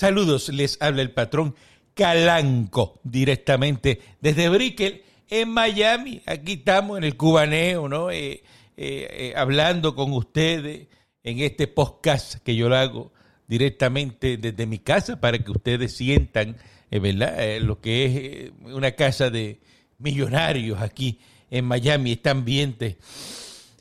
Saludos, 0.00 0.48
les 0.48 0.80
habla 0.80 1.02
el 1.02 1.10
patrón 1.10 1.54
Calanco 1.92 3.02
directamente 3.04 4.00
desde 4.18 4.48
Brickell 4.48 5.02
en 5.28 5.50
Miami. 5.50 6.22
Aquí 6.24 6.54
estamos 6.54 6.96
en 6.96 7.04
el 7.04 7.18
cubaneo, 7.18 7.86
¿no? 7.86 8.10
Eh, 8.10 8.32
eh, 8.32 8.42
eh, 8.78 9.34
hablando 9.36 9.94
con 9.94 10.14
ustedes 10.14 10.88
en 11.22 11.40
este 11.40 11.66
podcast 11.66 12.36
que 12.36 12.56
yo 12.56 12.70
lo 12.70 12.76
hago 12.76 13.12
directamente 13.46 14.38
desde 14.38 14.64
mi 14.64 14.78
casa 14.78 15.20
para 15.20 15.38
que 15.38 15.50
ustedes 15.50 15.94
sientan, 15.94 16.56
¿verdad? 16.90 17.58
lo 17.60 17.82
que 17.82 18.46
es 18.46 18.72
una 18.72 18.92
casa 18.92 19.28
de 19.28 19.60
millonarios 19.98 20.80
aquí 20.80 21.20
en 21.50 21.66
Miami, 21.66 22.12
este 22.12 22.30
ambiente, 22.30 22.96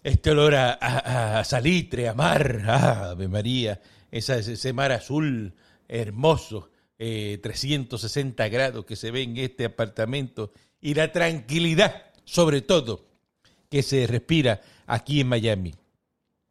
este 0.04 0.32
olor 0.32 0.54
a, 0.56 1.42
salitre, 1.46 2.10
a 2.10 2.14
mar, 2.14 2.62
Ave 2.68 3.30
María, 3.30 3.80
esa, 4.12 4.36
ese 4.36 4.74
mar 4.74 4.92
azul 4.92 5.54
hermoso, 5.90 6.70
360 6.98 8.46
eh, 8.46 8.50
grados 8.50 8.86
que 8.86 8.96
se 8.96 9.12
ve 9.12 9.24
en 9.24 9.38
este 9.38 9.66
apartamento 9.66 10.52
y 10.80 10.94
la 10.94 11.12
tranquilidad, 11.12 12.06
sobre 12.24 12.62
todo, 12.62 13.06
que 13.70 13.84
se 13.84 14.06
respira 14.08 14.62
aquí 14.86 15.22
en 15.22 15.28
Miami. 15.28 15.74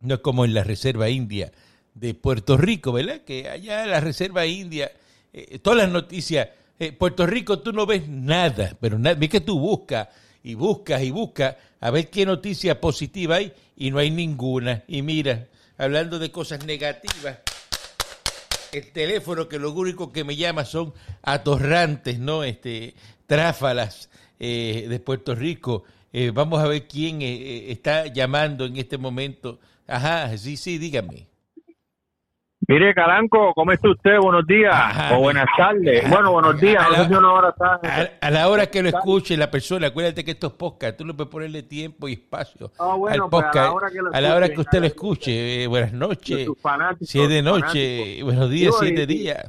No 0.00 0.14
es 0.14 0.20
como 0.20 0.44
en 0.44 0.54
la 0.54 0.64
Reserva 0.64 1.08
India 1.08 1.52
de 1.94 2.14
Puerto 2.14 2.56
Rico, 2.56 2.92
¿verdad? 2.92 3.22
Que 3.22 3.48
allá 3.48 3.84
en 3.84 3.90
la 3.90 4.00
Reserva 4.00 4.46
India, 4.46 4.92
eh, 5.32 5.58
todas 5.58 5.78
las 5.78 5.90
noticias, 5.90 6.48
eh, 6.78 6.92
Puerto 6.92 7.26
Rico 7.26 7.58
tú 7.58 7.72
no 7.72 7.86
ves 7.86 8.08
nada, 8.08 8.76
pero 8.80 8.98
nada, 8.98 9.16
ves 9.16 9.28
que 9.28 9.40
tú 9.40 9.58
buscas 9.58 10.08
y 10.42 10.54
buscas 10.54 11.02
y 11.02 11.10
buscas 11.10 11.56
a 11.80 11.90
ver 11.90 12.08
qué 12.08 12.24
noticia 12.24 12.80
positiva 12.80 13.36
hay 13.36 13.52
y 13.76 13.90
no 13.90 13.98
hay 13.98 14.10
ninguna. 14.10 14.84
Y 14.86 15.02
mira, 15.02 15.48
hablando 15.76 16.18
de 16.18 16.30
cosas 16.30 16.64
negativas, 16.64 17.38
el 18.72 18.90
teléfono 18.92 19.48
que 19.48 19.58
lo 19.58 19.72
único 19.72 20.12
que 20.12 20.24
me 20.24 20.36
llama 20.36 20.64
son 20.64 20.92
atorrantes, 21.22 22.18
¿no? 22.18 22.44
Este, 22.44 22.94
tráfalas 23.26 24.10
eh, 24.38 24.86
de 24.88 25.00
Puerto 25.00 25.34
Rico. 25.34 25.84
Eh, 26.12 26.30
vamos 26.32 26.60
a 26.60 26.66
ver 26.66 26.88
quién 26.88 27.22
eh, 27.22 27.70
está 27.70 28.06
llamando 28.06 28.66
en 28.66 28.76
este 28.76 28.98
momento. 28.98 29.60
Ajá, 29.86 30.36
sí, 30.36 30.56
sí, 30.56 30.78
dígame. 30.78 31.27
Mire, 32.66 32.92
Calanco, 32.92 33.52
¿cómo 33.54 33.72
está 33.72 33.88
usted? 33.88 34.18
Buenos 34.20 34.46
días 34.46 34.74
o 35.12 35.20
buenas 35.20 35.46
tardes. 35.56 36.08
bueno, 36.10 36.32
buenos 36.32 36.60
días. 36.60 36.84
A 38.20 38.30
la, 38.30 38.48
hora 38.48 38.66
que 38.66 38.82
lo 38.82 38.88
escuche 38.88 39.36
la 39.36 39.50
persona, 39.50 39.86
acuérdate 39.86 40.24
que 40.24 40.32
estos 40.32 40.52
podcasts, 40.54 40.96
tú 40.98 41.04
no 41.04 41.14
puedes 41.14 41.30
ponerle 41.30 41.62
tiempo 41.62 42.08
y 42.08 42.14
espacio 42.14 42.72
ah, 42.78 42.96
al 43.08 43.20
pues, 43.20 43.44
podcast. 43.44 43.56
a 44.12 44.20
la 44.20 44.34
hora 44.34 44.48
que, 44.48 44.60
usted 44.60 44.80
lo 44.80 44.86
escuche. 44.86 45.62
Eh, 45.62 45.66
buenas 45.68 45.92
noches. 45.92 46.48
Si 47.00 47.20
es 47.20 47.28
de 47.28 47.42
noche, 47.42 48.22
buenos 48.24 48.50
días, 48.50 48.74
siete 48.78 49.06
días 49.06 49.46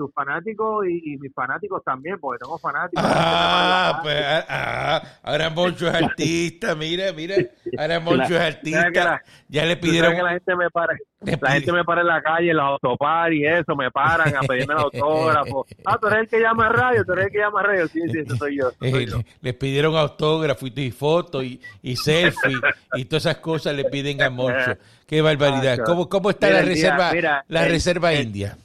sus 0.00 0.14
fanáticos 0.14 0.86
y, 0.88 1.18
mis 1.18 1.32
fanáticos 1.34 1.84
también, 1.84 2.18
porque 2.18 2.42
tengo 2.42 2.58
fanáticos. 2.58 3.04
Ah, 3.06 4.00
pues, 4.02 4.16
ah, 4.18 4.44
ah, 4.48 5.02
ahora 5.22 5.50
Moncho 5.50 5.88
es 5.88 5.94
artista, 5.94 6.74
mira, 6.74 7.12
mira, 7.12 7.36
ahora 7.76 8.00
Moncho 8.00 8.34
es 8.34 8.40
artista. 8.40 9.22
ya 9.48 9.66
le 9.66 9.76
pidieron 9.76 10.14
que 10.14 10.22
la 10.22 10.30
gente 10.30 10.56
me 10.56 10.70
pare, 10.70 10.98
la 11.20 11.50
gente 11.52 11.72
me 11.72 11.84
para 11.84 12.00
en 12.00 12.06
la 12.06 12.22
calle, 12.22 12.50
en 12.50 12.56
los 12.56 12.64
autopar 12.64 13.32
y 13.34 13.46
eso, 13.46 13.76
me 13.76 13.90
paran 13.90 14.34
a 14.34 14.40
pedirme 14.40 14.72
el 14.72 14.80
autógrafo. 14.80 15.66
Ah, 15.84 15.98
tú 16.00 16.06
eres 16.06 16.20
el 16.20 16.28
que 16.28 16.40
llama 16.40 16.66
a 16.66 16.70
radio, 16.70 17.04
tú 17.04 17.12
eres 17.12 17.26
el 17.26 17.32
que 17.32 17.38
llama 17.38 17.60
a 17.60 17.64
radio. 17.64 17.88
Sí, 17.88 18.00
sí, 18.10 18.20
eso 18.20 18.36
soy 18.36 18.58
yo. 18.58 18.70
Eh, 18.80 19.06
le 19.42 19.52
pidieron 19.52 19.96
autógrafo 19.96 20.66
y, 20.66 20.90
foto 20.90 21.42
y, 21.42 21.60
y 21.82 21.96
selfie 21.96 22.56
y 22.94 23.04
todas 23.04 23.26
esas 23.26 23.36
cosas 23.36 23.74
le 23.74 23.84
piden 23.84 24.22
a 24.22 24.30
Moncho. 24.30 24.78
Qué 25.06 25.20
barbaridad. 25.20 25.80
¿Cómo, 25.84 26.08
cómo 26.08 26.30
está 26.30 26.48
la 26.48 26.62
reserva, 26.62 27.12
la 27.48 27.64
reserva 27.66 28.14
india? 28.14 28.56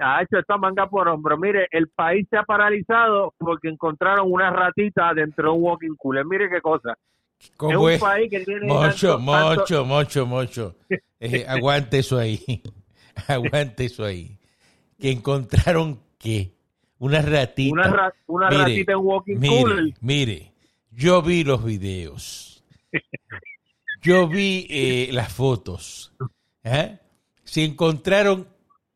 Ha 0.00 0.22
hecho 0.22 0.38
esta 0.38 0.56
manga 0.56 0.88
por 0.88 1.08
hombro. 1.08 1.36
Mire, 1.36 1.68
el 1.70 1.88
país 1.88 2.26
se 2.30 2.36
ha 2.36 2.44
paralizado 2.44 3.34
porque 3.38 3.68
encontraron 3.68 4.30
una 4.30 4.50
ratita 4.50 5.12
dentro 5.14 5.50
de 5.50 5.56
un 5.56 5.62
walking 5.62 5.96
cooler. 5.96 6.24
Mire 6.24 6.48
qué 6.48 6.60
cosa. 6.60 6.96
¿Cómo 7.56 7.88
es 7.88 8.00
un 8.00 8.08
país 8.08 8.30
que 8.30 8.40
tiene 8.40 8.66
mucho, 8.66 9.18
mucho, 9.18 9.84
mucho, 9.84 10.26
mucho. 10.26 10.76
Eh, 11.18 11.44
aguante 11.48 11.98
eso 11.98 12.18
ahí. 12.18 12.40
aguante 13.28 13.86
eso 13.86 14.04
ahí. 14.04 14.38
Que 14.98 15.10
encontraron 15.10 16.00
qué? 16.18 16.52
Una 16.98 17.20
ratita. 17.20 17.72
Una, 17.72 18.12
una 18.26 18.50
ratita 18.50 18.92
en 18.92 18.98
walking 18.98 19.40
cooler. 19.40 19.94
Mire, 20.00 20.52
yo 20.90 21.22
vi 21.22 21.42
los 21.44 21.64
videos. 21.64 22.64
Yo 24.02 24.26
vi 24.26 24.66
eh, 24.68 25.10
las 25.12 25.32
fotos. 25.32 26.12
¿eh? 26.64 26.98
Se 27.44 27.64
encontraron 27.64 28.48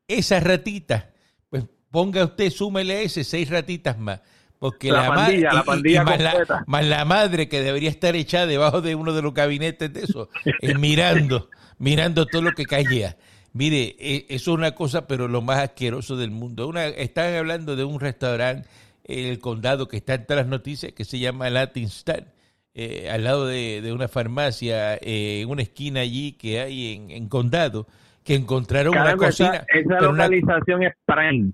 esas 0.07 0.43
ratitas, 0.43 1.05
pues 1.49 1.65
ponga 1.91 2.23
usted, 2.23 2.49
súmele 2.49 3.03
ese, 3.03 3.23
seis 3.23 3.49
ratitas 3.49 3.97
más. 3.97 4.21
Porque 4.59 4.91
la, 4.91 5.07
pandilla, 5.07 5.53
la 5.53 5.63
pandilla 5.63 6.03
más, 6.03 6.85
la, 6.85 7.05
madre 7.05 7.47
que 7.47 7.61
debería 7.61 7.91
estar 7.91 8.15
echada 8.15 8.47
debajo 8.47 8.81
de 8.81 8.95
uno 8.95 9.13
de 9.13 9.21
los 9.21 9.33
gabinetes 9.33 9.93
de 9.93 10.01
eso, 10.01 10.29
eh, 10.61 10.73
mirando, 10.75 11.49
mirando 11.77 12.25
todo 12.25 12.41
lo 12.41 12.53
que 12.53 12.65
caía. 12.65 13.17
Mire, 13.53 13.95
e, 13.99 14.25
eso 14.29 14.51
es 14.51 14.57
una 14.57 14.73
cosa, 14.73 15.05
pero 15.05 15.27
lo 15.27 15.43
más 15.43 15.59
asqueroso 15.59 16.17
del 16.17 16.31
mundo. 16.31 16.67
Una, 16.67 16.87
están 16.87 17.35
hablando 17.35 17.75
de 17.75 17.83
un 17.83 17.99
restaurante 17.99 18.67
en 19.03 19.27
el 19.27 19.37
condado 19.39 19.87
que 19.87 19.97
está 19.97 20.15
en 20.15 20.25
todas 20.25 20.43
las 20.43 20.49
noticias, 20.49 20.91
que 20.91 21.05
se 21.05 21.19
llama 21.19 21.51
Latin 21.51 21.85
Star, 21.85 22.33
eh, 22.73 23.09
al 23.11 23.25
lado 23.25 23.45
de, 23.45 23.91
una 23.93 24.07
farmacia, 24.07 24.95
eh, 24.95 25.41
en 25.41 25.49
una 25.49 25.61
esquina 25.61 25.99
allí 25.99 26.31
que 26.31 26.61
hay 26.61 26.95
en, 26.95 27.11
en 27.11 27.29
condado 27.29 27.87
que 28.27 28.35
encontraron 28.35 28.93
una 28.93 29.15
cocina. 29.15 29.65
Esa, 29.73 30.01
localización 30.01 30.83
es 30.83 30.93
Prime. 31.05 31.51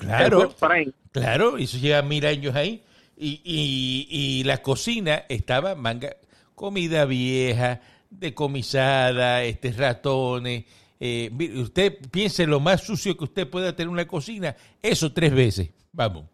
claro, 0.00 0.52
claro, 1.12 1.56
eso 1.56 1.78
lleva 1.78 2.02
mil 2.02 2.26
años 2.26 2.56
ahí. 2.56 2.82
Y, 3.16 3.40
y, 4.10 4.42
la 4.42 4.58
cocina 4.58 5.22
estaba 5.28 5.76
manga, 5.76 6.16
comida 6.56 7.04
vieja, 7.04 7.80
decomisada, 8.10 9.44
este, 9.44 9.70
ratones. 9.70 10.64
Eh, 10.98 11.30
usted 11.54 11.96
piense 12.10 12.44
lo 12.44 12.58
más 12.58 12.82
sucio 12.82 13.16
que 13.16 13.24
usted 13.24 13.48
pueda 13.48 13.76
tener 13.76 13.88
una 13.88 14.08
cocina, 14.08 14.56
eso 14.82 15.12
tres 15.12 15.32
veces, 15.32 15.70
vamos, 15.92 16.24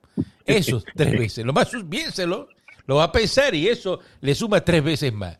eso 0.47 0.83
tres 0.95 1.13
veces, 1.13 1.45
lo 1.45 1.53
más 1.53 1.69
sucio, 1.69 1.89
piénselo, 1.89 2.49
lo 2.87 2.97
va 2.97 3.05
a 3.05 3.13
pensar 3.13 3.55
y 3.55 3.69
eso 3.69 4.01
le 4.21 4.35
suma 4.35 4.65
tres 4.65 4.83
veces 4.83 5.13
más. 5.13 5.39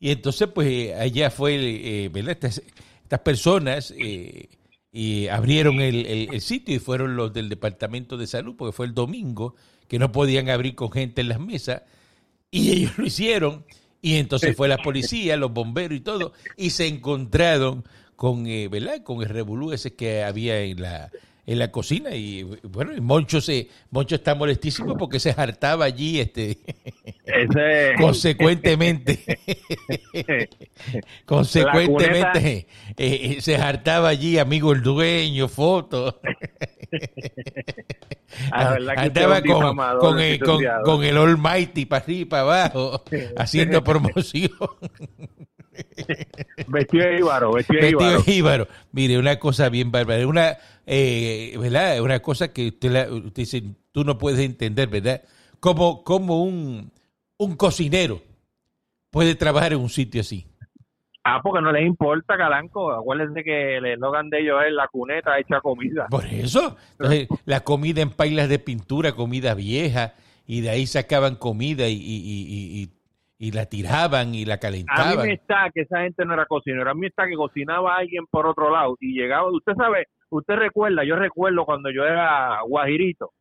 Y 0.00 0.10
entonces, 0.10 0.48
pues, 0.52 0.92
allá 0.94 1.30
fue, 1.30 1.54
eh, 1.54 2.08
¿verdad? 2.08 2.36
Este, 2.40 2.64
estas 3.12 3.24
personas 3.24 3.94
eh, 3.98 4.48
y 4.90 5.28
abrieron 5.28 5.82
el, 5.82 6.40
sitio 6.40 6.74
y 6.74 6.78
fueron 6.78 7.14
los 7.14 7.30
del 7.34 7.50
Departamento 7.50 8.16
de 8.16 8.26
Salud, 8.26 8.54
porque 8.56 8.72
fue 8.74 8.86
el 8.86 8.94
domingo, 8.94 9.54
que 9.86 9.98
no 9.98 10.12
podían 10.12 10.48
abrir 10.48 10.74
con 10.74 10.90
gente 10.90 11.20
en 11.20 11.28
las 11.28 11.38
mesas, 11.38 11.82
y 12.50 12.70
ellos 12.72 12.96
lo 12.96 13.04
hicieron, 13.04 13.66
y 14.00 14.14
entonces 14.14 14.56
fue 14.56 14.66
la 14.66 14.78
policía, 14.78 15.36
los 15.36 15.52
bomberos 15.52 15.98
y 15.98 16.00
todo, 16.00 16.32
y 16.56 16.70
se 16.70 16.86
encontraron 16.86 17.84
con, 18.16 18.46
eh, 18.46 18.68
¿verdad? 18.68 19.02
con 19.02 19.20
el 19.20 19.28
revolú 19.28 19.72
ese 19.72 19.94
que 19.94 20.24
había 20.24 20.62
en 20.62 20.80
la, 20.80 21.10
en 21.44 21.58
la 21.58 21.70
cocina 21.72 22.14
y 22.14 22.44
bueno, 22.62 22.92
Moncho 23.02 23.40
se 23.40 23.68
Moncho 23.90 24.14
está 24.14 24.34
molestísimo 24.34 24.96
porque 24.96 25.18
se 25.18 25.34
hartaba 25.36 25.84
allí 25.86 26.20
este 26.20 26.58
consecuentemente. 27.98 29.18
Consecuentemente 31.24 32.66
eh, 32.96 33.36
eh, 33.36 33.40
se 33.40 33.56
hartaba 33.56 34.08
allí 34.10 34.38
amigo 34.38 34.72
el 34.72 34.82
dueño 34.82 35.48
fotos 35.48 36.16
ah, 38.52 38.76
andaba 38.96 39.40
con, 39.42 39.76
con, 39.98 40.20
el, 40.20 40.38
con, 40.40 41.04
el 41.04 41.16
Almighty 41.16 41.86
para 41.86 42.04
arriba 42.04 42.20
y 42.20 42.24
para 42.24 42.42
abajo 42.42 43.02
haciendo 43.36 43.82
promoción 43.82 44.50
vestido 46.68 47.06
de 47.06 47.18
íbaro, 47.18 47.52
vestido 47.52 47.80
de 47.80 48.32
íbaro. 48.32 48.68
Mire, 48.92 49.18
una 49.18 49.38
cosa 49.38 49.68
bien 49.68 49.90
bárbara, 49.90 50.26
una, 50.26 50.56
eh, 50.86 51.56
¿verdad? 51.58 52.00
Una 52.00 52.20
cosa 52.20 52.52
que 52.52 52.68
usted, 52.68 53.08
dice, 53.34 53.62
tú 53.92 54.04
no 54.04 54.18
puedes 54.18 54.40
entender, 54.40 54.88
¿verdad? 54.88 55.22
Como, 55.60 56.04
como 56.04 56.42
un, 56.42 56.90
un 57.38 57.56
cocinero 57.56 58.20
puede 59.10 59.34
trabajar 59.34 59.72
en 59.72 59.80
un 59.80 59.90
sitio 59.90 60.20
así. 60.20 60.46
Ah, 61.24 61.40
porque 61.40 61.60
no 61.60 61.70
les 61.70 61.86
importa, 61.86 62.36
Calanco. 62.36 62.92
Acuérdense 62.92 63.44
que 63.44 63.76
el 63.76 63.86
eslogan 63.86 64.28
de 64.28 64.40
ellos 64.40 64.58
es 64.66 64.72
la 64.72 64.88
cuneta 64.88 65.38
hecha 65.38 65.60
comida. 65.60 66.08
Por 66.10 66.26
eso. 66.26 66.76
la 67.44 67.60
comida 67.60 68.02
en 68.02 68.10
pailas 68.10 68.48
de 68.48 68.58
pintura, 68.58 69.12
comida 69.12 69.54
vieja, 69.54 70.14
y 70.46 70.62
de 70.62 70.70
ahí 70.70 70.86
sacaban 70.86 71.36
comida 71.36 71.88
y, 71.88 71.94
y, 71.94 72.16
y 72.16 72.82
y 72.82 72.90
la 73.50 73.66
tiraban 73.66 74.34
y 74.34 74.44
la 74.44 74.58
calentaban. 74.58 75.18
A 75.18 75.22
mí 75.22 75.28
me 75.28 75.34
está 75.34 75.70
que 75.74 75.82
esa 75.82 76.02
gente 76.02 76.24
no 76.24 76.34
era 76.34 76.46
cocinera, 76.46 76.92
a 76.92 76.94
mí 76.94 77.06
está 77.06 77.26
que 77.26 77.34
cocinaba 77.34 77.96
alguien 77.96 78.24
por 78.30 78.46
otro 78.46 78.70
lado 78.70 78.96
y 79.00 79.18
llegaba, 79.18 79.50
usted 79.50 79.74
sabe, 79.74 80.06
usted 80.30 80.54
recuerda, 80.54 81.04
yo 81.04 81.16
recuerdo 81.16 81.64
cuando 81.64 81.90
yo 81.90 82.04
era 82.04 82.60
guajirito, 82.66 83.32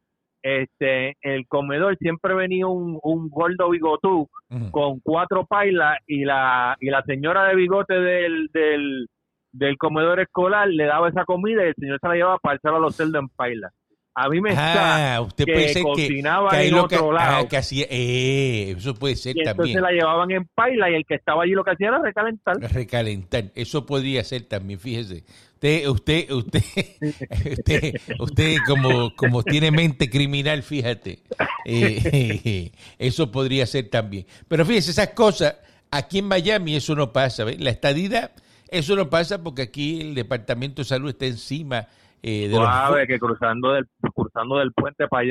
este, 0.41 1.15
el 1.21 1.45
comedor 1.47 1.97
siempre 1.97 2.33
venía 2.33 2.65
un, 2.65 2.99
un 3.03 3.29
gordo 3.29 3.69
bigotú 3.69 4.27
con 4.71 4.99
cuatro 5.01 5.45
pailas 5.45 5.99
y 6.07 6.25
la 6.25 6.75
y 6.79 6.89
la 6.89 7.03
señora 7.03 7.43
de 7.43 7.55
bigote 7.55 7.93
del, 7.93 8.47
del 8.51 9.07
del 9.51 9.77
comedor 9.77 10.19
escolar, 10.19 10.67
le 10.67 10.85
daba 10.85 11.09
esa 11.09 11.25
comida 11.25 11.63
y 11.63 11.69
el 11.69 11.75
señor 11.75 11.99
se 12.01 12.07
la 12.07 12.15
llevaba 12.15 12.37
para 12.39 12.55
echarla 12.55 12.77
a 12.77 12.81
los 12.81 12.95
cerdos 12.95 13.21
en 13.21 13.29
paila. 13.29 13.69
A 14.13 14.27
mí 14.27 14.41
me 14.41 14.49
está 14.49 15.15
Ah, 15.15 15.21
usted 15.21 15.45
que 15.45 15.53
puede 15.53 15.67
ser 15.69 15.83
que, 15.83 15.89
cocinaba 15.89 16.49
que 16.49 16.55
ahí 16.57 16.67
en 16.67 16.75
lo 16.75 16.87
que, 16.87 16.95
otro 16.95 17.13
lado. 17.13 17.37
ah, 17.37 17.47
que 17.47 17.57
hacía, 17.57 17.85
eh, 17.89 18.75
eso 18.77 18.93
puede 18.95 19.15
ser 19.15 19.37
y 19.37 19.39
entonces 19.39 19.73
también. 19.73 19.81
la 19.81 19.91
llevaban 19.91 20.31
en 20.31 20.45
paila 20.53 20.89
y 20.89 20.95
el 20.95 21.05
que 21.05 21.15
estaba 21.15 21.43
allí 21.43 21.51
lo 21.53 21.63
que 21.63 21.71
hacía 21.71 21.87
era 21.87 22.01
recalentar. 22.01 22.57
recalentar. 22.59 23.45
Eso 23.55 23.85
podría 23.85 24.23
ser 24.25 24.43
también, 24.43 24.79
fíjese. 24.79 25.23
Usted, 25.55 25.87
usted, 25.87 26.31
usted, 26.31 26.61
usted, 27.51 27.93
usted 28.19 28.57
como, 28.67 29.15
como 29.15 29.43
tiene 29.43 29.71
mente 29.71 30.09
criminal, 30.09 30.61
fíjate. 30.63 31.19
Eh, 31.65 32.71
eso 32.99 33.31
podría 33.31 33.65
ser 33.65 33.89
también. 33.89 34.25
Pero 34.47 34.65
fíjese, 34.65 34.91
esas 34.91 35.09
cosas, 35.09 35.55
aquí 35.89 36.19
en 36.19 36.25
Miami 36.25 36.75
eso 36.75 36.95
no 36.95 37.13
pasa. 37.13 37.45
¿ves? 37.45 37.61
La 37.61 37.69
estadidad, 37.69 38.31
eso 38.69 38.95
no 38.95 39.09
pasa 39.09 39.41
porque 39.41 39.61
aquí 39.61 40.01
el 40.01 40.15
Departamento 40.15 40.81
de 40.81 40.85
Salud 40.87 41.09
está 41.09 41.27
encima 41.27 41.87
eh, 42.23 42.47
de 42.47 42.55
los... 42.55 42.59
Suave, 42.63 43.07
que 43.07 43.19
cruzando 43.19 43.71
del, 43.73 43.85
cruzando 44.13 44.57
del 44.59 44.71
puente 44.73 45.07
para 45.07 45.21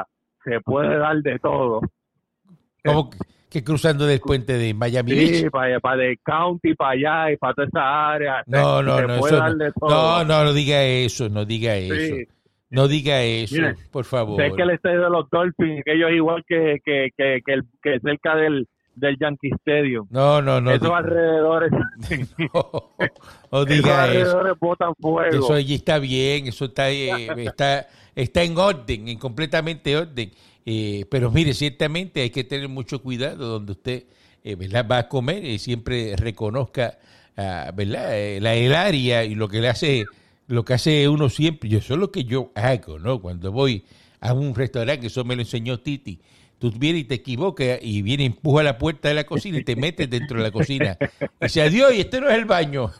allá 0.00 0.06
se 0.44 0.60
puede 0.60 0.96
dar 0.98 1.16
de 1.22 1.38
todo. 1.38 1.80
¿Cómo 2.84 3.10
que- 3.10 3.18
que 3.48 3.62
cruzando 3.64 4.06
del 4.06 4.20
puente 4.20 4.54
de 4.58 4.74
Miami 4.74 5.12
Sí, 5.12 5.42
Beach? 5.42 5.50
para, 5.50 5.80
para 5.80 6.04
el 6.04 6.18
county, 6.22 6.74
para 6.74 6.90
allá 6.90 7.32
y 7.32 7.36
para 7.36 7.54
toda 7.54 7.68
esa 7.68 8.10
área. 8.12 8.42
No, 8.46 8.78
se, 8.78 8.84
no, 8.84 8.96
se 8.96 9.06
no, 9.06 9.18
puede 9.18 9.34
eso 9.34 9.36
dar 9.42 9.52
no. 9.56 9.64
de 9.64 9.72
todo. 9.72 9.88
No, 9.90 10.24
no, 10.24 10.44
no 10.44 10.52
diga 10.52 10.82
eso, 10.82 11.28
no 11.28 11.44
diga 11.44 11.76
eso. 11.76 12.16
No 12.68 12.88
diga 12.88 13.22
eso, 13.22 13.62
por 13.92 14.04
favor. 14.04 14.42
Sé 14.42 14.52
que 14.54 14.62
el 14.62 14.70
estadio 14.70 15.02
de 15.04 15.10
los 15.10 15.30
Dolphins, 15.30 15.82
que 15.84 15.92
ellos 15.94 16.10
igual 16.10 16.44
que, 16.46 16.80
que, 16.84 17.10
que, 17.16 17.40
que, 17.46 17.52
el- 17.52 17.64
que 17.82 18.00
cerca 18.00 18.34
del, 18.34 18.66
del 18.96 19.16
Yankee 19.18 19.50
Stadium. 19.60 20.06
No, 20.10 20.42
no, 20.42 20.60
no. 20.60 20.72
esos 20.72 20.90
alrededores, 20.90 21.70
no, 22.38 22.90
no 23.52 23.62
esos 23.62 23.66
diga 23.66 23.90
eso. 23.90 24.00
alrededores 24.00 24.52
botan 24.58 24.94
fuego. 24.96 25.44
Eso 25.44 25.52
allí 25.54 25.74
está 25.74 25.98
bien, 25.98 26.48
eso 26.48 26.64
está, 26.64 26.90
eh, 26.90 27.28
está, 27.44 27.86
está 28.14 28.42
en 28.42 28.58
orden, 28.58 29.08
en 29.08 29.18
completamente 29.18 29.96
orden. 29.96 30.32
Eh, 30.64 31.06
pero 31.08 31.30
mire, 31.30 31.54
ciertamente 31.54 32.22
hay 32.22 32.30
que 32.30 32.42
tener 32.42 32.68
mucho 32.68 33.00
cuidado 33.00 33.46
donde 33.46 33.72
usted 33.72 34.04
eh, 34.42 34.56
¿verdad? 34.56 34.86
va 34.90 34.98
a 34.98 35.08
comer 35.08 35.44
y 35.44 35.58
siempre 35.58 36.16
reconozca 36.16 36.98
ah, 37.36 37.70
¿verdad? 37.74 38.18
Eh, 38.18 38.40
la, 38.40 38.54
el 38.54 38.74
área 38.74 39.24
y 39.24 39.34
lo 39.34 39.48
que 39.48 39.60
le 39.60 39.68
hace, 39.68 40.04
lo 40.48 40.64
que 40.64 40.74
hace 40.74 41.08
uno 41.08 41.28
siempre. 41.28 41.68
Yo 41.68 41.78
eso 41.78 41.94
es 41.94 42.00
lo 42.00 42.10
que 42.10 42.24
yo 42.24 42.50
hago, 42.54 42.98
¿no? 42.98 43.20
Cuando 43.20 43.52
voy 43.52 43.84
a 44.20 44.32
un 44.32 44.54
restaurante, 44.54 45.06
eso 45.06 45.24
me 45.24 45.36
lo 45.36 45.42
enseñó 45.42 45.78
Titi. 45.78 46.18
Tú 46.58 46.72
vienes 46.72 47.02
y 47.02 47.04
te 47.04 47.14
equivocas 47.16 47.78
y 47.82 48.02
viene 48.02 48.22
y 48.22 48.26
empuja 48.26 48.62
la 48.62 48.78
puerta 48.78 49.08
de 49.08 49.14
la 49.14 49.24
cocina 49.24 49.58
y 49.58 49.64
te 49.64 49.76
metes 49.76 50.08
dentro 50.08 50.38
de 50.38 50.44
la 50.44 50.50
cocina. 50.50 50.96
Y 51.40 51.44
dice, 51.44 51.62
adiós, 51.62 51.94
y 51.94 52.00
este 52.00 52.20
no 52.20 52.28
es 52.28 52.34
el 52.36 52.44
baño. 52.46 52.92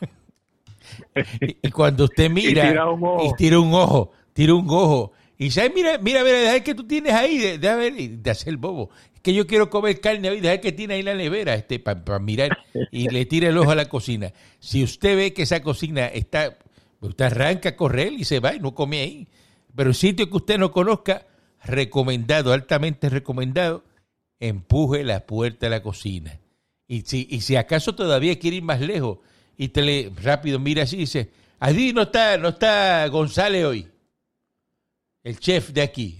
Y, 1.41 1.57
y 1.67 1.71
cuando 1.71 2.05
usted 2.05 2.29
mira 2.29 2.69
tira 2.69 2.89
un 2.89 3.03
ojo. 3.03 3.25
y 3.25 3.35
tira 3.37 3.59
un 3.59 3.73
ojo, 3.73 4.11
tira 4.33 4.53
un 4.53 4.67
ojo 4.69 5.11
y 5.37 5.45
dice, 5.45 5.61
"Ay, 5.61 5.71
mira, 5.75 5.97
mira, 5.99 6.23
mira, 6.23 6.37
deja 6.39 6.63
que 6.63 6.73
tú 6.73 6.85
tienes 6.87 7.13
ahí, 7.13 7.37
de, 7.37 7.57
de, 7.59 7.75
ver, 7.75 7.99
y 7.99 8.07
de 8.07 8.31
hacer 8.31 8.57
bobo. 8.57 8.89
Es 9.13 9.21
que 9.21 9.33
yo 9.33 9.45
quiero 9.45 9.69
comer 9.69 9.99
carne 9.99 10.29
hoy, 10.29 10.39
deja 10.39 10.59
que 10.59 10.71
tiene 10.71 10.95
ahí 10.95 11.03
la 11.03 11.13
nevera 11.13 11.53
este 11.55 11.79
para 11.79 12.19
mirar 12.19 12.57
y 12.91 13.09
le 13.09 13.25
tira 13.25 13.49
el 13.49 13.57
ojo 13.57 13.71
a 13.71 13.75
la 13.75 13.87
cocina. 13.89 14.33
Si 14.59 14.83
usted 14.83 15.15
ve 15.15 15.33
que 15.33 15.43
esa 15.43 15.61
cocina 15.61 16.07
está, 16.07 16.57
usted 17.01 17.25
arranca 17.25 17.69
a 17.69 17.75
correr 17.75 18.13
y 18.13 18.23
se 18.23 18.39
va 18.39 18.55
y 18.55 18.59
no 18.59 18.73
come 18.73 19.01
ahí. 19.01 19.27
Pero 19.75 19.91
en 19.91 19.93
sitio 19.93 20.27
que 20.29 20.37
usted 20.37 20.57
no 20.57 20.71
conozca, 20.71 21.27
recomendado, 21.63 22.53
altamente 22.53 23.09
recomendado, 23.09 23.83
empuje 24.39 25.03
la 25.03 25.25
puerta 25.25 25.65
de 25.65 25.69
la 25.71 25.81
cocina. 25.83 26.39
Y 26.87 27.01
si, 27.01 27.27
y 27.29 27.41
si 27.41 27.55
acaso 27.55 27.95
todavía 27.95 28.37
quiere 28.39 28.57
ir 28.57 28.63
más 28.63 28.79
lejos, 28.81 29.19
y 29.57 29.69
te 29.69 29.81
le 29.81 30.11
rápido 30.21 30.59
mira 30.59 30.83
así 30.83 30.95
y 30.95 30.99
dice, 30.99 31.31
allí 31.59 31.91
no 31.93 32.03
está, 32.03 32.37
no 32.37 32.49
está 32.49 33.07
González 33.07 33.65
hoy, 33.65 33.87
el 35.23 35.39
chef 35.39 35.71
de 35.71 35.81
aquí. 35.81 36.17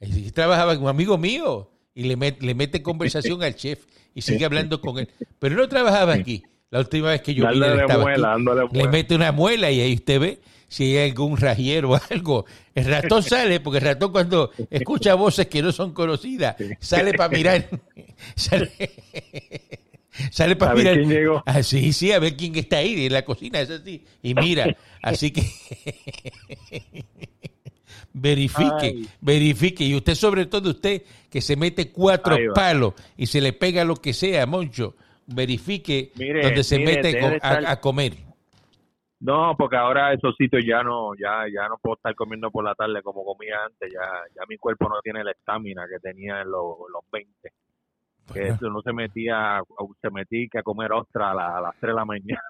Y 0.00 0.30
trabajaba 0.30 0.74
con 0.74 0.84
un 0.84 0.90
amigo 0.90 1.16
mío 1.18 1.70
y 1.94 2.04
le, 2.04 2.16
met- 2.16 2.40
le 2.40 2.54
mete 2.54 2.82
conversación 2.82 3.42
al 3.42 3.54
chef 3.54 3.86
y 4.14 4.22
sigue 4.22 4.44
hablando 4.44 4.80
con 4.80 4.98
él. 4.98 5.08
Pero 5.38 5.56
no 5.56 5.68
trabajaba 5.68 6.14
aquí. 6.14 6.42
La 6.70 6.80
última 6.80 7.08
vez 7.10 7.22
que 7.22 7.34
yo 7.34 7.44
vine 7.48 7.54
él 7.54 7.60
dándole 7.60 7.82
estaba 7.82 8.02
muela, 8.02 8.32
aquí. 8.32 8.44
dándole 8.44 8.68
Le 8.72 8.88
mete 8.88 9.14
una 9.14 9.32
muela 9.32 9.70
y 9.70 9.80
ahí 9.80 9.94
usted 9.94 10.20
ve 10.20 10.40
si 10.68 10.96
hay 10.96 11.10
algún 11.10 11.36
rajero 11.36 11.90
o 11.92 12.00
algo. 12.10 12.44
El 12.74 12.84
ratón 12.84 13.22
sale, 13.24 13.60
porque 13.60 13.78
el 13.78 13.84
ratón 13.84 14.12
cuando 14.12 14.50
escucha 14.70 15.14
voces 15.14 15.46
que 15.48 15.62
no 15.62 15.72
son 15.72 15.92
conocidas, 15.92 16.56
sale 16.80 17.14
para 17.14 17.28
mirar. 17.36 17.68
sale 18.36 18.70
sale 20.32 20.56
para 20.56 20.72
A 20.72 20.74
ver 20.74 20.82
mirar. 20.84 20.96
quién 20.98 21.08
llegó. 21.10 21.42
Ah, 21.46 21.62
sí, 21.62 21.92
sí, 21.92 22.10
a 22.12 22.18
ver 22.18 22.36
quién 22.36 22.54
está 22.56 22.78
ahí 22.78 23.06
en 23.06 23.12
la 23.12 23.24
cocina, 23.24 23.60
es 23.60 23.70
así. 23.70 24.04
Y 24.22 24.34
mira, 24.34 24.76
así 25.02 25.30
que 25.30 25.42
verifique, 28.12 28.72
Ay. 28.80 29.08
verifique. 29.20 29.84
Y 29.84 29.94
usted, 29.94 30.14
sobre 30.14 30.46
todo 30.46 30.70
usted, 30.70 31.02
que 31.30 31.40
se 31.40 31.56
mete 31.56 31.90
cuatro 31.90 32.36
palos 32.54 32.94
y 33.16 33.26
se 33.26 33.40
le 33.40 33.52
pega 33.52 33.84
lo 33.84 33.96
que 33.96 34.12
sea, 34.12 34.46
Moncho, 34.46 34.96
verifique 35.26 36.12
Mire, 36.16 36.42
donde 36.42 36.64
se 36.64 36.78
mire, 36.78 36.96
mete 36.96 37.10
estar- 37.36 37.64
a 37.66 37.80
comer. 37.80 38.14
No, 39.20 39.56
porque 39.58 39.76
ahora 39.76 40.12
esos 40.12 40.36
sitios 40.36 40.62
ya 40.64 40.82
no, 40.82 41.14
ya, 41.16 41.44
ya 41.52 41.68
no 41.68 41.76
puedo 41.78 41.96
estar 41.96 42.14
comiendo 42.14 42.50
por 42.52 42.64
la 42.64 42.74
tarde 42.74 43.02
como 43.02 43.24
comía 43.24 43.56
antes. 43.66 43.92
Ya, 43.92 44.00
ya 44.36 44.42
mi 44.48 44.56
cuerpo 44.58 44.88
no 44.88 45.00
tiene 45.02 45.24
la 45.24 45.32
estamina 45.32 45.86
que 45.88 45.98
tenía 45.98 46.42
en 46.42 46.50
los, 46.50 46.76
los 46.92 47.02
20. 47.10 47.52
Que 48.32 48.40
Bueno. 48.40 48.54
eso 48.54 48.70
no 48.70 48.82
se 48.82 48.92
metía, 48.92 49.60
se 50.00 50.10
metía 50.10 50.46
que 50.52 50.58
a 50.58 50.62
comer 50.62 50.92
ostra 50.92 51.32
a, 51.32 51.34
la- 51.34 51.58
a 51.58 51.60
las 51.60 51.74
3 51.80 51.90
de 51.92 51.94
la 51.96 52.04
mañana. 52.04 52.42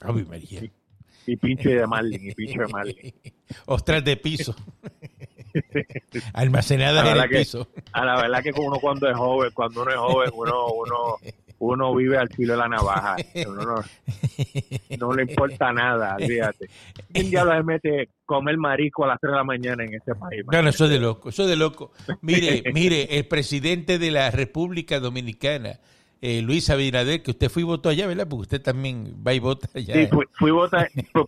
Ave 0.00 0.24
María. 0.24 0.60
Y 1.26 1.36
pinche 1.36 1.70
de 1.74 1.86
Marlin, 1.86 2.30
y 2.30 2.34
pinche 2.34 2.58
de 2.58 2.66
Marlin. 2.68 3.14
Ostras 3.66 4.04
de 4.04 4.16
piso. 4.16 4.54
Almacenadas 6.34 7.04
La 7.04 7.12
en 7.12 7.16
el 7.22 7.28
que- 7.30 7.38
piso. 7.38 7.68
A 7.92 8.04
la 8.04 8.20
verdad 8.20 8.42
que 8.42 8.50
uno 8.58 8.78
cuando 8.80 9.08
es 9.08 9.16
joven, 9.16 9.50
cuando 9.54 9.82
uno 9.82 9.90
es 9.90 9.96
joven, 9.96 10.30
uno, 10.34 10.66
uno, 10.72 11.16
uno 11.62 11.94
vive 11.94 12.18
al 12.18 12.28
filo 12.28 12.54
de 12.54 12.58
la 12.58 12.68
navaja. 12.68 13.16
Uno 13.46 13.62
no, 13.62 13.84
no 14.98 15.12
le 15.12 15.22
importa 15.22 15.72
nada, 15.72 16.16
fíjate. 16.18 16.68
¿Quién 17.12 17.30
diablos 17.30 17.56
se 17.56 17.62
mete 17.62 18.08
comer 18.24 18.56
marisco 18.56 19.04
a 19.04 19.08
las 19.08 19.20
3 19.20 19.30
de 19.30 19.36
la 19.36 19.44
mañana 19.44 19.84
en 19.84 19.94
este 19.94 20.14
país? 20.16 20.42
No, 20.50 20.60
no, 20.60 20.68
eso 20.68 20.86
es 20.86 20.90
de 20.90 20.98
loco, 20.98 21.28
eso 21.28 21.44
es 21.44 21.48
de 21.48 21.56
loco. 21.56 21.92
Mire, 22.20 22.64
mire, 22.74 23.16
el 23.16 23.28
presidente 23.28 24.00
de 24.00 24.10
la 24.10 24.32
República 24.32 24.98
Dominicana, 24.98 25.78
eh, 26.20 26.42
Luis 26.42 26.68
Abinader, 26.68 27.22
que 27.22 27.30
usted 27.30 27.48
fue 27.48 27.62
y 27.62 27.64
votó 27.64 27.90
allá, 27.90 28.08
¿verdad? 28.08 28.26
Porque 28.28 28.42
usted 28.42 28.62
también 28.62 29.22
va 29.24 29.32
y 29.32 29.38
vota 29.38 29.68
allá. 29.72 29.94
Sí, 29.94 30.08
fui, 30.08 30.24
fui 30.32 30.50
pues, 30.50 30.70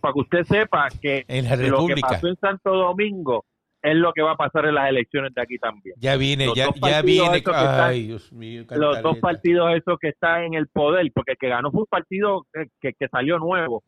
para 0.01 0.13
que 0.13 0.19
usted 0.19 0.43
sepa 0.43 0.89
que 1.01 1.23
En 1.29 1.45
la 1.45 1.51
lo 1.51 1.61
que 1.61 1.69
República. 1.69 2.07
pasó 2.09 2.27
en 2.27 2.35
Santo 2.41 2.75
Domingo 2.75 3.45
es 3.85 3.95
lo 3.95 4.11
que 4.13 4.21
va 4.21 4.31
a 4.31 4.35
pasar 4.35 4.65
en 4.65 4.75
las 4.75 4.89
elecciones 4.89 5.33
de 5.33 5.41
aquí 5.41 5.57
también. 5.59 5.95
Ya 5.99 6.17
viene, 6.17 6.47
Los 6.47 6.55
ya, 6.55 6.65
ya 6.81 7.01
viene. 7.01 7.37
están- 7.37 7.79
Ay, 7.89 8.07
Dios 8.07 8.33
mío. 8.33 8.63
Los 8.71 9.01
dos 9.01 9.17
partidos 9.19 9.75
esos 9.75 9.97
que 9.99 10.09
están 10.09 10.43
en 10.43 10.53
el 10.55 10.67
poder, 10.67 11.09
porque 11.13 11.33
el 11.33 11.37
que 11.37 11.49
ganó 11.49 11.71
fue 11.71 11.81
un 11.81 11.87
partido 11.87 12.45
que, 12.53 12.65
que, 12.81 12.93
que 12.99 13.07
salió 13.07 13.37
nuevo. 13.39 13.83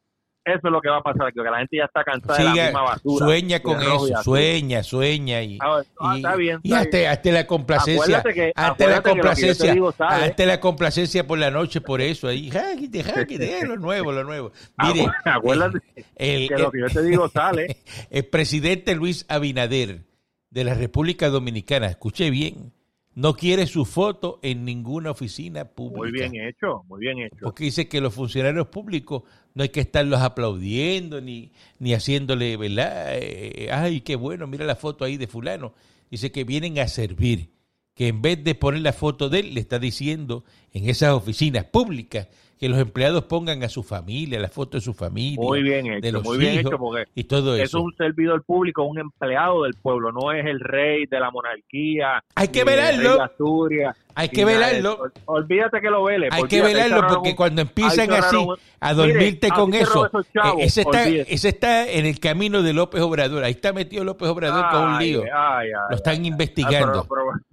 Eso 0.48 0.68
es 0.68 0.72
lo 0.72 0.80
que 0.82 0.90
va 0.90 0.98
a 0.98 1.02
pasar, 1.02 1.34
que 1.34 1.42
la 1.42 1.58
gente 1.58 1.78
ya 1.78 1.84
está 1.86 2.04
cansada 2.06 2.38
de 2.38 2.44
la 2.46 2.52
Siga, 2.52 2.64
misma 2.66 2.82
basura. 2.84 3.26
sueña 3.26 3.60
con 3.62 3.82
eso, 3.82 4.24
sueña, 4.24 4.82
sueña 4.84 5.42
y, 5.44 5.58
Ah, 5.62 5.82
ah, 6.00 6.14
y- 6.14 6.18
está 6.18 6.36
bien, 6.36 6.60
y 6.64 6.70
bien. 6.70 7.08
hazte 7.10 7.32
la 7.34 7.46
complacencia, 7.46 8.24
que- 8.24 8.54
hazte 8.56 8.88
la 8.88 9.02
complacencia, 9.02 9.74
digo 9.74 9.92
sale. 9.92 10.26
hazte 10.26 10.46
la 10.46 10.60
complacencia 10.62 11.28
por 11.28 11.38
la 11.38 11.52
noche 11.52 11.82
por 11.82 12.00
eso 12.00 12.28
ahí, 12.30 12.50
jáquete, 12.50 13.04
jáquete, 13.04 13.66
lo 13.68 13.76
nuevo, 13.76 14.12
lo 14.14 14.24
nuevo. 14.24 14.52
Mire, 14.78 15.06
Acu- 15.06 15.14
acuérdate 15.26 15.80
el, 16.16 16.48
que 16.48 16.56
lo 16.58 16.72
que 16.72 16.80
yo 16.80 16.88
te 16.88 17.04
digo 17.04 17.28
sale. 17.28 17.78
el 18.10 18.26
presidente 18.26 18.96
Luis 18.96 19.26
Abinader 19.28 20.06
de 20.50 20.64
la 20.64 20.74
República 20.76 21.28
Dominicana, 21.30 21.88
escuche 21.88 22.30
bien, 22.30 22.72
no 23.18 23.34
quiere 23.34 23.66
su 23.66 23.84
foto 23.84 24.38
en 24.44 24.64
ninguna 24.64 25.10
oficina 25.10 25.66
pública. 25.66 26.02
Muy 26.02 26.12
bien 26.12 26.36
hecho, 26.48 26.84
muy 26.88 27.00
bien 27.00 27.18
hecho. 27.18 27.38
Porque 27.42 27.64
dice 27.64 27.88
que 27.88 28.00
los 28.00 28.14
funcionarios 28.14 28.68
públicos 28.68 29.24
no 29.56 29.64
hay 29.64 29.70
que 29.70 29.80
estarlos 29.80 30.22
aplaudiendo 30.22 31.20
ni, 31.20 31.52
ni 31.80 31.96
haciéndole, 31.96 32.56
¿verdad? 32.58 33.18
Eh, 33.18 33.70
ay, 33.72 34.02
qué 34.02 34.16
bueno, 34.16 34.46
mira 34.46 34.66
la 34.66 34.76
foto 34.76 35.04
ahí 35.04 35.18
de 35.18 35.26
fulano. 35.26 35.74
Dice 36.12 36.32
que 36.32 36.44
vienen 36.44 36.78
a 36.78 36.88
servir, 36.88 37.50
que 37.98 38.08
en 38.10 38.22
vez 38.22 38.44
de 38.44 38.54
poner 38.56 38.82
la 38.82 38.94
foto 38.94 39.28
de 39.30 39.40
él, 39.40 39.54
le 39.56 39.60
está 39.60 39.80
diciendo 39.80 40.44
en 40.74 40.88
esas 40.90 41.14
oficinas 41.14 41.66
públicas 41.66 42.28
que 42.60 42.70
los 42.70 42.80
empleados 42.80 43.26
pongan 43.26 43.62
a 43.64 43.70
su 43.70 43.84
familia, 43.84 44.40
la 44.40 44.48
foto 44.48 44.78
de 44.78 44.82
su 44.82 44.96
familia, 44.96 45.40
Muy 45.40 45.62
bien 45.62 45.86
de 45.86 45.98
hecho, 45.98 46.12
los 46.12 46.24
muy 46.24 46.38
bien 46.40 46.54
hijos 46.56 46.66
hecho, 46.72 46.78
porque 46.80 47.04
y 47.14 47.24
todo 47.26 47.54
eso 47.56 47.64
eso. 47.64 47.78
es 47.78 47.84
un 47.84 47.96
servidor 47.96 48.44
público, 48.44 48.82
un 48.84 48.98
empleado 48.98 49.64
del 49.64 49.76
pueblo, 49.76 50.12
no 50.12 50.32
es 50.32 50.44
el 50.44 50.60
rey 50.60 51.06
de 51.06 51.20
la 51.20 51.30
monarquía. 51.30 52.24
Hay 52.34 52.48
que 52.48 52.64
velarlo. 52.64 53.10
rey 53.10 53.18
de 53.20 53.24
Asturias, 53.24 53.98
Hay 54.16 54.30
que 54.30 54.44
nada 54.44 54.54
velarlo. 54.58 54.94
eso. 55.06 55.22
Olvídate 55.26 55.82
que 55.82 55.90
lo 55.92 56.04
vele. 56.06 56.30
Hay 56.32 56.44
que 56.46 56.64
velarlo 56.64 57.06
porque 57.08 57.30
un- 57.30 57.36
cuando 57.36 57.62
empiezan 57.62 58.12
así 58.12 58.36
a 58.80 58.94
Mire, 58.96 59.08
dormirte 59.14 59.50
con 59.50 59.74
eso, 59.76 60.10
chavos, 60.34 60.64
ese, 60.64 60.82
está, 60.82 61.08
ese 61.08 61.50
está 61.50 61.88
en 61.88 62.08
el 62.08 62.20
camino 62.20 62.64
de 62.64 62.74
López 62.74 63.02
Obrador. 63.02 63.44
Ahí 63.44 63.52
está 63.52 63.72
metido 63.72 64.04
López 64.04 64.28
Obrador 64.30 64.66
con 64.72 64.82
un 64.82 64.96
Ay, 64.96 65.10
lío. 65.12 65.22
ay, 65.22 65.68
ay, 65.68 65.72
Lo 65.92 65.96
están 65.96 66.22
ay. 66.22 66.28
investigando. 66.28 67.02
Ah, 67.02 67.06
pero- 67.08 67.28
pero- 67.30 67.46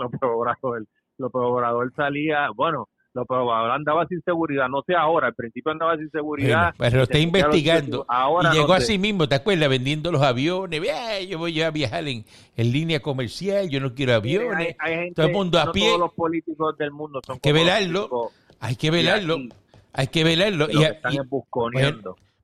López 0.00 0.20
Obrador, 0.22 0.86
López 1.18 1.40
Obrador 1.42 1.92
salía, 1.94 2.48
bueno, 2.54 2.88
Lo 3.12 3.24
probable 3.26 3.72
andaba 3.74 4.06
sin 4.06 4.22
seguridad, 4.22 4.68
no 4.68 4.82
sé 4.86 4.94
ahora, 4.94 5.26
al 5.26 5.34
principio 5.34 5.72
andaba 5.72 5.96
sin 5.96 6.08
seguridad. 6.12 6.72
Bueno, 6.78 6.90
pero 6.90 6.96
lo 6.98 7.02
está 7.02 7.18
a 7.18 7.20
investigando. 7.20 8.04
Ahora 8.08 8.50
y 8.50 8.54
llegó 8.54 8.68
no 8.68 8.74
así 8.74 8.92
sé. 8.92 8.98
mismo, 8.98 9.28
¿te 9.28 9.34
acuerdas? 9.34 9.68
Vendiendo 9.68 10.12
los 10.12 10.22
aviones. 10.22 10.80
Yo 11.28 11.36
voy 11.38 11.60
a 11.60 11.72
viajar 11.72 12.06
en, 12.06 12.24
en 12.56 12.70
línea 12.72 13.00
comercial, 13.00 13.68
yo 13.68 13.80
no 13.80 13.94
quiero 13.96 14.14
aviones. 14.14 14.76
hay- 14.78 14.92
hay 14.92 14.94
gente- 15.06 15.14
todo 15.16 15.26
el 15.26 15.32
mundo 15.32 15.58
a 15.58 15.64
no 15.64 15.72
pie. 15.72 15.88
todos 15.88 15.98
los 15.98 16.12
políticos 16.14 16.78
del 16.78 16.92
mundo 16.92 17.20
son 17.26 17.34
Hay 17.34 17.40
que 17.40 17.52
velarlo. 17.52 18.30
Hay 18.60 18.76
que 18.76 18.90
velarlo, 18.92 19.34
aquí, 19.34 19.48
hay 19.92 20.06
que 20.06 20.22
velarlo. 20.24 20.68
Y, 20.70 20.84
a- 20.84 20.88
están 20.90 21.12
y- 21.14 21.18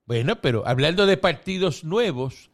bueno, 0.04 0.34
pero 0.42 0.66
hablando 0.66 1.06
de 1.06 1.16
partidos 1.16 1.84
nuevos, 1.84 2.50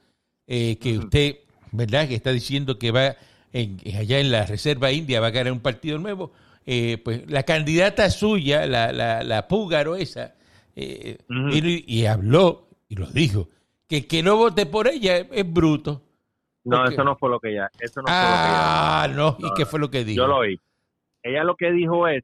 eh, 0.47 0.77
que 0.79 0.99
usted, 0.99 1.37
¿verdad? 1.71 2.09
Que 2.09 2.15
está 2.15 2.31
diciendo 2.31 2.79
que 2.79 2.91
va 2.91 3.17
en, 3.53 3.79
allá 3.97 4.19
en 4.19 4.31
la 4.31 4.47
Reserva 4.47 4.91
India 4.93 5.21
va 5.21 5.29
a 5.29 5.31
ganar 5.31 5.53
un 5.53 5.61
partido 5.61 5.99
nuevo. 5.99 6.33
eh, 6.65 6.99
pues 7.05 7.29
la 7.31 7.43
candidata 7.43 8.09
suya, 8.11 8.67
la, 8.67 8.93
la, 8.93 9.23
la 9.25 9.49
Púgaro 9.49 9.97
esa, 9.97 10.35
eh, 10.77 11.19
y, 11.51 11.85
y 12.01 12.07
habló 12.07 12.69
y 12.89 12.95
lo 12.97 13.07
dijo, 13.07 13.49
que 13.89 14.07
que 14.07 14.23
no 14.23 14.37
vote 14.37 14.67
por 14.67 14.87
ella 14.89 15.17
es, 15.19 15.27
es 15.33 15.53
bruto. 15.53 16.03
No, 16.65 16.87
eso 16.89 17.03
no 17.03 17.17
fue 17.17 17.29
lo 17.31 17.41
que 17.41 17.51
ella, 17.51 17.69
eso 17.81 18.01
no 18.01 18.07
ah, 18.09 19.09
no, 19.13 19.37
¿y 19.41 19.43
No, 19.43 19.55
qué 19.55 19.65
no. 19.65 19.69
fue 19.69 19.81
lo 19.81 19.91
que 19.91 19.99
fue 19.99 20.05
lo 20.05 20.05
que 20.05 20.05
dijo? 20.05 20.23
ella. 20.23 20.23
Yo 20.23 20.27
lo 20.29 20.37
oí. 20.39 20.61
Ella 21.25 21.45
lo 21.45 21.57
que 21.57 21.73
dijo 21.73 22.07
es, 22.07 22.23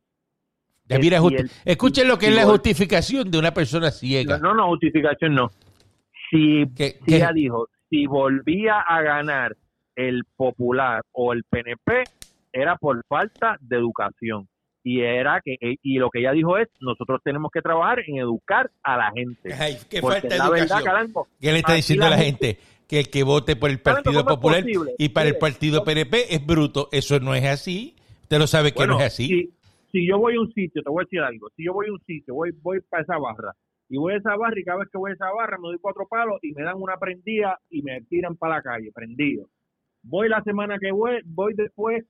Eh, 0.88 0.98
mira, 1.00 1.18
y 1.30 1.34
el- 1.34 1.50
escuchen 1.64 2.06
lo 2.08 2.16
que 2.16 2.26
y 2.26 2.28
es 2.30 2.34
la 2.36 2.44
justificación 2.44 3.30
de 3.30 3.38
una 3.38 3.52
persona 3.52 3.90
ciega. 3.90 4.38
no, 4.38 4.54
no, 4.54 4.68
justificación 4.68 5.34
no. 5.34 5.50
Si, 6.30 6.64
Que- 6.76 6.98
si 7.00 7.04
que- 7.06 7.16
ella 7.16 7.32
dijo, 7.32 7.68
si 7.90 8.06
volvía 8.06 8.80
a 8.80 9.02
ganar 9.02 9.56
el 9.98 10.22
Popular 10.36 11.02
o 11.12 11.32
el 11.32 11.42
PNP, 11.44 12.04
era 12.52 12.76
por 12.76 13.04
falta 13.06 13.56
de 13.60 13.76
educación. 13.76 14.48
Y 14.84 15.00
era 15.00 15.40
que 15.44 15.56
y 15.60 15.98
lo 15.98 16.08
que 16.08 16.20
ella 16.20 16.32
dijo 16.32 16.56
es, 16.56 16.68
nosotros 16.80 17.20
tenemos 17.24 17.50
que 17.52 17.60
trabajar 17.60 17.98
en 18.06 18.18
educar 18.18 18.70
a 18.82 18.96
la 18.96 19.10
gente. 19.12 19.52
Ay, 19.52 19.76
qué 19.90 20.00
falta 20.00 20.28
de 20.28 20.38
la 20.38 20.48
verdad, 20.48 20.78
educación. 20.78 20.84
Calanco, 20.84 21.28
¿Qué 21.40 21.52
le 21.52 21.58
está 21.58 21.74
diciendo 21.74 22.06
a 22.06 22.10
la 22.10 22.18
gente? 22.18 22.58
Que 22.88 23.00
el 23.00 23.10
que 23.10 23.22
vote 23.24 23.56
por 23.56 23.68
el 23.70 23.80
Partido 23.80 24.24
¿cómo 24.24 24.30
es 24.30 24.36
Popular 24.36 24.64
y 24.96 25.08
para 25.10 25.28
el 25.28 25.36
Partido 25.36 25.80
¿cómo- 25.80 25.86
PNP 25.86 26.34
es 26.34 26.46
bruto. 26.46 26.88
Eso 26.92 27.18
no 27.20 27.34
es 27.34 27.44
así. 27.44 27.96
Usted 28.22 28.38
lo 28.38 28.46
sabe 28.46 28.70
que 28.72 28.76
Bueno, 28.78 28.94
no 28.94 29.00
es 29.00 29.06
así. 29.06 29.26
Si, 29.26 29.50
si 29.92 30.06
yo 30.08 30.18
voy 30.18 30.36
a 30.36 30.40
un 30.40 30.52
sitio, 30.54 30.80
te 30.82 30.88
voy 30.88 31.02
a 31.02 31.04
decir 31.04 31.20
algo, 31.20 31.48
si 31.56 31.64
yo 31.64 31.72
voy 31.74 31.88
a 31.88 31.92
un 31.92 32.00
sitio, 32.06 32.34
voy, 32.34 32.52
voy 32.62 32.80
para 32.88 33.02
esa 33.02 33.18
barra, 33.18 33.52
y 33.90 33.98
voy 33.98 34.14
a 34.14 34.18
esa 34.18 34.36
barra 34.36 34.58
y 34.58 34.64
cada 34.64 34.78
vez 34.78 34.88
que 34.90 34.96
voy 34.96 35.10
a 35.10 35.14
esa 35.14 35.30
barra 35.32 35.58
me 35.58 35.68
doy 35.68 35.78
cuatro 35.80 36.06
palos 36.08 36.38
y 36.42 36.52
me 36.52 36.62
dan 36.62 36.76
una 36.80 36.96
prendida 36.96 37.58
y 37.68 37.82
me 37.82 38.00
tiran 38.02 38.36
para 38.36 38.56
la 38.56 38.62
calle, 38.62 38.90
prendido. 38.92 39.48
Voy 40.02 40.28
la 40.28 40.42
semana 40.42 40.78
que 40.80 40.90
voy, 40.92 41.20
voy 41.24 41.54
después, 41.54 42.04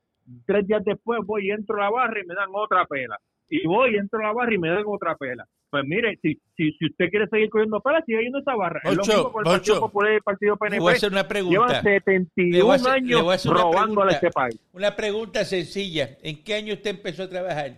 tres 0.46 0.66
días 0.66 0.84
después 0.84 1.20
voy 1.24 1.48
y 1.48 1.50
entro 1.50 1.76
a 1.76 1.84
la 1.84 1.90
barra 1.90 2.20
y 2.22 2.26
me 2.26 2.34
dan 2.34 2.48
otra 2.52 2.84
pela. 2.86 3.18
Y 3.50 3.66
voy 3.66 3.96
entro 3.96 4.20
a 4.20 4.24
la 4.24 4.32
barra 4.32 4.54
y 4.54 4.58
me 4.58 4.68
dan 4.68 4.84
otra 4.86 5.16
pela. 5.16 5.46
Pues 5.70 5.84
mire, 5.86 6.18
si, 6.22 6.34
si, 6.56 6.72
si 6.72 6.86
usted 6.86 7.10
quiere 7.10 7.26
seguir 7.28 7.50
cogiendo 7.50 7.80
pelas, 7.80 8.02
siga 8.06 8.20
yendo 8.20 8.38
a 8.38 8.40
esa 8.40 8.54
barra. 8.54 8.80
es 8.84 8.94
lo 8.96 9.02
Ocho, 9.02 9.12
mismo 9.12 9.32
con 9.32 9.40
el 9.46 9.52
Partido 9.52 9.74
Ocho. 9.74 9.80
Popular 9.80 10.12
y 10.12 10.14
el 10.16 10.22
Partido 10.22 10.54
Le 10.54 10.58
PNP. 10.58 10.80
voy 10.80 10.92
a 10.92 10.96
hacer 10.96 11.12
una 11.12 11.22
Llevan 11.22 11.28
pregunta. 11.28 11.82
Le 11.82 11.82
voy 11.82 11.92
71 11.92 12.70
a 12.70 12.74
hacer- 12.74 13.02
le 13.02 13.14
años 13.18 13.44
robándole 13.46 14.12
a 14.12 14.14
este 14.14 14.30
país. 14.30 14.60
Una 14.72 14.96
pregunta 14.96 15.44
sencilla. 15.44 16.08
¿En 16.22 16.42
qué 16.44 16.54
año 16.54 16.72
usted 16.74 16.90
empezó 16.90 17.22
a 17.24 17.28
trabajar? 17.28 17.72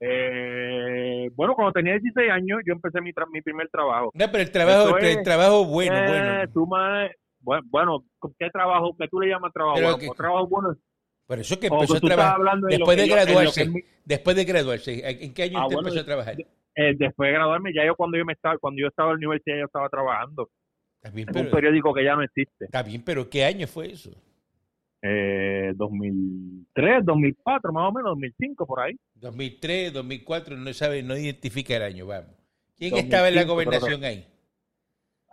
Eh, 0.00 1.30
bueno, 1.34 1.54
cuando 1.54 1.72
tenía 1.72 1.92
16 1.94 2.30
años, 2.30 2.60
yo 2.66 2.74
empecé 2.74 3.00
mi, 3.00 3.12
tra- 3.12 3.28
mi 3.30 3.40
primer 3.40 3.68
trabajo. 3.68 4.10
No, 4.14 4.26
pero 4.30 4.42
el 4.42 4.50
trabajo, 4.50 4.88
Eso 4.88 4.98
el 4.98 5.04
es- 5.06 5.22
trabajo 5.22 5.64
bueno, 5.64 5.96
Eh, 5.96 6.46
bueno. 6.52 6.66
más- 6.66 7.10
bueno, 7.44 7.62
bueno, 7.70 8.04
¿qué 8.38 8.50
trabajo? 8.50 8.96
¿Qué 8.98 9.06
tú 9.08 9.20
le 9.20 9.28
llamas 9.28 9.52
trabajo? 9.52 9.76
Pero 9.76 9.86
Bueno, 9.88 9.98
que- 9.98 10.06
como 10.06 10.16
trabajo 10.16 10.46
bueno. 10.48 10.76
Por 11.26 11.38
eso 11.38 11.58
que 11.58 11.68
empezó 11.68 11.92
que 11.94 11.98
a 11.98 12.00
trabajar. 12.16 12.38
Después 12.68 12.96
que 12.96 13.02
de 13.02 13.08
yo- 13.08 13.14
en 13.16 13.24
que 13.24 13.24
graduarse. 13.32 13.68
mi- 13.68 13.80
Después 14.04 14.36
de 14.36 14.44
graduarse. 14.44 15.24
¿En 15.24 15.32
qué 15.32 15.42
año 15.44 15.58
Ah, 15.58 15.62
usted 15.66 15.74
bueno, 15.76 15.88
empezó 15.88 16.02
a 16.02 16.06
trabajar? 16.06 16.34
eh, 16.76 16.94
después 16.98 17.28
de 17.28 17.32
graduarme, 17.32 17.72
ya 17.74 17.86
yo 17.86 17.94
cuando 17.96 18.18
yo 18.18 18.24
me 18.26 18.32
estaba, 18.34 18.58
cuando 18.58 18.80
yo 18.82 18.88
estaba 18.88 19.10
en 19.10 19.14
la 19.14 19.16
universidad, 19.18 19.58
yo 19.58 19.64
estaba 19.66 19.88
trabajando 19.88 20.50
bien, 21.14 21.28
en 21.30 21.36
un 21.36 21.42
pero, 21.44 21.50
periódico 21.54 21.94
que 21.94 22.04
ya 22.04 22.14
no 22.16 22.22
existe. 22.22 22.64
está 22.66 22.82
bien, 22.82 23.02
pero 23.02 23.30
¿qué 23.30 23.44
año 23.44 23.66
fue 23.66 23.92
eso? 23.92 24.10
Eh, 25.02 25.72
2003, 25.76 27.04
2004, 27.04 27.72
más 27.72 27.88
o 27.88 27.92
menos, 27.92 28.10
2005, 28.10 28.66
por 28.66 28.80
ahí. 28.80 28.94
2003, 29.14 29.92
2004, 29.92 30.56
no 30.56 30.72
sabe, 30.72 31.02
no 31.02 31.16
identifica 31.16 31.76
el 31.76 31.82
año, 31.82 32.06
vamos. 32.06 32.30
¿Quién 32.76 32.90
2005, 32.90 32.98
estaba 32.98 33.28
en 33.28 33.34
la 33.34 33.40
pero- 33.42 33.52
gobernación 33.52 34.04
ahí? 34.04 34.26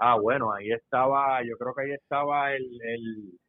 Ah, 0.04 0.18
bueno, 0.20 0.52
ahí 0.52 0.72
estaba, 0.72 1.44
yo 1.44 1.56
creo 1.60 1.76
que 1.76 1.84
ahí 1.84 1.92
estaba 1.92 2.56
el, 2.56 2.64
el 2.82 3.40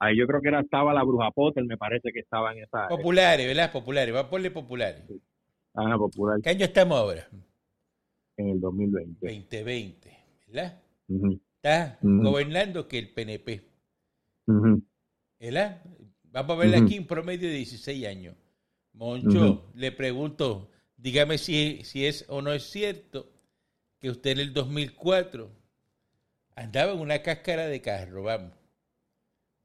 ahí 0.00 0.18
yo 0.18 0.26
creo 0.26 0.40
que 0.40 0.48
era 0.48 0.60
estaba 0.60 0.92
la 0.92 1.04
Bruja 1.04 1.30
Potter, 1.30 1.64
me 1.64 1.76
parece 1.76 2.10
que 2.12 2.18
estaba 2.18 2.52
en 2.52 2.64
esa 2.64 2.88
Populares, 2.88 3.46
¿verdad? 3.46 3.70
Populares, 3.70 4.12
va 4.12 4.20
a 4.20 4.28
ponerle 4.28 4.50
populares. 4.50 5.04
ah, 5.74 5.96
popular 5.96 6.40
¿Qué 6.42 6.50
año 6.50 6.64
estamos 6.64 6.98
ahora? 6.98 7.28
en 8.36 8.48
el 8.48 8.60
2020. 8.60 9.24
2020, 9.24 10.16
¿verdad? 10.48 10.82
Ujú, 11.08 11.40
Está 11.62 11.98
Ujú. 12.02 12.22
gobernando 12.24 12.88
que 12.88 12.98
el 12.98 13.10
PNP, 13.10 13.62
ujú. 14.48 14.82
¿verdad? 15.38 15.80
Vamos 16.24 16.56
a 16.56 16.60
ver 16.60 16.74
Ujú. 16.74 16.84
aquí 16.86 16.98
un 16.98 17.06
promedio 17.06 17.48
de 17.48 17.54
16 17.54 18.04
años. 18.06 18.34
Moncho, 18.94 19.70
le 19.74 19.92
pregunto, 19.92 20.70
dígame 20.96 21.38
si, 21.38 21.84
si 21.84 22.04
es 22.04 22.24
o 22.28 22.42
no 22.42 22.52
es 22.52 22.64
cierto 22.64 23.30
que 24.00 24.10
usted 24.10 24.32
en 24.32 24.38
el 24.40 24.52
2004 24.52 25.59
andaba 26.60 26.92
en 26.92 27.00
una 27.00 27.20
cáscara 27.22 27.66
de 27.66 27.80
carro, 27.80 28.22
vamos. 28.22 28.52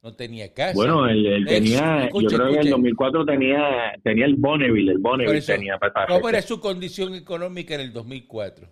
No 0.02 0.16
tenía 0.16 0.54
casa. 0.54 0.74
Bueno, 0.76 1.08
él, 1.08 1.26
él 1.26 1.46
tenía, 1.46 2.10
yo 2.14 2.28
creo 2.28 2.50
que 2.50 2.54
en 2.54 2.60
el 2.60 2.70
2004 2.70 3.26
tenía 3.26 3.94
tenía 4.04 4.26
el 4.26 4.36
Bonneville, 4.36 4.92
el 4.92 5.00
Bonneville 5.00 5.40
eso, 5.40 5.54
tenía 5.54 5.78
para 5.80 6.06
¿Cómo 6.06 6.30
era 6.30 6.42
su 6.44 6.60
condición 6.60 7.16
económica 7.16 7.74
en 7.74 7.82
el 7.82 7.92
2004? 7.92 8.68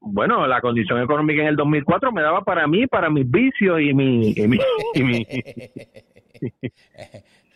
Bueno, 0.00 0.46
la 0.46 0.60
condición 0.60 1.00
económica 1.02 1.42
en 1.42 1.48
el 1.48 1.56
2004 1.56 2.10
me 2.10 2.22
daba 2.22 2.42
para 2.42 2.66
mí, 2.66 2.86
para 2.86 3.10
mis 3.10 3.30
vicios 3.30 3.80
y 3.80 3.94
mi 3.94 4.32
y, 4.36 4.48
mi, 4.48 4.58
y, 4.94 5.02
mi- 5.02 5.26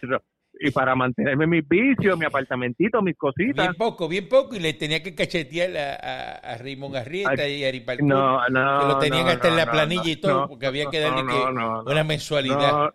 y 0.60 0.70
para 0.70 0.94
mantenerme 0.94 1.46
mis 1.46 1.68
vicios, 1.68 2.18
mi 2.18 2.24
apartamentito, 2.24 3.02
mis 3.02 3.16
cositas. 3.16 3.66
Bien 3.66 3.74
poco, 3.74 4.08
bien 4.08 4.28
poco, 4.28 4.54
y 4.56 4.60
le 4.60 4.74
tenía 4.74 5.02
que 5.02 5.14
cachetear 5.14 5.76
a, 5.76 5.94
a, 5.94 6.34
a 6.54 6.58
Raymond 6.58 6.96
Arrieta 6.96 7.48
y 7.48 7.64
a 7.64 7.68
Ari 7.68 7.80
Paltur, 7.80 8.06
No, 8.06 8.48
no, 8.48 8.80
que 8.80 8.86
lo 8.86 8.98
tenían 8.98 9.24
no, 9.26 9.30
hasta 9.32 9.48
en 9.48 9.56
la 9.56 9.66
no, 9.66 9.72
planilla 9.72 10.10
y 10.10 10.16
todo, 10.16 10.40
no, 10.42 10.48
porque 10.48 10.66
había 10.66 10.90
que 10.90 11.00
darle 11.00 11.22
no, 11.22 11.28
que 11.28 11.52
no, 11.52 11.82
no, 11.82 11.82
una 11.90 12.04
mensualidad. 12.04 12.72
No, 12.72 12.90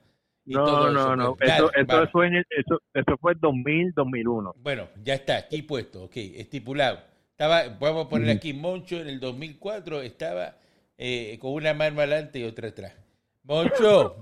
y 0.45 0.53
no, 0.53 0.65
todo 0.65 0.89
no, 0.89 0.99
eso. 1.01 1.15
no. 1.15 1.37
Dale, 1.39 1.53
Eso, 1.53 1.71
eso, 1.75 2.09
fue 2.11 2.27
en 2.27 2.35
el- 2.35 2.45
eso, 2.49 2.81
eso 2.93 3.17
fue 3.19 3.33
2000, 3.39 3.91
2001. 3.93 4.55
Bueno, 4.57 4.87
ya 5.03 5.13
está, 5.13 5.37
aquí 5.37 5.61
puesto, 5.61 6.05
ok, 6.05 6.13
estipulado. 6.15 6.99
Estaba, 7.31 7.63
vamos 7.79 8.05
a 8.05 8.09
poner 8.09 8.29
aquí, 8.31 8.53
Moncho 8.53 8.99
en 8.99 9.07
el 9.09 9.19
2004 9.19 10.01
estaba 10.01 10.55
eh, 10.97 11.37
con 11.39 11.53
una 11.53 11.73
mano 11.73 11.99
adelante 11.99 12.39
y 12.39 12.43
otra 12.43 12.69
atrás. 12.69 12.93
Moncho, 13.43 14.17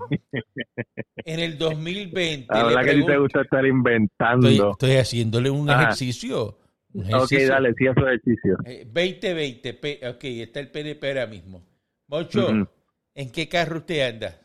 en 1.24 1.40
el 1.40 1.58
2020 1.58 2.46
La 2.54 2.64
verdad 2.64 2.82
que 2.84 2.90
a 2.90 2.94
ti 2.94 3.06
te 3.06 3.18
gusta 3.18 3.40
estar 3.42 3.66
inventando. 3.66 4.48
estoy, 4.48 4.70
estoy 4.70 4.92
haciéndole 4.96 5.50
un 5.50 5.68
Ajá. 5.68 5.82
ejercicio. 5.82 6.56
un 6.94 7.02
ok, 7.02 7.08
ejercicio. 7.10 7.48
dale, 7.48 7.74
sí, 7.74 7.84
esos 7.84 8.02
ejercicios. 8.04 8.58
Eh, 8.64 8.84
2020, 8.86 9.74
P- 9.74 10.00
ok, 10.08 10.24
está 10.24 10.60
el 10.60 10.70
PNP 10.70 11.08
ahora 11.08 11.26
mismo. 11.26 11.62
Moncho, 12.06 12.46
Ujú. 12.48 12.68
¿en 13.14 13.30
qué 13.32 13.48
carro 13.48 13.78
usted 13.78 14.08
anda? 14.14 14.38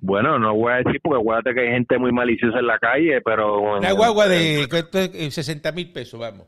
Bueno, 0.00 0.36
no 0.40 0.54
voy 0.56 0.72
a 0.72 0.76
decir 0.78 1.00
porque 1.00 1.20
acuérdate 1.20 1.54
que 1.54 1.60
hay 1.60 1.68
gente 1.74 1.96
muy 1.98 2.10
maliciosa 2.10 2.58
en 2.58 2.66
la 2.66 2.78
calle, 2.80 3.20
pero... 3.20 3.76
Una 3.78 3.92
guagua 3.92 4.26
eh, 4.26 4.62
de 4.62 4.68
¿cuánto 4.68 4.98
es? 4.98 5.10
Eh, 5.14 5.30
60 5.30 5.70
mil 5.70 5.92
pesos, 5.92 6.18
vamos. 6.18 6.46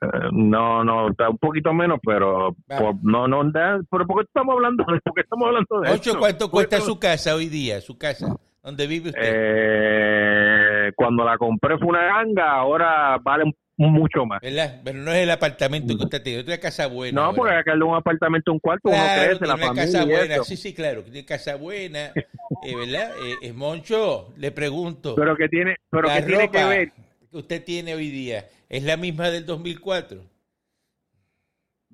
Eh, 0.00 0.06
no, 0.32 0.82
no, 0.84 1.10
está 1.10 1.28
un 1.28 1.38
poquito 1.38 1.72
menos, 1.72 1.98
pero 2.04 2.54
por- 2.66 2.96
no, 3.02 3.28
no, 3.28 3.44
da- 3.50 3.80
pero 3.90 4.06
¿por 4.06 4.16
qué 4.18 4.22
estamos 4.26 4.54
hablando 4.54 4.84
de, 4.84 5.00
por 5.00 5.14
qué 5.14 5.20
estamos 5.22 5.46
hablando 5.46 5.80
de? 5.80 5.88
¿cuánto 6.18 6.50
¿Por 6.50 6.62
qué 6.62 6.68
cuesta 6.68 6.80
su 6.80 6.98
casa 6.98 7.34
hoy 7.34 7.48
día? 7.48 7.80
Su 7.80 7.98
casa, 7.98 8.36
donde 8.62 8.86
vive 8.86 9.10
usted. 9.10 9.22
Eh, 9.24 10.92
cuando 10.96 11.24
la 11.24 11.36
compré 11.38 11.78
fue 11.78 11.88
una 11.88 12.04
ganga, 12.04 12.50
ahora 12.52 13.18
vale 13.22 13.52
mucho 13.76 14.24
más. 14.26 14.40
¿Verdad? 14.40 14.80
Pero 14.84 14.98
no 14.98 15.10
es 15.12 15.18
el 15.22 15.30
apartamento 15.30 15.96
que 15.96 16.04
usted 16.04 16.22
tiene, 16.22 16.40
otra 16.40 16.58
casa 16.58 16.86
buena. 16.86 17.20
No, 17.20 17.26
ahora. 17.28 17.36
porque 17.36 17.54
acá 17.54 17.72
un 17.84 17.94
apartamento, 17.94 18.52
un 18.52 18.58
cuarto, 18.60 18.88
uno 18.90 18.98
crece, 19.14 19.46
la 19.46 19.54
una 19.54 19.66
familia 19.66 19.84
casa 19.92 20.04
buena. 20.04 20.34
eso. 20.34 20.44
Sí, 20.44 20.56
sí, 20.56 20.74
claro, 20.74 21.04
que 21.04 21.10
tiene 21.10 21.26
casa 21.26 21.56
buena, 21.56 22.12
eh, 22.64 22.76
¿verdad? 22.76 23.10
Eh, 23.24 23.48
eh, 23.48 23.52
Moncho, 23.52 24.28
le 24.36 24.52
pregunto, 24.52 25.14
Pero 25.16 25.36
que 25.36 25.48
tiene, 25.48 25.76
pero 25.90 26.08
que 26.08 26.22
tiene 26.22 26.50
que 26.50 26.64
ver. 26.64 26.92
que 27.30 27.36
usted 27.38 27.64
tiene 27.64 27.94
hoy 27.94 28.10
día 28.10 28.44
es 28.72 28.82
la 28.82 28.96
misma 28.96 29.30
del 29.30 29.44
2004. 29.46 30.20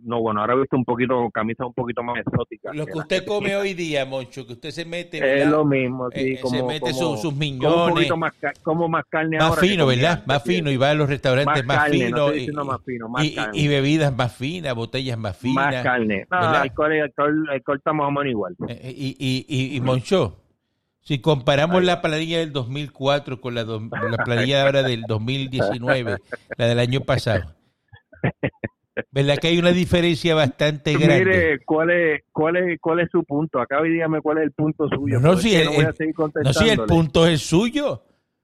No, 0.01 0.21
bueno, 0.23 0.41
ahora 0.41 0.55
he 0.55 0.59
visto 0.61 0.77
un 0.77 0.85
poquito, 0.85 1.29
camisas 1.35 1.67
un 1.67 1.75
poquito 1.75 2.05
más 2.05 2.19
exóticas. 2.21 2.73
Lo 2.77 2.87
que 2.87 2.93
usted 2.99 3.27
come 3.27 3.57
hoy 3.57 3.75
día, 3.75 4.07
Moncho, 4.07 4.47
que 4.47 4.53
usted 4.53 4.71
se 4.71 4.85
mete, 4.85 5.17
Es 5.17 5.23
¿verdad? 5.25 5.51
lo 5.51 5.65
mismo, 5.65 6.09
sí, 6.13 6.21
Eh, 6.21 6.33
eh, 6.35 6.41
como, 6.41 6.57
se 6.57 6.63
mete 6.63 6.81
como- 6.93 6.93
sus- 6.95 7.21
sus 7.21 7.23
como 7.23 7.33
un 7.33 7.39
miñones. 7.41 7.95
poquito 7.95 8.17
más, 8.17 8.33
como 8.63 8.89
más 8.89 9.05
carne 9.09 9.39
más 9.39 9.49
ahora 9.49 9.61
fino, 9.61 9.87
¿verdad? 9.89 10.23
Más 10.25 10.45
sí. 10.45 10.55
fino 10.55 10.71
y 10.71 10.77
va 10.77 10.91
a 10.91 10.95
los 10.95 11.09
restaurantes 11.09 11.65
más, 11.65 11.91
finos 11.91 12.31
y, 12.31 12.35
diciendo 12.35 12.65
más 12.65 12.81
fino, 12.85 13.09
más 13.09 13.25
y- 13.25 13.29
y- 13.31 13.35
carne. 13.35 13.59
y 13.59 13.67
bebidas 13.67 14.17
más 14.17 14.37
finas, 14.37 14.75
botellas 14.77 15.19
más 15.19 15.37
finas. 15.37 15.57
más 15.75 15.83
carne. 15.83 16.27
No, 16.31 16.37
¿verdad? 16.43 16.61
alcohol, 16.63 16.93
alcohol, 16.93 17.49
alcohol 17.51 17.77
está 17.79 17.93
más 17.93 18.07
o 18.07 18.11
menos 18.13 18.27
igual. 18.31 18.55
Eh, 18.69 18.95
Y, 18.97 19.17
y, 19.19 19.47
y, 19.49 19.77
y 19.77 19.81
Moncho, 19.81 20.37
Si 21.09 21.21
comparamos 21.21 21.83
la 21.83 22.03
planilla 22.03 22.41
del 22.41 22.53
2004 22.53 23.41
con 23.41 23.55
la, 23.55 23.65
la 23.65 24.25
planilla 24.27 24.63
ahora 24.63 24.83
del 24.83 25.05
2019, 25.09 26.19
la 26.59 26.67
del 26.67 26.79
año 26.79 27.01
pasado, 27.01 27.55
¿verdad 29.11 29.39
que 29.39 29.49
hay 29.49 29.59
una 29.59 29.73
diferencia 29.73 30.35
bastante 30.35 30.93
grande? 30.93 31.25
Mire, 31.25 31.65
¿cuál 31.65 31.93
es, 31.93 32.25
cuál 32.31 32.57
es, 32.57 32.79
cuál 32.79 33.01
es 33.01 33.09
su 33.11 33.25
punto? 33.25 33.59
Acá 33.59 33.79
y 33.87 33.89
dígame 33.89 34.21
cuál 34.21 34.37
es 34.37 34.45
el 34.45 34.53
punto 34.53 34.87
suyo. 34.87 35.19
No, 35.19 35.39
si, 35.39 35.55
el, 35.55 35.71
no 36.45 36.53
si 36.53 36.69
el 36.69 36.81
punto 36.81 37.25
es 37.25 37.33
el 37.33 37.39
suyo. 37.39 38.03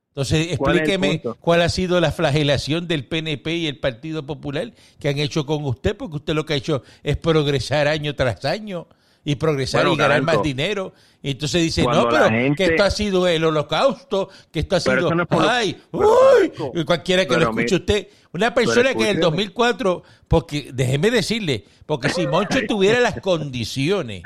Entonces, 0.08 0.52
explíqueme 0.52 1.20
cuál 1.40 1.60
ha 1.60 1.68
sido 1.68 2.00
la 2.00 2.12
flagelación 2.12 2.88
del 2.88 3.04
PNP 3.04 3.56
y 3.56 3.66
el 3.66 3.78
Partido 3.78 4.24
Popular 4.24 4.72
que 4.98 5.10
han 5.10 5.18
hecho 5.18 5.44
con 5.44 5.62
usted, 5.66 5.94
porque 5.94 6.16
usted 6.16 6.32
lo 6.32 6.46
que 6.46 6.54
ha 6.54 6.56
hecho 6.56 6.82
es 7.02 7.18
progresar 7.18 7.88
año 7.88 8.14
tras 8.14 8.42
año 8.46 8.86
y 9.24 9.36
progresar 9.36 9.86
y 9.88 9.96
ganar 9.96 10.22
más 10.22 10.42
dinero. 10.42 10.92
Y 11.22 11.32
entonces 11.32 11.62
dice, 11.62 11.84
no, 11.84 12.08
pero 12.08 12.54
que 12.54 12.64
esto 12.66 12.84
ha 12.84 12.90
sido 12.90 13.26
el 13.26 13.44
holocausto, 13.44 14.28
que 14.52 14.60
esto 14.60 14.76
ha 14.76 14.80
sido, 14.80 15.10
ay, 15.30 15.80
uy, 15.92 16.84
cualquiera 16.84 17.24
que 17.26 17.36
lo 17.36 17.50
escuche 17.50 17.76
usted, 17.76 18.08
una 18.32 18.52
persona 18.52 18.94
que 18.94 19.04
en 19.04 19.16
el 19.16 19.20
2004, 19.20 20.02
porque 20.28 20.70
déjeme 20.74 21.10
decirle, 21.10 21.64
porque 21.86 22.10
si 22.10 22.26
Moncho 22.26 22.58
tuviera 22.68 23.00
las 23.00 23.20
condiciones 23.20 24.22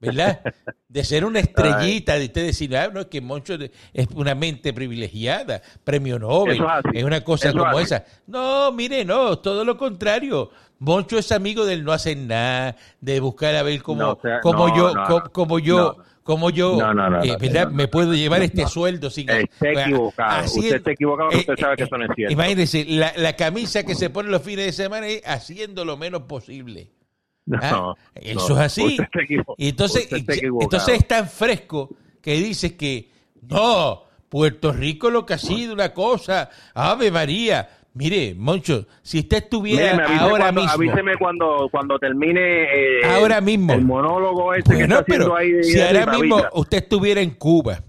¿verdad? 0.00 0.40
De 0.88 1.04
ser 1.04 1.24
una 1.24 1.40
estrellita, 1.40 2.18
de 2.18 2.24
usted 2.24 2.46
decir, 2.46 2.76
ah, 2.76 2.90
no, 2.92 3.08
que 3.08 3.20
Moncho 3.20 3.54
es 3.92 4.08
una 4.14 4.34
mente 4.34 4.72
privilegiada, 4.72 5.60
premio 5.84 6.18
Nobel, 6.18 6.60
es, 6.94 7.04
una 7.04 7.22
cosa 7.22 7.52
como 7.52 7.78
esa. 7.78 8.04
No, 8.26 8.72
mire, 8.72 9.04
no, 9.04 9.38
todo 9.38 9.64
lo 9.64 9.76
contrario. 9.76 10.50
Moncho 10.78 11.18
es 11.18 11.30
amigo 11.30 11.66
del 11.66 11.84
no 11.84 11.92
hacer 11.92 12.16
nada, 12.16 12.74
de 13.00 13.20
buscar 13.20 13.54
a 13.54 13.62
ver 13.62 13.82
cómo, 13.82 14.18
como 14.42 14.74
yo, 14.74 14.94
como 15.32 15.58
yo, 15.58 15.98
como 16.22 16.48
yo, 16.48 16.78
¿verdad? 17.38 17.70
Me 17.70 17.86
puedo 17.86 18.14
llevar 18.14 18.42
este 18.42 18.66
sueldo 18.66 19.10
sin... 19.10 19.28
Está 19.28 19.82
equivocado, 19.82 20.44
usted 20.46 20.76
está 20.76 20.90
equivocado, 20.92 21.28
usted 21.28 21.56
sabe 21.58 21.76
que 21.76 21.82
eso 21.82 21.98
no 21.98 22.04
es 22.04 22.10
cierto. 22.14 22.32
Imagínese, 22.32 22.86
la, 22.86 23.12
la 23.16 23.36
camisa 23.36 23.82
que 23.84 23.94
se 23.94 24.08
pone 24.08 24.30
los 24.30 24.42
fines 24.42 24.64
de 24.64 24.72
semana 24.72 25.06
es 25.06 25.22
haciendo 25.26 25.84
lo 25.84 25.98
menos 25.98 26.22
posible. 26.22 26.90
Ah, 27.60 27.94
eso 28.14 28.52
es 28.54 28.58
así. 28.58 28.98
y 29.56 29.68
entonces, 29.68 30.08
entonces 30.10 30.94
es 30.94 31.08
tan 31.08 31.28
fresco 31.28 31.90
que 32.20 32.34
dices 32.34 32.72
que 32.72 33.10
no, 33.48 34.04
Puerto 34.28 34.72
Rico 34.72 35.10
lo 35.10 35.26
que 35.26 35.34
ha 35.34 35.38
sido 35.38 35.74
una 35.74 35.92
cosa, 35.92 36.50
Ave 36.74 37.10
María. 37.10 37.68
Mire, 37.92 38.34
Moncho, 38.36 38.86
si 39.02 39.18
usted 39.18 39.38
estuviera 39.38 40.06
ahora 40.20 40.52
mismo. 40.52 40.70
Avíseme 40.70 41.16
cuando, 41.16 41.68
cuando 41.72 41.98
termine 41.98 43.00
eh, 43.00 43.04
ahora 43.04 43.40
mismo. 43.40 43.72
el 43.72 43.84
monólogo 43.84 44.54
ese 44.54 44.76
que 44.76 44.82
está 44.84 45.04
ahí. 45.36 45.64
si 45.64 45.80
ahora 45.80 46.06
mismo 46.06 46.40
usted 46.52 46.78
estuviera 46.78 47.20
en 47.20 47.30
Cuba, 47.30 47.82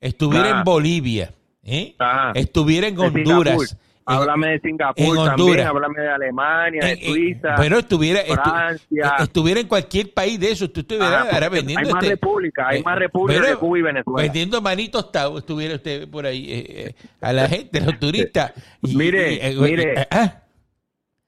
estuviera 0.00 0.58
en 0.58 0.64
Bolivia, 0.64 1.34
¿eh? 1.62 1.94
estuviera 2.34 2.88
en 2.88 2.98
Honduras, 2.98 3.76
Háblame 4.04 4.48
de 4.50 4.60
Singapur 4.60 5.24
también, 5.24 5.60
háblame 5.60 6.00
de 6.00 6.08
Alemania, 6.08 6.86
de 6.86 6.96
Suiza, 6.96 7.56
bueno, 7.56 7.78
estuviera, 7.78 8.20
Francia. 8.22 9.16
estuviera 9.20 9.60
en 9.60 9.68
cualquier 9.68 10.12
país 10.12 10.40
de 10.40 10.50
eso, 10.50 10.70
tú 10.70 10.80
estuvieras 10.80 11.32
ahora 11.32 11.48
vendiendo. 11.48 11.86
Hay 11.86 11.92
más 11.92 12.02
este, 12.02 12.14
repúblicas, 12.14 12.66
hay 12.68 12.80
eh, 12.80 12.82
más 12.84 12.98
repúblicas 12.98 13.48
de 13.48 13.56
Cuba 13.56 13.78
y 13.78 13.82
Venezuela. 13.82 14.22
Vendiendo 14.22 14.60
manitos 14.60 15.10
estuviera 15.36 15.74
usted 15.74 16.08
por 16.10 16.26
ahí, 16.26 16.50
eh, 16.50 16.64
eh, 16.68 16.94
a 17.20 17.32
la 17.32 17.48
gente, 17.48 17.80
los 17.80 17.98
turistas. 17.98 18.52
mire, 18.82 19.54
mire. 19.56 20.06
Ah. 20.10 20.42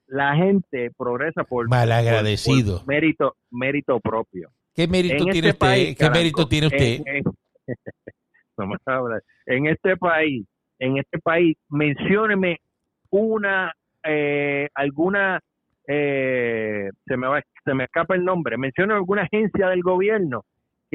La 0.06 0.36
gente 0.36 0.90
progresa 0.96 1.44
por. 1.44 1.68
Malagradecido. 1.68 2.82
mérito, 2.86 3.36
mérito 3.50 4.00
propio. 4.00 4.50
¿Qué 4.74 4.86
mérito 4.88 5.24
tiene 5.26 5.48
este 5.48 5.66
usted? 5.66 5.96
¿Qué 5.96 6.10
mérito 6.10 6.48
tiene 6.48 6.66
usted? 6.66 7.00
no 8.56 8.66
me 8.66 8.76
en 9.46 9.66
este 9.66 9.96
país 9.96 10.44
en 10.78 10.98
este 10.98 11.18
país, 11.18 11.56
mencióneme 11.68 12.60
una, 13.18 13.72
eh, 14.02 14.68
alguna, 14.74 15.40
eh, 15.86 16.90
se, 17.06 17.16
me 17.16 17.26
va, 17.26 17.40
se 17.64 17.74
me 17.74 17.84
escapa 17.84 18.14
el 18.14 18.24
nombre, 18.24 18.56
mencione 18.56 18.94
alguna 18.94 19.22
agencia 19.22 19.68
del 19.68 19.82
gobierno 19.82 20.44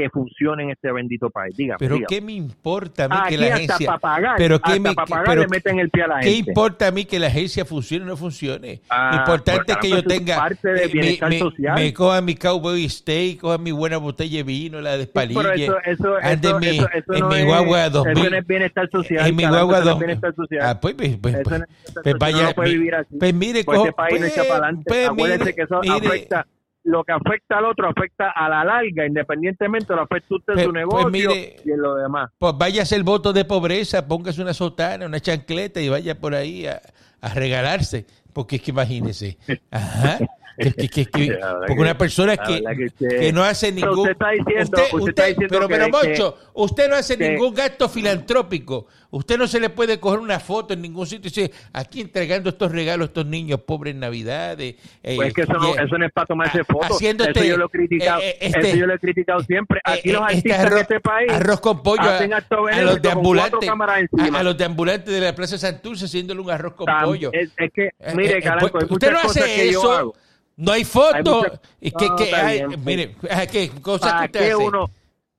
que 0.04 0.10
funcione 0.10 0.64
en 0.64 0.70
este 0.72 0.92
bendito 0.92 1.30
país. 1.30 1.56
Dígame, 1.56 1.78
pero 1.80 2.00
qué 2.08 2.22
me 2.22 2.34
importa 2.34 3.06
a 3.06 3.10
mí 3.10 3.16
que 3.30 3.38
la 3.38 3.56
agencia 3.56 3.98
pagar, 3.98 4.36
pero 4.38 4.60
qué 4.60 4.80
me 4.80 4.94
pero, 5.26 5.42
le 5.42 5.48
meten 5.48 5.80
el 5.80 5.90
pie 5.90 6.04
a 6.04 6.08
la 6.08 6.20
qué 6.20 6.32
importa 6.32 6.88
a 6.88 6.92
mí 6.92 7.06
que 7.06 7.20
la 7.20 7.28
agencia 7.28 7.66
funcione 7.66 8.06
o 8.06 8.08
no 8.08 8.18
funcione 8.18 8.82
ah, 8.90 9.18
importante 9.20 9.74
es 9.74 9.78
que 9.80 9.90
yo 9.90 10.04
tenga 10.04 10.38
parte 10.38 10.68
de 10.70 10.88
bienestar 10.88 11.30
me, 11.30 11.40
social. 11.40 11.76
me, 11.76 11.94
coja 11.94 12.22
mi 12.22 12.36
cowboy 12.36 12.88
steak 12.88 13.40
coja 13.40 13.58
mi 13.58 13.72
buena 13.72 13.98
botella 13.98 14.38
de 14.38 14.44
vino 14.44 14.82
la 14.82 14.98
despalille 14.98 15.56
sí, 15.56 15.64
eso, 15.64 15.78
eso, 16.20 16.60
mi, 16.60 16.78
eso, 16.78 17.14
en 17.14 17.28
mi 17.28 17.44
guagua 17.44 17.90
2000 17.90 18.18
eso 18.18 18.30
no 18.30 18.38
es 18.38 18.48
bienestar 18.48 18.90
social 18.90 19.28
en 19.28 19.36
mi 19.36 19.46
guagua 19.46 19.82
2000 19.82 20.20
ah 20.62 20.80
pues 20.80 20.96
pues, 20.96 21.18
pues, 21.18 21.36
pues, 21.44 21.64
pues 22.04 22.16
vaya 22.18 22.44
no 22.44 22.54
puede 22.54 22.72
vivir 22.72 22.96
así. 22.96 23.18
pues 23.18 23.34
mire 23.34 23.64
pues 23.64 23.80
este 23.80 23.94
país 23.94 24.20
no 24.20 24.26
echa 24.26 24.44
para 24.44 24.56
adelante 24.56 24.84
pues, 24.88 25.10
acuérdense 25.10 25.56
que 25.56 25.62
eso 25.62 25.82
afecta 25.82 26.46
lo 26.90 27.04
que 27.04 27.12
afecta 27.12 27.60
al 27.60 27.66
otro 27.66 27.88
afecta 27.88 28.32
a 28.32 28.50
la 28.50 28.64
larga, 28.64 29.06
independientemente 29.06 29.94
lo 29.94 30.02
afecta 30.02 30.36
usted 30.36 30.54
en 30.54 30.60
su 30.60 30.72
pues 30.72 30.86
negocio 30.86 31.32
y 31.64 31.72
en 31.72 31.82
lo 31.82 31.96
demás. 31.96 32.32
Pues 32.40 32.58
vaya 32.58 32.82
a 32.82 32.84
hacer 32.84 33.04
voto 33.04 33.32
de 33.32 33.46
pobreza, 33.46 34.08
póngase 34.08 34.42
una 34.42 34.54
sotana, 34.54 35.06
una 35.06 35.20
chancleta 35.20 35.80
y 35.82 35.90
vaya 35.90 36.20
por 36.20 36.34
ahí 36.34 36.66
a, 36.66 36.82
a 37.22 37.34
regalarse, 37.34 38.06
porque 38.34 38.56
es 38.56 38.64
que 38.64 38.72
imagínese. 38.72 39.38
Ajá. 39.72 40.18
porque 41.68 41.82
una 41.82 41.98
persona 41.98 42.38
que, 42.38 42.62
que, 42.98 43.32
no 43.32 43.44
hace 43.44 43.72
ningún 43.72 44.00
usted 44.00 44.12
está 44.12 44.30
diciendo, 44.32 44.82
usted, 44.94 45.10
está 45.10 45.26
diciendo 45.26 45.60
pero, 45.60 45.68
pero 45.68 45.90
Moncho, 45.90 46.38
usted 46.54 46.90
no 46.90 46.96
hace 46.96 47.18
ningún 47.18 47.54
gasto 47.54 47.88
filantrópico. 47.88 48.88
Usted 49.12 49.40
no 49.40 49.48
se 49.48 49.60
le 49.60 49.70
puede 49.70 50.00
coger 50.00 50.20
una 50.20 50.40
foto 50.40 50.76
en 50.76 50.84
ningún 50.84 51.08
sitio 51.08 51.30
y 51.30 51.34
decir 51.34 51.52
aquí 51.74 52.02
entregando 52.02 52.50
estos 52.50 52.72
regalos 52.72 53.06
a 53.06 53.10
estos 53.10 53.26
niños 53.26 53.60
pobres 53.62 53.96
en 53.96 54.02
navidades 54.02 54.76
eh, 55.02 55.16
pues 55.16 55.30
es 55.30 55.34
que 55.34 55.42
eso 55.42 55.54
no, 55.54 55.76
eso 55.76 55.98
no 55.98 56.06
es 56.06 56.12
para 56.12 56.28
tomarse 56.28 56.64
fotos. 56.64 56.92
haciendo 56.92 57.24
eso 57.24 57.32
este, 57.32 57.48
yo 57.48 57.58
lo 57.58 57.66
he 57.66 57.70
criticado 57.70 58.22
eh, 58.22 58.30
eh, 58.30 58.38
este, 58.40 58.60
eso 58.70 58.78
yo 58.78 58.86
lo 58.86 58.94
he 58.94 59.00
criticado 59.00 59.40
siempre. 59.42 59.82
aquí 59.84 60.12
los 60.12 60.22
este 60.32 60.54
artistas 60.54 60.60
arroz, 60.60 60.74
en 60.74 60.82
este 60.82 61.00
país 61.00 61.32
arroz 61.32 61.60
con 61.60 61.82
pollo 61.82 62.04
a, 62.04 62.18
a, 62.18 62.82
los 62.82 63.02
de 63.02 63.12
ambulantes 63.12 63.70
a, 63.70 64.44
los 64.44 64.58
de 64.58 64.66
ambulantes 64.66 65.12
de 65.12 65.22
la 65.22 65.34
plaza 65.34 65.58
Santurce 65.58 66.06
haciéndole 66.06 66.42
un 66.42 66.52
arroz 66.52 66.74
con 66.74 66.86
pollo. 67.04 67.32
es, 67.34 67.50
es 67.58 67.72
que 67.74 67.90
mire 68.16 68.40
Caranco, 68.44 68.70
pues, 68.70 68.92
usted 68.92 69.12
no 69.12 69.20
hace 69.20 69.70
eso 69.70 70.14
no 70.60 70.72
hay 70.74 70.84
foto. 70.84 71.44
Hay 71.82 71.92
que, 71.92 72.08
que 72.18 72.36
hay, 72.36 72.68
mire, 72.86 73.16
¿qué 73.52 73.72
cosas 73.82 74.14
que 74.14 74.26
usted 74.26 74.52
hace? 74.52 74.56
Uno, 74.56 74.86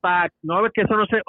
para 0.01 0.33
no 0.43 0.63
ver 0.63 0.73
que 0.73 0.81
eso 0.81 0.97
no 0.97 1.05
se 1.07 1.21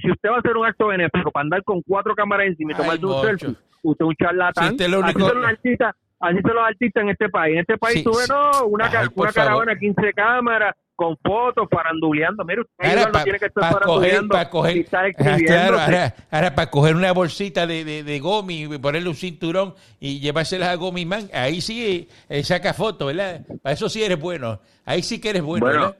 si 0.00 0.10
usted 0.10 0.30
va 0.30 0.36
a 0.36 0.38
hacer 0.38 0.56
un 0.56 0.64
acto 0.64 0.86
benéfico 0.86 1.32
para 1.32 1.42
andar 1.42 1.64
con 1.64 1.82
cuatro 1.82 2.14
cámaras 2.14 2.46
encima 2.46 2.72
y 2.72 2.76
tomarse 2.76 3.04
un 3.04 3.22
selfie 3.22 3.56
usted 3.82 4.04
es 4.04 4.08
un 4.08 4.14
charlatán. 4.14 4.78
Si 4.78 4.84
único... 4.84 5.04
así 5.04 5.18
son 5.18 5.40
los 5.40 5.50
artistas 5.50 5.96
así 6.20 6.38
son 6.40 6.54
los 6.54 6.64
artistas 6.64 7.02
en 7.02 7.08
este 7.10 7.28
país. 7.28 7.54
En 7.54 7.60
este 7.60 7.78
país 7.78 7.98
sí, 7.98 8.04
tuve 8.04 8.22
no 8.28 8.66
una, 8.66 8.86
Ay, 8.86 9.08
una 9.14 9.32
caravana 9.32 9.76
15 9.76 10.12
cámaras 10.12 10.74
con 11.02 11.16
fotos, 11.18 11.68
faranduleando. 11.68 12.44
Mira, 12.44 12.62
usted 12.62 12.88
ahora, 12.88 13.10
pa, 13.10 13.18
no 13.18 13.24
tiene 13.24 13.38
que 13.40 13.46
estar 13.46 13.72
para 13.72 13.86
coger, 13.86 14.28
para 14.28 14.50
coger, 14.50 14.86
claro, 15.46 15.80
ahora, 15.80 16.14
ahora, 16.30 16.54
para 16.54 16.70
coger 16.70 16.94
una 16.94 17.10
bolsita 17.12 17.66
de, 17.66 17.84
de, 17.84 18.04
de 18.04 18.20
gomi 18.20 18.64
y 18.64 18.78
ponerle 18.78 19.08
un 19.08 19.16
cinturón 19.16 19.74
y 19.98 20.20
llevárselas 20.20 20.68
a 20.68 20.76
Gomi 20.76 21.04
Man, 21.04 21.28
ahí 21.32 21.60
sí 21.60 22.08
eh, 22.28 22.44
saca 22.44 22.72
fotos, 22.72 23.08
¿verdad? 23.08 23.44
Para 23.62 23.72
eso 23.72 23.88
sí 23.88 24.02
eres 24.02 24.20
bueno. 24.20 24.60
Ahí 24.84 25.02
sí 25.02 25.20
que 25.20 25.30
eres 25.30 25.42
bueno, 25.42 25.66
bueno 25.66 25.80
¿verdad? 25.80 25.96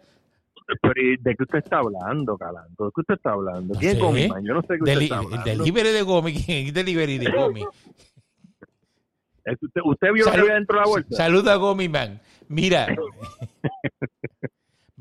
Pero 0.81 0.95
¿de 1.21 1.35
qué 1.35 1.43
usted 1.43 1.59
está 1.59 1.79
hablando, 1.79 2.39
Calanto? 2.39 2.85
¿De 2.87 2.91
qué 2.95 3.01
usted 3.01 3.15
está 3.15 3.33
hablando? 3.33 3.75
¿Quién 3.75 3.99
no 3.99 3.99
es 3.99 4.05
Gomi 4.05 4.29
Man? 4.29 4.45
Yo 4.45 4.55
no 4.55 4.63
sé 4.63 4.69
qué 4.69 4.75
usted 4.75 4.93
Deli 4.93 5.05
está 5.07 5.19
hablando. 5.19 5.51
El 5.51 5.59
delivery 5.59 5.91
de 5.91 6.03
Gomi, 6.03 6.33
¿quién 6.33 6.67
es 6.69 6.75
delivery 6.75 7.19
de 7.19 7.31
Gomi? 7.31 7.65
¿Usted, 9.45 9.81
¿Usted 9.85 10.13
vio 10.13 10.25
Salud, 10.25 10.39
lo 10.39 10.45
que 10.45 10.51
había 10.51 10.55
dentro 10.55 10.79
de 10.79 10.85
la 10.85 10.89
bolsa? 10.89 11.17
Saluda 11.17 11.55
a 11.55 11.57
Gomi 11.57 11.89
Man. 11.89 12.21
Mira, 12.49 12.87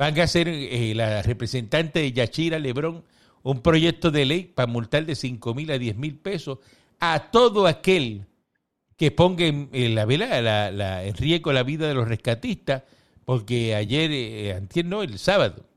van 0.01 0.19
a 0.19 0.23
hacer 0.23 0.47
eh, 0.47 0.93
la 0.95 1.21
representante 1.21 1.99
de 1.99 2.11
Yachira 2.11 2.57
Lebrón 2.57 3.03
un 3.43 3.61
proyecto 3.61 4.09
de 4.09 4.25
ley 4.25 4.45
para 4.45 4.65
multar 4.65 5.05
de 5.05 5.13
5 5.13 5.53
mil 5.53 5.69
a 5.69 5.77
10 5.77 5.95
mil 5.95 6.17
pesos 6.17 6.57
a 6.99 7.29
todo 7.29 7.67
aquel 7.67 8.25
que 8.97 9.11
ponga 9.11 9.45
en, 9.45 9.69
la 9.93 10.05
vela 10.05 10.41
la, 10.41 10.71
la, 10.71 11.03
en 11.03 11.13
riesgo 11.13 11.53
la 11.53 11.61
vida 11.61 11.87
de 11.87 11.93
los 11.93 12.07
rescatistas, 12.07 12.81
porque 13.25 13.75
ayer, 13.75 14.09
eh, 14.11 14.55
antier, 14.55 14.85
no, 14.85 15.03
el 15.03 15.19
sábado, 15.19 15.67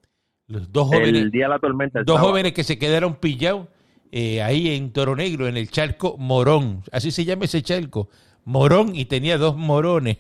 los 0.47 0.73
dos 0.73 0.89
jóvenes, 0.89 1.21
el 1.21 1.31
día 1.31 1.45
de 1.45 1.51
la 1.51 1.59
tormenta, 1.59 1.99
dos 2.03 2.17
sábado. 2.17 2.31
jóvenes 2.31 2.55
que 2.55 2.65
se 2.65 2.79
quedaron 2.79 3.17
pillados 3.17 3.69
eh, 4.11 4.41
ahí 4.41 4.75
en 4.75 4.91
Toro 4.95 5.17
Negro, 5.17 5.49
en 5.49 5.59
el 5.59 5.71
charco 5.71 6.17
Morón, 6.17 6.83
así 6.93 7.11
se 7.11 7.27
llama 7.27 7.45
ese 7.45 7.61
charco, 7.61 8.09
Morón, 8.47 8.97
y 8.97 9.05
tenía 9.05 9.37
dos 9.37 9.55
morones 9.55 10.17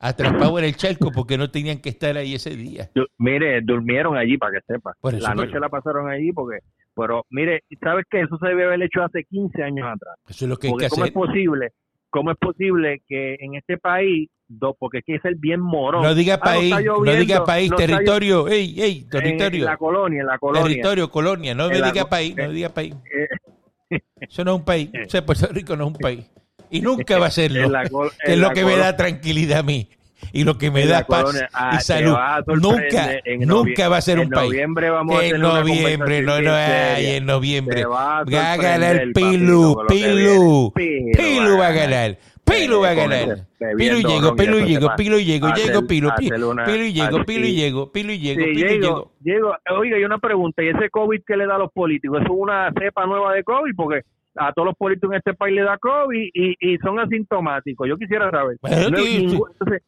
atrapados 0.00 0.58
en 0.60 0.64
el 0.66 0.76
charco 0.76 1.10
porque 1.12 1.36
no 1.38 1.50
tenían 1.50 1.80
que 1.80 1.88
estar 1.88 2.16
ahí 2.16 2.34
ese 2.34 2.50
día. 2.56 2.90
Mire, 3.18 3.60
durmieron 3.62 4.16
allí 4.16 4.36
para 4.38 4.52
que 4.52 4.72
sepa. 4.72 4.94
la 5.02 5.34
noche 5.34 5.48
pero... 5.50 5.60
la 5.60 5.68
pasaron 5.68 6.08
allí 6.10 6.32
porque, 6.32 6.58
pero 6.94 7.24
mire, 7.30 7.62
¿sabes 7.80 8.04
qué? 8.10 8.20
Eso 8.22 8.38
se 8.38 8.48
debe 8.48 8.64
haber 8.64 8.82
hecho 8.82 9.02
hace 9.02 9.24
15 9.24 9.62
años 9.62 9.86
atrás. 9.86 10.14
Eso 10.28 10.44
es 10.44 10.48
lo 10.48 10.56
que 10.56 10.68
hay 10.68 10.76
que 10.76 10.88
¿cómo 10.88 11.02
hacer. 11.04 11.06
es 11.08 11.12
posible? 11.12 11.68
¿cómo 12.10 12.30
es 12.30 12.38
posible 12.38 13.02
que 13.06 13.34
en 13.38 13.54
este 13.56 13.76
país, 13.76 14.30
do- 14.48 14.74
porque 14.78 14.98
es 14.98 15.04
que 15.04 15.16
es 15.16 15.24
el 15.26 15.34
bien 15.34 15.60
morón? 15.60 16.02
No 16.02 16.14
diga 16.14 16.36
Ah, 16.36 16.40
país, 16.44 16.70
no 16.70 16.80
lloviendo, 16.80 17.20
diga 17.20 17.44
país, 17.44 17.70
no 17.70 17.76
territorio, 17.76 18.48
ey, 18.48 18.80
ey, 18.80 18.98
en 19.00 19.08
territorio, 19.10 19.64
la 19.66 19.76
colonia, 19.76 20.20
en 20.22 20.26
la 20.26 20.38
colonia. 20.38 20.62
territorio, 20.66 21.10
colonia, 21.10 21.54
no 21.54 21.68
me 21.68 21.78
la 21.78 21.92
diga 21.92 22.08
país, 22.08 22.34
no 22.34 22.44
eh, 22.44 22.52
diga 22.52 22.70
país. 22.70 22.94
Eh, 23.14 24.00
Eso 24.20 24.42
no 24.44 24.52
es 24.54 24.58
un 24.60 24.64
país, 24.64 24.90
o 25.06 25.08
sea, 25.10 25.24
Puerto 25.26 25.46
Rico 25.52 25.76
no 25.76 25.84
es 25.84 25.88
un 25.92 25.98
país. 25.98 26.30
Y 26.70 26.80
nunca 26.80 27.18
va 27.18 27.26
a 27.26 27.30
serlo, 27.30 27.60
en 27.82 27.88
col- 27.88 28.10
que 28.10 28.32
es 28.32 28.34
en 28.34 28.40
lo 28.40 28.50
que 28.50 28.64
me 28.64 28.72
colo- 28.72 28.82
da 28.82 28.96
tranquilidad 28.96 29.58
a 29.60 29.62
mí. 29.62 29.88
Y 30.32 30.44
lo 30.44 30.58
que 30.58 30.70
me 30.70 30.82
en 30.82 30.88
da 30.90 31.06
paz 31.06 31.22
colonia. 31.24 31.48
Ah, 31.54 31.76
y 31.78 31.82
salud. 31.82 32.14
Nunca, 32.60 33.12
En 33.24 33.40
nunca 33.40 33.88
va 33.88 33.98
a 33.98 34.00
ser 34.02 34.18
un 34.18 34.24
en 34.24 34.30
país. 34.30 34.50
noviembre 34.50 34.90
vamos 34.90 35.18
a 35.20 35.24
en 35.24 35.40
noviembre, 35.40 36.22
no, 36.22 36.40
no, 36.42 36.52
ay, 36.54 37.06
en 37.16 37.24
noviembre. 37.26 37.84
Va 37.86 38.18
a 38.20 38.56
ganar 38.56 38.96
sorprender, 38.96 39.12
Pilu, 39.14 39.76
Pilu. 39.88 40.72
Pilu 40.74 41.58
va 41.58 41.68
a 41.68 41.72
ganar. 41.72 42.18
Pilu 42.44 42.80
va 42.80 42.90
a 42.90 42.94
ganar. 42.94 43.46
Pilu 43.76 43.98
y 43.98 44.02
Pilu 44.02 44.86
va 44.88 44.96
Pilu 44.96 45.18
llego, 45.20 45.48
hacer- 45.50 45.86
Pilu, 45.86 46.10
Pilu, 46.18 46.50
una- 46.50 46.64
Pilu 46.64 46.84
llego, 46.86 47.16
así. 47.16 47.24
Pilu 47.26 47.46
llego, 47.46 47.92
Pilu 47.92 48.12
llego, 48.14 48.40
Sí, 48.40 48.46
Pilu 48.54 48.68
llego, 48.68 48.80
llego. 48.80 49.12
llego. 49.22 49.78
Oiga, 49.78 49.98
y 49.98 50.04
una 50.04 50.18
pregunta, 50.18 50.62
¿y 50.62 50.68
ese 50.68 50.90
COVID 50.90 51.20
que 51.26 51.36
le 51.36 51.46
da 51.46 51.54
a 51.56 51.58
los 51.58 51.72
políticos? 51.72 52.18
¿Eso 52.22 52.32
es 52.32 52.38
una 52.38 52.72
cepa 52.78 53.06
nueva 53.06 53.34
de 53.34 53.44
COVID? 53.44 53.72
Porque 53.76 54.00
a 54.38 54.52
todos 54.52 54.66
los 54.66 54.76
políticos 54.76 55.10
en 55.12 55.18
este 55.18 55.34
país 55.34 55.54
le 55.56 55.62
da 55.62 55.76
COVID 55.78 56.30
y, 56.34 56.56
y 56.60 56.78
son 56.78 56.98
asintomáticos. 57.00 57.88
Yo 57.88 57.96
quisiera 57.96 58.30
saber. 58.30 58.56
Bueno, 58.60 58.90
No 58.90 58.98
sí, 58.98 59.18
ningún- 59.26 59.50
entonces, 59.52 59.82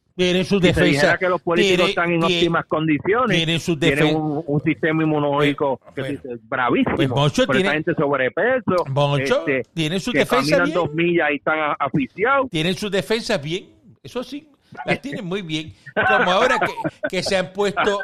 que 1.17 1.29
los 1.29 1.41
políticos 1.41 1.77
tiene- 1.77 1.89
están 1.89 2.11
en 2.11 2.19
tiene- 2.21 2.35
óptimas 2.35 2.65
condiciones, 2.65 3.37
defensas. 3.79 4.15
un, 4.15 4.43
un 4.45 4.61
sistema 4.61 5.03
inmunológico 5.03 5.79
que 5.95 6.01
es 6.01 6.19
bravísimo. 6.49 6.95
pues, 6.95 7.09
Moncho 7.09 7.43
pero 7.47 7.59
tiene- 7.59 7.73
gente 7.75 7.93
sobrepeso, 7.95 8.85
Moncho, 8.89 9.39
este, 9.47 9.63
tienen 9.73 9.99
sus 9.99 10.13
que 10.13 10.19
defensas 10.19 10.49
caminan 10.49 10.65
bien. 10.65 10.75
dos 10.75 10.93
millas 10.93 11.31
y 11.31 11.35
están 11.35 11.75
asfixiados. 11.79 12.49
Tienen 12.49 12.75
sus 12.75 12.91
defensas 12.91 13.41
bien. 13.41 13.69
Eso 14.03 14.23
sí, 14.23 14.47
las 14.85 15.01
tienen 15.01 15.25
muy 15.25 15.41
bien. 15.41 15.73
Como 15.95 16.31
ahora 16.31 16.59
que, 16.59 17.07
que 17.09 17.23
se 17.23 17.37
han 17.37 17.51
puesto. 17.53 17.99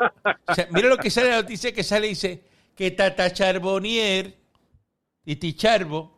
o 0.47 0.53
sea, 0.53 0.67
mira 0.71 0.89
lo 0.89 0.97
que 0.97 1.09
sale 1.09 1.29
la 1.29 1.37
noticia 1.41 1.73
que 1.73 1.83
sale 1.83 2.07
y 2.07 2.09
dice 2.09 2.41
que 2.75 2.91
Tata 2.91 3.31
Charbonnier 3.33 4.33
y 5.25 5.35
Ticharbo 5.35 6.16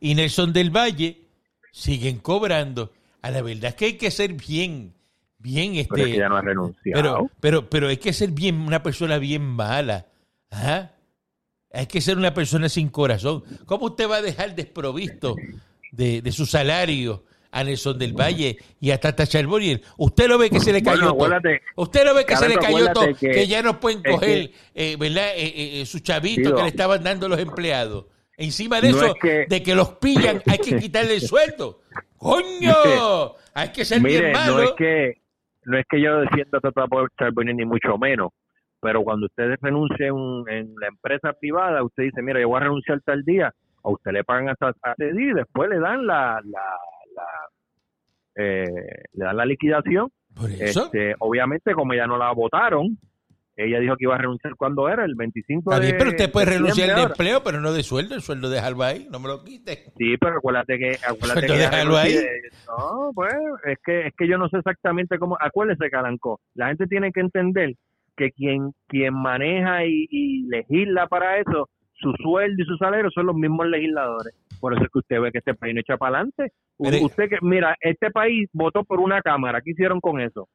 y 0.00 0.14
Nelson 0.14 0.52
del 0.52 0.70
Valle 0.70 1.18
siguen 1.72 2.18
cobrando. 2.18 2.92
A 3.22 3.30
la 3.30 3.42
verdad 3.42 3.66
es 3.70 3.74
que 3.74 3.84
hay 3.86 3.92
que 3.94 4.10
ser 4.10 4.32
bien, 4.32 4.94
bien 5.38 5.76
este. 5.76 5.94
Pero 5.94 6.06
es 6.06 6.12
que 6.12 6.18
ya 6.18 6.28
no 6.28 6.36
ha 6.36 6.42
renunciado. 6.42 7.02
Pero, 7.02 7.30
pero, 7.40 7.70
pero 7.70 7.88
hay 7.88 7.98
que 7.98 8.12
ser 8.12 8.30
bien, 8.30 8.56
una 8.56 8.82
persona 8.82 9.18
bien 9.18 9.42
mala. 9.42 10.06
Ajá. 10.50 10.92
Hay 11.72 11.86
que 11.86 12.00
ser 12.00 12.16
una 12.16 12.34
persona 12.34 12.68
sin 12.68 12.88
corazón. 12.88 13.44
¿Cómo 13.66 13.86
usted 13.86 14.08
va 14.10 14.16
a 14.16 14.22
dejar 14.22 14.56
desprovisto 14.56 15.36
de, 15.92 16.20
de 16.22 16.32
su 16.32 16.44
salario 16.46 17.24
a 17.52 17.62
Nelson 17.62 17.96
del 17.98 18.12
Valle 18.12 18.58
y 18.80 18.90
a 18.90 18.98
Tata 18.98 19.24
Charbonnier? 19.26 19.80
Usted 19.98 20.26
lo 20.28 20.36
ve 20.38 20.50
que 20.50 20.58
se 20.58 20.72
le 20.72 20.80
Bueno, 20.80 21.16
cayó 21.16 21.28
todo. 21.30 21.40
Usted 21.76 22.04
lo 22.04 22.14
ve 22.14 22.24
que 22.24 22.36
se 22.36 22.48
le 22.48 22.56
cayó 22.56 22.92
todo, 22.92 23.14
que, 23.14 23.30
que- 23.30 23.46
ya 23.46 23.62
no 23.62 23.78
pueden 23.78 24.02
coger, 24.02 24.50
eh, 24.74 24.96
¿verdad? 24.98 25.28
Eh, 25.36 25.80
eh, 25.82 25.86
su 25.86 26.00
chavito 26.00 26.56
que 26.56 26.62
le 26.62 26.68
estaban 26.68 27.04
dando 27.04 27.28
los 27.28 27.38
empleados. 27.38 28.06
Encima 28.40 28.80
de 28.80 28.90
no 28.90 28.96
eso, 28.96 29.06
es 29.06 29.14
que- 29.20 29.46
de 29.48 29.62
que 29.62 29.74
los 29.74 29.90
pillan, 29.98 30.42
hay 30.46 30.58
que 30.58 30.76
quitarle 30.78 31.14
el 31.14 31.20
sueldo. 31.20 31.80
¡Coño! 32.16 33.34
Hay 33.54 33.68
que 33.72 33.84
ser 33.84 34.00
Mire, 34.02 34.20
bien 34.20 34.32
malo. 34.32 34.56
no 34.56 34.62
es 34.62 34.72
que 34.72 35.14
no 35.64 35.78
es 35.78 35.84
que 35.88 36.00
yo 36.00 36.20
defienda 36.20 36.58
a 36.58 36.60
Tata 36.60 36.86
Charbonnier 37.18 37.54
ni 37.56 37.64
mucho 37.66 37.96
menos, 37.98 38.30
pero 38.80 39.02
cuando 39.04 39.26
usted 39.26 39.56
renuncia 39.60 40.06
en, 40.08 40.42
en 40.48 40.74
la 40.80 40.88
empresa 40.88 41.32
privada, 41.34 41.82
usted 41.82 42.04
dice, 42.04 42.22
mira, 42.22 42.40
yo 42.40 42.48
voy 42.48 42.56
a 42.56 42.64
renunciar 42.64 43.00
tal 43.02 43.22
día, 43.24 43.52
a 43.84 43.88
usted 43.90 44.10
le 44.12 44.24
pagan 44.24 44.48
hasta, 44.48 44.68
hasta 44.68 44.92
ese 44.96 45.12
día 45.16 45.30
y 45.30 45.34
después 45.34 45.68
le 45.68 45.78
dan 45.78 46.06
la, 46.06 46.40
la, 46.44 46.62
la 47.14 47.24
eh, 48.36 48.64
le 49.12 49.24
dan 49.24 49.36
la 49.36 49.44
liquidación. 49.44 50.08
Por 50.34 50.50
eso. 50.50 50.84
Este, 50.86 51.14
obviamente, 51.18 51.74
como 51.74 51.92
ya 51.94 52.06
no 52.06 52.16
la 52.16 52.32
votaron, 52.32 52.96
ella 53.64 53.80
dijo 53.80 53.96
que 53.96 54.04
iba 54.04 54.14
a 54.14 54.18
renunciar 54.18 54.54
cuando 54.56 54.88
era, 54.88 55.04
el 55.04 55.14
25 55.14 55.70
Está 55.70 55.80
de 55.80 55.86
bien, 55.86 55.98
pero 55.98 56.10
usted 56.10 56.32
puede 56.32 56.46
renunciar 56.46 56.96
de 56.96 57.02
empleo, 57.02 57.42
pero 57.42 57.60
no 57.60 57.72
de 57.72 57.82
sueldo. 57.82 58.14
El 58.14 58.22
sueldo 58.22 58.48
déjalo 58.48 58.82
ahí, 58.82 59.06
no 59.10 59.20
me 59.20 59.28
lo 59.28 59.44
quite. 59.44 59.92
Sí, 59.98 60.16
pero 60.18 60.38
acuérdate 60.38 60.78
que 60.78 60.96
acuérdate 61.08 61.46
que 61.46 61.52
déjalo 61.52 61.96
ahí. 61.96 62.16
No, 62.66 63.10
pues 63.14 63.34
es 63.66 63.78
que 63.84 64.06
es 64.06 64.14
que 64.16 64.28
yo 64.28 64.38
no 64.38 64.48
sé 64.48 64.58
exactamente 64.58 65.18
cómo. 65.18 65.36
Acuérdese, 65.40 65.90
Calanco. 65.90 66.40
La 66.54 66.68
gente 66.68 66.86
tiene 66.86 67.12
que 67.12 67.20
entender 67.20 67.74
que 68.16 68.30
quien 68.32 68.72
quien 68.86 69.14
maneja 69.14 69.84
y, 69.84 70.06
y 70.10 70.42
legisla 70.48 71.06
para 71.06 71.38
eso, 71.38 71.68
su 71.94 72.12
sueldo 72.22 72.62
y 72.62 72.66
su 72.66 72.76
salario 72.76 73.10
son 73.10 73.26
los 73.26 73.36
mismos 73.36 73.66
legisladores. 73.66 74.34
Por 74.60 74.74
eso 74.74 74.84
es 74.84 74.90
que 74.92 74.98
usted 74.98 75.20
ve 75.20 75.32
que 75.32 75.38
este 75.38 75.54
país 75.54 75.74
no 75.74 75.80
echa 75.80 75.96
para 75.96 76.18
adelante. 76.18 76.52
Usted 76.78 77.28
que 77.28 77.38
mira, 77.42 77.76
este 77.80 78.10
país 78.10 78.48
votó 78.52 78.84
por 78.84 79.00
una 79.00 79.20
cámara. 79.22 79.60
¿Qué 79.62 79.70
hicieron 79.72 80.00
con 80.00 80.20
eso? 80.20 80.48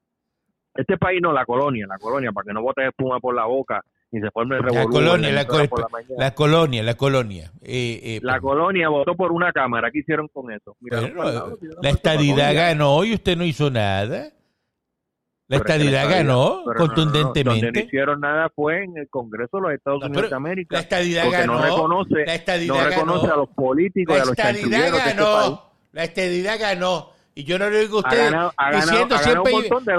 Este 0.76 0.98
país 0.98 1.22
no, 1.22 1.32
la 1.32 1.46
colonia, 1.46 1.86
la 1.88 1.98
colonia, 1.98 2.32
para 2.32 2.46
que 2.46 2.54
no 2.54 2.62
bote 2.62 2.86
espuma 2.88 3.20
por 3.20 3.34
la 3.34 3.46
boca 3.46 3.82
y 4.12 4.20
se 4.20 4.30
forme 4.32 4.58
el 4.58 4.62
La 4.66 4.86
colonia, 4.86 5.32
la, 5.32 5.42
emisora 5.42 5.68
co- 5.68 5.76
por 5.76 5.80
la 5.92 6.16
la 6.18 6.36
colonia, 6.36 6.84
la 6.84 6.94
colonia. 6.96 7.52
Eh, 7.62 8.00
eh, 8.04 8.20
La 8.22 8.40
colonia 8.40 8.90
votó 8.90 9.16
por 9.16 9.32
una 9.32 9.52
cámara. 9.52 9.90
¿Qué 9.92 10.00
hicieron 10.00 10.28
con 10.30 10.52
eso? 10.52 10.76
Lado, 10.82 11.58
tiraron 11.58 11.82
la 11.82 11.90
estadidad 11.90 12.54
ganó 12.54 13.04
y 13.06 13.14
usted 13.14 13.38
no 13.38 13.46
hizo 13.46 13.70
nada. 13.72 14.32
La 15.48 15.60
Pero 15.60 15.70
estadidad 15.70 16.10
ganó 16.10 16.64
pero 16.66 16.80
no, 16.80 16.86
no, 16.88 16.94
no, 16.96 16.96
Donde 16.96 16.96
no 17.14 17.24
contundentemente. 17.24 17.80
hicieron 17.82 18.20
nada 18.20 18.50
fue 18.56 18.84
en 18.84 18.98
el 18.98 19.08
Congreso 19.10 19.58
de 19.58 19.62
los 19.64 19.72
Estados 19.74 20.00
No, 20.02 20.06
Unidos 20.08 20.22
pero 20.24 20.30
de 20.30 20.36
América. 20.36 20.76
La 20.76 20.82
estadidad 20.82 21.30
ganó. 21.32 21.54
no 21.54 21.62
reconoce, 21.64 22.26
la 22.26 22.36
estadidad 22.36 22.76
no 22.76 22.84
reconoce 22.90 23.22
ganó. 23.28 23.34
a 23.34 23.38
los 23.38 23.50
políticos 23.50 24.16
y 24.16 24.18
La 24.18 24.24
a 24.24 24.26
los 24.26 24.38
este 24.40 24.90
ganó. 24.92 25.72
La 25.92 26.04
estadidad 26.04 26.60
ganó. 26.60 27.15
Y 27.38 27.44
yo 27.44 27.60
no 27.60 27.70
le 27.70 27.80
digo 27.82 27.98
a 27.98 28.00
usted 28.00 28.32
ganado- 28.32 28.54
diciendo 28.72 29.16
ganado 29.16 29.44
siempre 29.44 29.54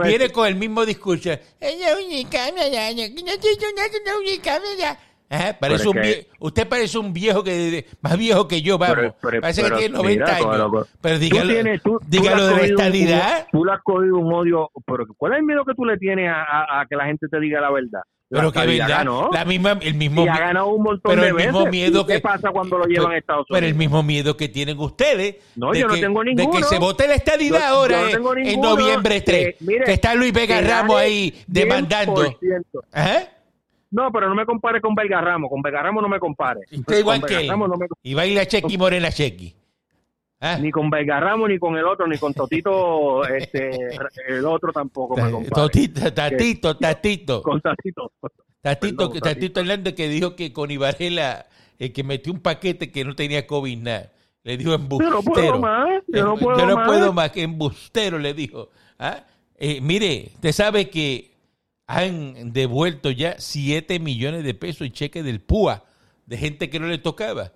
viene 0.08 0.30
con 0.30 0.46
el 0.48 0.56
mismo 0.56 0.86
discurso. 0.86 1.30
Es 1.60 1.78
la 1.78 1.94
única. 1.96 2.46
Ajá, 5.28 5.58
parece 5.58 5.88
un 5.88 5.98
es 5.98 6.02
que- 6.02 6.20
vie- 6.22 6.26
usted 6.38 6.68
parece 6.68 6.98
un 6.98 7.12
viejo 7.12 7.42
que 7.42 7.84
más 8.00 8.16
viejo 8.16 8.46
que 8.46 8.62
yo, 8.62 8.78
vamos. 8.78 8.96
Pero- 8.96 9.16
pero- 9.20 9.40
parece 9.42 9.62
pero 9.62 9.76
que 9.76 9.80
tiene 9.82 9.96
90 9.98 10.24
mira, 10.24 10.36
años. 10.36 10.88
pero 11.00 11.14
Tú 11.16 11.20
dígalo, 11.20 11.52
tienes- 11.52 11.82
tú- 11.82 11.98
tú 11.98 12.06
dígalo 12.06 12.36
has 12.36 12.40
de 12.42 12.46
la 12.46 12.58
cogido 12.60 12.76
un- 12.78 12.80
estadidad. 12.84 13.46
Tú 13.50 13.64
le 13.64 13.72
has 13.72 13.82
cogido 13.82 14.16
un 14.18 14.32
odio, 14.32 14.70
pero 14.86 15.04
¿cuál 15.16 15.32
es 15.32 15.38
el 15.40 15.44
miedo 15.44 15.64
que 15.64 15.74
tú 15.74 15.84
le 15.84 15.96
tienes 15.98 16.30
a, 16.30 16.42
a- 16.42 16.80
a 16.80 16.86
que 16.86 16.94
la 16.96 17.06
gente 17.06 17.26
te 17.28 17.40
diga 17.40 17.60
la 17.60 17.72
verdad? 17.72 18.02
Pero 18.28 18.50
que 18.50 18.66
verdad, 18.66 18.88
ganó. 18.88 19.30
la 19.32 19.44
misma, 19.44 19.78
el 19.80 19.94
mismo 19.94 20.24
y 20.24 20.28
ha 20.28 20.36
ganado 20.38 20.66
un 20.68 20.82
montón 20.82 21.10
pero 21.10 21.22
de 21.22 21.28
el 21.28 21.34
mismo 21.36 21.58
veces. 21.60 21.70
miedo 21.70 22.00
¿Y 22.00 22.06
¿Qué 22.06 22.12
que- 22.14 22.20
pasa 22.20 22.50
cuando 22.50 22.76
lo 22.78 22.84
llevan 22.86 23.12
a 23.12 23.18
Estados 23.18 23.46
Unidos? 23.48 23.56
Pero 23.60 23.66
el 23.68 23.74
mismo 23.76 24.02
miedo 24.02 24.36
que 24.36 24.48
tienen 24.48 24.78
ustedes 24.80 25.36
No, 25.54 25.70
de, 25.70 25.78
yo 25.80 25.86
no 25.86 25.94
que, 25.94 26.00
tengo 26.00 26.20
de 26.24 26.30
que 26.30 26.34
ninguno. 26.34 26.66
se 26.66 26.78
vote 26.80 27.06
la 27.06 27.14
estadidad 27.14 27.60
Yo- 27.60 27.64
ahora 27.66 28.10
yo 28.10 28.18
no 28.18 28.36
en- 28.36 28.42
ninguno. 28.42 28.70
noviembre 28.76 29.20
3, 29.20 29.46
Eh, 29.48 29.56
mire, 29.60 29.84
que 29.84 29.92
está 29.92 30.14
Luis 30.16 30.32
Vega 30.32 30.58
que 30.60 30.66
Ramos 30.66 30.96
ahí 30.96 31.40
demandando. 31.46 32.16
100%. 32.16 32.82
Ajá. 32.92 33.28
No, 33.92 34.10
pero 34.10 34.28
no 34.28 34.34
me 34.34 34.44
compare 34.44 34.80
con 34.80 34.94
Vega 34.96 35.20
Ramos. 35.20 35.48
Con 35.48 35.62
Vega 35.62 35.80
Ramos 35.82 36.02
no 36.02 36.08
me 36.08 36.18
compare. 36.18 36.60
Usted 36.76 36.98
igual 36.98 37.20
Con 37.20 37.28
que. 37.28 37.46
Ramos 37.48 37.68
no 37.68 37.76
me- 37.76 37.86
Y 38.02 38.14
va 38.14 38.22
a 38.22 38.26
ir 38.26 38.38
a 38.40 38.44
Chequi 38.46 38.76
Morena 38.76 39.10
Chequi. 39.12 39.54
¿Ah? 40.40 40.58
ni 40.60 40.70
con 40.70 40.90
Vega 40.90 41.18
Ramos, 41.18 41.48
ni 41.48 41.58
con 41.58 41.76
el 41.76 41.84
otro, 41.86 42.06
ni 42.06 42.18
con 42.18 42.34
Totito, 42.34 43.24
este, 43.28 43.70
el 44.28 44.44
otro 44.44 44.72
tampoco 44.72 45.16
me. 45.16 45.46
Totito, 45.48 46.12
tatito, 46.12 46.76
tatito. 46.76 47.42
Con 47.42 47.60
Tatito. 47.60 48.12
Tatito, 48.60 48.96
Perdón, 48.96 49.12
que- 49.12 49.20
Tatito. 49.20 49.60
Hernández 49.60 49.94
que 49.94 50.08
dijo 50.08 50.34
que 50.36 50.52
con 50.52 50.70
Ibarela, 50.70 51.46
el 51.78 51.92
que 51.92 52.02
metió 52.02 52.32
un 52.32 52.40
paquete 52.40 52.90
que 52.90 53.04
no 53.04 53.14
tenía 53.14 53.46
COVID 53.46 53.78
nada. 53.78 54.12
Le 54.42 54.56
dijo 54.56 54.70
Yo 54.72 54.78
no 54.78 54.82
embustero. 54.84 55.22
puedo 55.22 55.58
más. 55.60 55.88
Yo 56.08 56.24
no 56.24 56.34
Em- 56.34 56.38
puedo 56.40 56.58
yo 56.58 56.66
no 56.66 56.74
más. 56.76 56.86
puedo 56.86 57.12
más 57.12 57.30
que 57.30 57.42
embustero, 57.42 58.18
le 58.18 58.34
dijo. 58.34 58.70
¿Ah? 58.98 59.24
Eh, 59.56 59.80
mire, 59.80 60.30
usted 60.34 60.52
sabe 60.52 60.90
que 60.90 61.32
han 61.86 62.52
devuelto 62.52 63.10
ya 63.10 63.36
7 63.38 63.98
millones 64.00 64.44
de 64.44 64.54
pesos 64.54 64.86
en 64.86 64.92
cheque 64.92 65.22
del 65.22 65.40
PUA 65.40 65.84
de 66.26 66.36
gente 66.36 66.68
que 66.68 66.78
no 66.80 66.86
le 66.88 66.98
tocaba. 66.98 67.52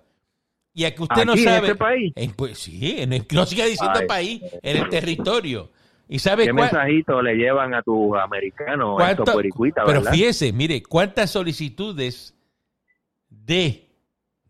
Y 0.73 0.85
a 0.85 0.95
que 0.95 1.03
usted 1.03 1.25
no 1.25 1.33
Aquí, 1.33 1.41
en 1.41 1.47
sabe. 1.49 1.67
este 1.67 1.75
país. 1.75 2.13
en- 2.15 2.31
pues 2.33 2.57
sí, 2.59 2.95
en 3.01 3.13
el- 3.13 3.25
no 3.31 3.45
siga 3.45 3.65
diciendo 3.65 3.99
Ay. 3.99 4.07
país, 4.07 4.41
en 4.61 4.77
el 4.77 4.89
territorio. 4.89 5.69
¿Y 6.07 6.19
sabe 6.19 6.45
¿Qué 6.45 6.51
cuál? 6.51 6.63
mensajito 6.71 7.21
le 7.21 7.35
llevan 7.35 7.73
a 7.73 7.81
tus 7.81 8.17
americanos, 8.17 8.99
a 9.01 9.11
estos 9.11 9.23
¿Cuánto- 9.25 9.33
puericuitas, 9.33 9.83
pero 9.85 9.99
verdad? 9.99 10.11
fíjese, 10.13 10.51
mire, 10.53 10.81
cuántas 10.83 11.31
solicitudes 11.31 12.35
de, 13.29 13.87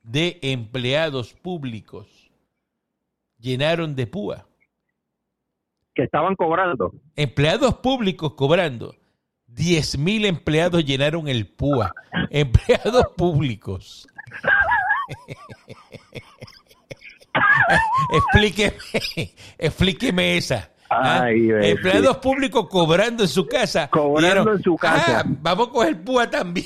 de 0.03 0.39
empleados 0.41 1.33
públicos 1.33 2.07
llenaron 3.39 3.95
de 3.95 4.07
púa. 4.07 4.47
Que 5.93 6.03
estaban 6.03 6.35
cobrando. 6.35 6.93
Empleados 7.15 7.75
públicos 7.75 8.33
cobrando. 8.33 8.95
10 9.47 9.97
mil 9.97 10.25
empleados 10.25 10.85
llenaron 10.85 11.27
el 11.27 11.45
púa. 11.47 11.93
Empleados 12.29 13.05
públicos. 13.17 14.07
explíqueme, 18.13 18.75
explíqueme 19.57 20.37
esa. 20.37 20.69
¿ah? 20.89 21.23
Ay, 21.23 21.49
empleados 21.49 22.17
públicos 22.17 22.67
cobrando 22.69 23.23
en 23.23 23.29
su 23.29 23.47
casa. 23.47 23.89
Cobrando 23.89 24.53
en 24.53 24.61
su 24.61 24.75
casa. 24.75 25.21
"Ah, 25.21 25.23
vamos 25.25 25.69
a 25.69 25.71
coger 25.71 26.03
púa 26.03 26.29
también. 26.29 26.65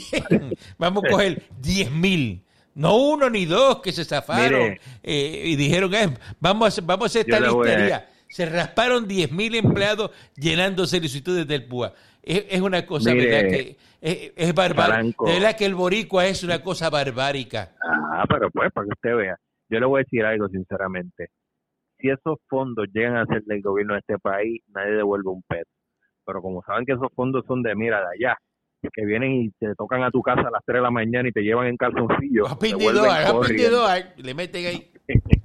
vamos 0.77 1.03
a 1.05 1.09
coger 1.09 1.43
10 1.59 1.91
mil. 1.91 2.43
No 2.73 2.97
uno 2.97 3.29
ni 3.29 3.45
dos 3.45 3.79
que 3.81 3.93
se 3.93 4.03
zafaron 4.03 4.77
eh, 5.01 5.43
y 5.45 5.55
dijeron, 5.55 5.93
eh, 5.95 6.09
vamos, 6.41 6.77
a, 6.77 6.81
vamos 6.81 7.05
a 7.05 7.07
hacer 7.07 7.21
esta 7.21 7.39
listería. 7.39 8.09
Se 8.27 8.45
rasparon 8.45 9.07
10.000 9.07 9.55
empleados 9.55 10.11
llenando 10.35 10.85
solicitudes 10.85 11.47
del 11.47 11.63
PUA. 11.65 11.93
Es, 12.21 12.59
una 12.59 12.85
cosa, 12.85 13.13
¿verdad? 13.13 13.49
Que 13.49 13.77
es, 14.01 14.31
es 14.35 14.53
barbárica. 14.53 15.23
De 15.25 15.33
verdad 15.33 15.55
que 15.55 15.65
el 15.65 15.75
boricua 15.75 16.25
es 16.25 16.43
una 16.43 16.61
cosa 16.61 16.89
barbárica. 16.89 17.71
Ah, 17.81 18.25
pero 18.27 18.49
pues, 18.51 18.73
para 18.73 18.87
que 18.87 18.93
usted 18.93 19.15
vea. 19.15 19.39
Yo 19.69 19.79
le 19.79 19.85
voy 19.85 19.99
a 19.99 20.03
decir 20.03 20.23
algo 20.25 20.47
sinceramente. 20.49 21.29
Si 21.97 22.09
esos 22.09 22.37
fondos 22.47 22.87
llegan 22.93 23.17
a 23.17 23.25
ser 23.25 23.43
del 23.43 23.61
gobierno 23.61 23.93
de 23.93 23.99
este 23.99 24.19
país, 24.19 24.61
nadie 24.73 24.93
devuelve 24.93 25.29
un 25.29 25.43
peso. 25.47 25.69
Pero 26.25 26.41
como 26.41 26.61
saben 26.63 26.85
que 26.85 26.93
esos 26.93 27.07
fondos 27.15 27.45
son 27.47 27.63
de, 27.63 27.75
mira, 27.75 27.99
de 27.99 28.27
allá, 28.27 28.37
que 28.93 29.05
vienen 29.05 29.31
y 29.31 29.51
te 29.51 29.73
tocan 29.75 30.03
a 30.03 30.11
tu 30.11 30.21
casa 30.21 30.41
a 30.41 30.51
las 30.51 30.63
3 30.65 30.77
de 30.77 30.81
la 30.81 30.91
mañana 30.91 31.27
y 31.27 31.31
te 31.31 31.41
llevan 31.41 31.67
en 31.67 31.77
calzoncillo. 31.77 32.45
le 34.17 34.33
meten 34.33 34.65
ahí. 34.65 34.91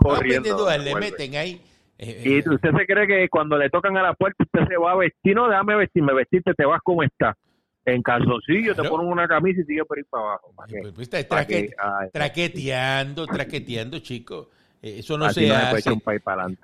corriendo. 0.00 0.68
le 0.78 0.94
meten 0.94 1.36
ahí. 1.36 1.62
Eh, 1.98 2.22
y 2.24 2.38
eh, 2.38 2.44
usted 2.46 2.70
se 2.70 2.86
cree 2.86 3.06
que 3.08 3.28
cuando 3.28 3.58
le 3.58 3.70
tocan 3.70 3.96
a 3.96 4.02
la 4.02 4.14
puerta 4.14 4.44
usted 4.44 4.68
se 4.68 4.76
va 4.76 4.92
a 4.92 4.96
vestir, 4.96 5.34
no, 5.34 5.48
déjame 5.48 5.76
vestirme, 5.76 6.14
vestirte, 6.14 6.54
te 6.54 6.64
vas 6.64 6.80
como 6.82 7.02
está. 7.02 7.34
En 7.94 8.02
calzoncillo 8.02 8.74
te 8.74 8.88
ponen 8.88 9.06
una 9.06 9.26
camisa 9.26 9.60
y 9.60 9.64
sigue 9.64 9.84
por 9.84 9.98
ir 9.98 10.06
para 10.06 10.24
abajo. 10.24 10.52
Pues, 10.68 11.08
pues, 11.08 11.28
traqueteando, 12.12 13.26
traqueteando, 13.26 13.98
chico. 14.00 14.50
Eh, 14.80 14.98
eso 15.00 15.18
no 15.18 15.28
se 15.30 15.50
hace. 15.50 15.90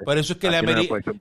Por 0.04 0.18
eso 0.18 0.34
es 0.34 0.38
que 0.38 0.46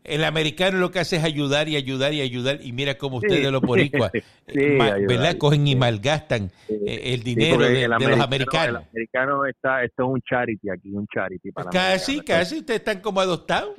el, 0.03 0.23
americano 0.23 0.77
lo 0.77 0.91
que 0.91 0.99
hace 0.99 1.15
es 1.15 1.23
ayudar 1.23 1.67
y 1.67 1.75
ayudar 1.75 2.13
y 2.13 2.21
ayudar. 2.21 2.59
Y 2.61 2.71
mira 2.71 2.95
cómo 2.97 3.17
ustedes, 3.17 3.51
los 3.51 3.61
boricuas, 3.61 4.11
¿verdad? 4.47 5.37
Cogen 5.37 5.67
y 5.67 5.75
malgastan 5.75 6.51
el 6.67 7.23
dinero 7.23 7.59
de, 7.59 7.87
los 7.87 8.19
americanos. 8.19 8.83
El 8.83 8.89
americano 8.89 9.45
está, 9.45 9.83
esto 9.83 10.03
es 10.03 10.09
un 10.09 10.21
charity 10.21 10.69
aquí, 10.69 10.91
un 10.93 11.07
charity. 11.07 11.51
Para 11.51 11.71
casi, 11.71 12.21
casi, 12.21 12.59
ustedes 12.59 12.81
están 12.81 12.99
como 12.99 13.21
adoptados. 13.21 13.75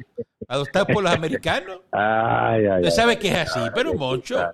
Adoptados 0.48 0.88
por 0.92 1.02
los 1.02 1.12
americanos. 1.12 1.80
Ay, 1.92 2.66
Usted 2.66 2.90
sabe 2.90 3.18
que 3.18 3.28
es 3.28 3.36
así, 3.36 3.60
pero 3.74 3.94
mucho. 3.94 4.44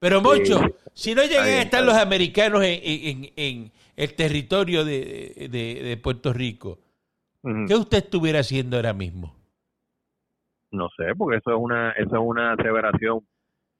Pero 0.00 0.20
mucho, 0.20 0.60
si 0.92 1.14
no 1.14 1.22
llegan 1.22 1.46
a 1.46 1.62
estar 1.62 1.84
los 1.84 1.94
americanos 1.94 2.62
en, 2.64 3.30
en, 3.36 3.72
el 3.96 4.14
territorio 4.14 4.84
de, 4.84 5.48
de 5.50 5.96
Puerto 5.98 6.32
Rico, 6.32 6.78
¿Qué 7.42 7.74
usted 7.74 7.98
estuviera 7.98 8.40
haciendo 8.40 8.76
ahora 8.76 8.92
mismo? 8.92 9.34
No 10.72 10.88
sé, 10.96 11.14
porque 11.16 11.38
eso 11.38 11.50
es 11.50 11.56
una, 11.58 11.92
eso 11.92 12.16
es 12.16 12.22
una 12.22 12.52
aseveración 12.52 13.20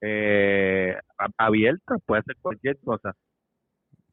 eh, 0.01 0.95
abierta, 1.37 1.95
puede 2.05 2.23
ser 2.23 2.37
cualquier 2.41 2.79
cosa. 2.79 3.15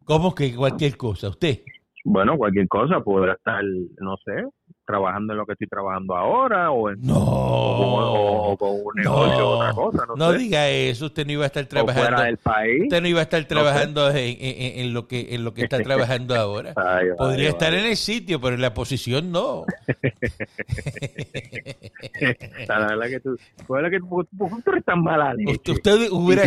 ¿Cómo 0.05 0.35
que 0.35 0.55
cualquier 0.55 0.97
cosa? 0.97 1.31
¿Usted? 1.31 1.61
Bueno, 2.05 2.37
cualquier 2.37 2.69
cosa, 2.69 3.01
podrá 3.01 3.33
estar, 3.33 3.63
no 4.01 4.17
sé, 4.19 4.45
trabajando 4.89 5.35
en 5.35 5.37
lo 5.37 5.45
que 5.45 5.53
estoy 5.53 5.67
trabajando 5.67 6.17
ahora 6.17 6.71
o, 6.71 6.89
en, 6.89 7.03
no, 7.03 8.57
con 8.59 8.71
un 8.71 8.95
negocio 8.95 9.47
o 9.47 9.59
otra 9.59 9.75
cosa. 9.75 10.07
No, 10.07 10.17
no 10.17 10.33
diga 10.33 10.67
eso, 10.71 11.05
usted 11.07 11.27
no 11.27 11.33
iba 11.33 11.45
a 11.45 11.49
estar 11.49 11.67
trabajando. 11.67 12.09
fuera 12.09 12.25
del 12.25 12.39
país. 12.39 12.85
Usted 12.85 13.03
no 13.03 13.09
iba 13.09 13.21
a 13.21 13.25
estar 13.25 13.45
trabajando 13.45 14.11
en, 14.15 14.95
lo 14.95 15.07
que 15.07 15.35
en 15.35 15.45
lo 15.45 15.53
que 15.53 15.65
está 15.65 15.77
trabajando 15.83 16.35
ahora. 16.35 16.73
Podría 17.19 17.51
estar 17.51 17.75
en 17.75 17.85
el 17.85 17.99
sitio, 17.99 18.41
pero 18.41 18.55
en 18.55 18.63
la 18.63 18.73
posición 18.73 19.31
no. 19.31 19.67
la 22.69 22.87
verdad 22.87 23.09
que 23.09 23.21
tú, 23.21 23.37
que 23.37 24.01
tú, 24.01 24.27
eres 24.73 24.85
tan 24.87 25.03
mala 25.03 25.35
usted, 25.49 25.73
usted, 25.75 26.09
hubiera, 26.11 26.45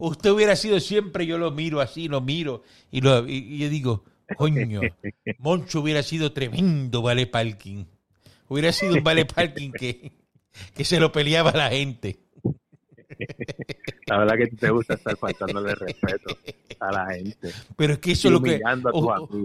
usted 0.00 0.30
hubiera 0.30 0.56
sido 0.56 0.80
siempre, 0.80 1.26
yo 1.26 1.38
lo 1.38 1.52
miro 1.52 1.80
así, 1.80 2.08
lo 2.08 2.20
miro 2.20 2.64
y, 2.90 3.02
lo, 3.02 3.24
y 3.28 3.58
yo 3.58 3.68
digo 3.68 4.02
Coño, 4.36 4.80
Moncho 5.38 5.80
hubiera 5.80 6.02
sido 6.02 6.32
tremendo 6.32 7.02
vale 7.02 7.26
parking. 7.26 7.84
Hubiera 8.48 8.72
sido 8.72 8.94
un 8.94 9.04
vale 9.04 9.24
parking 9.24 9.72
que, 9.72 10.12
que 10.74 10.84
se 10.84 11.00
lo 11.00 11.12
peleaba 11.12 11.50
a 11.50 11.56
la 11.56 11.70
gente. 11.70 12.18
La 14.06 14.18
verdad 14.18 14.36
que 14.36 14.46
te 14.48 14.70
gusta 14.70 14.94
estar 14.94 15.16
faltándole 15.16 15.74
respeto 15.74 16.36
a 16.80 16.92
la 16.92 17.06
gente. 17.14 17.52
Pero 17.76 17.94
es 17.94 17.98
que 18.00 18.12
eso 18.12 18.28
es 18.28 18.32
lo 18.32 18.42
que. 18.42 18.60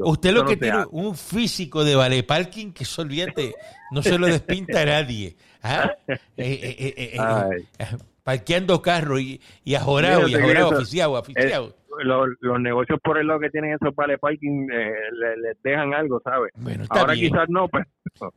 Usted 0.04 0.34
lo 0.34 0.46
que 0.46 0.58
tiene 0.58 0.86
un 0.92 1.16
físico 1.16 1.84
de 1.84 1.96
vale 1.96 2.24
parking 2.24 2.72
que 2.72 2.86
se 2.86 3.02
olvídate, 3.02 3.56
no 3.92 4.02
se 4.02 4.18
lo 4.18 4.28
despinta 4.28 4.82
a 4.82 4.86
nadie. 4.86 5.36
¿ah? 5.64 5.92
Eh, 6.08 6.18
eh, 6.38 7.14
eh, 7.14 7.86
parqueando 8.24 8.82
carros 8.82 9.22
y, 9.22 9.42
y 9.64 9.76
ajorado, 9.76 10.28
y 10.28 10.36
ajorado, 10.36 10.70
oficiado, 10.70 11.14
oficiado 11.14 11.79
los, 12.04 12.30
los 12.40 12.60
negocios 12.60 13.00
por 13.04 13.18
el 13.18 13.28
lado 13.28 13.40
que 13.40 13.50
tienen 13.50 13.74
esos 13.74 13.94
vale 13.96 14.18
parking 14.18 14.70
eh, 14.72 14.94
les, 15.42 15.62
dejan 15.64 15.94
algo, 15.94 16.22
¿sabes? 16.24 16.52
Bueno, 16.56 16.86
Ahora 16.90 17.14
quizás 17.14 17.50
no, 17.50 17.68
pero... 17.68 17.86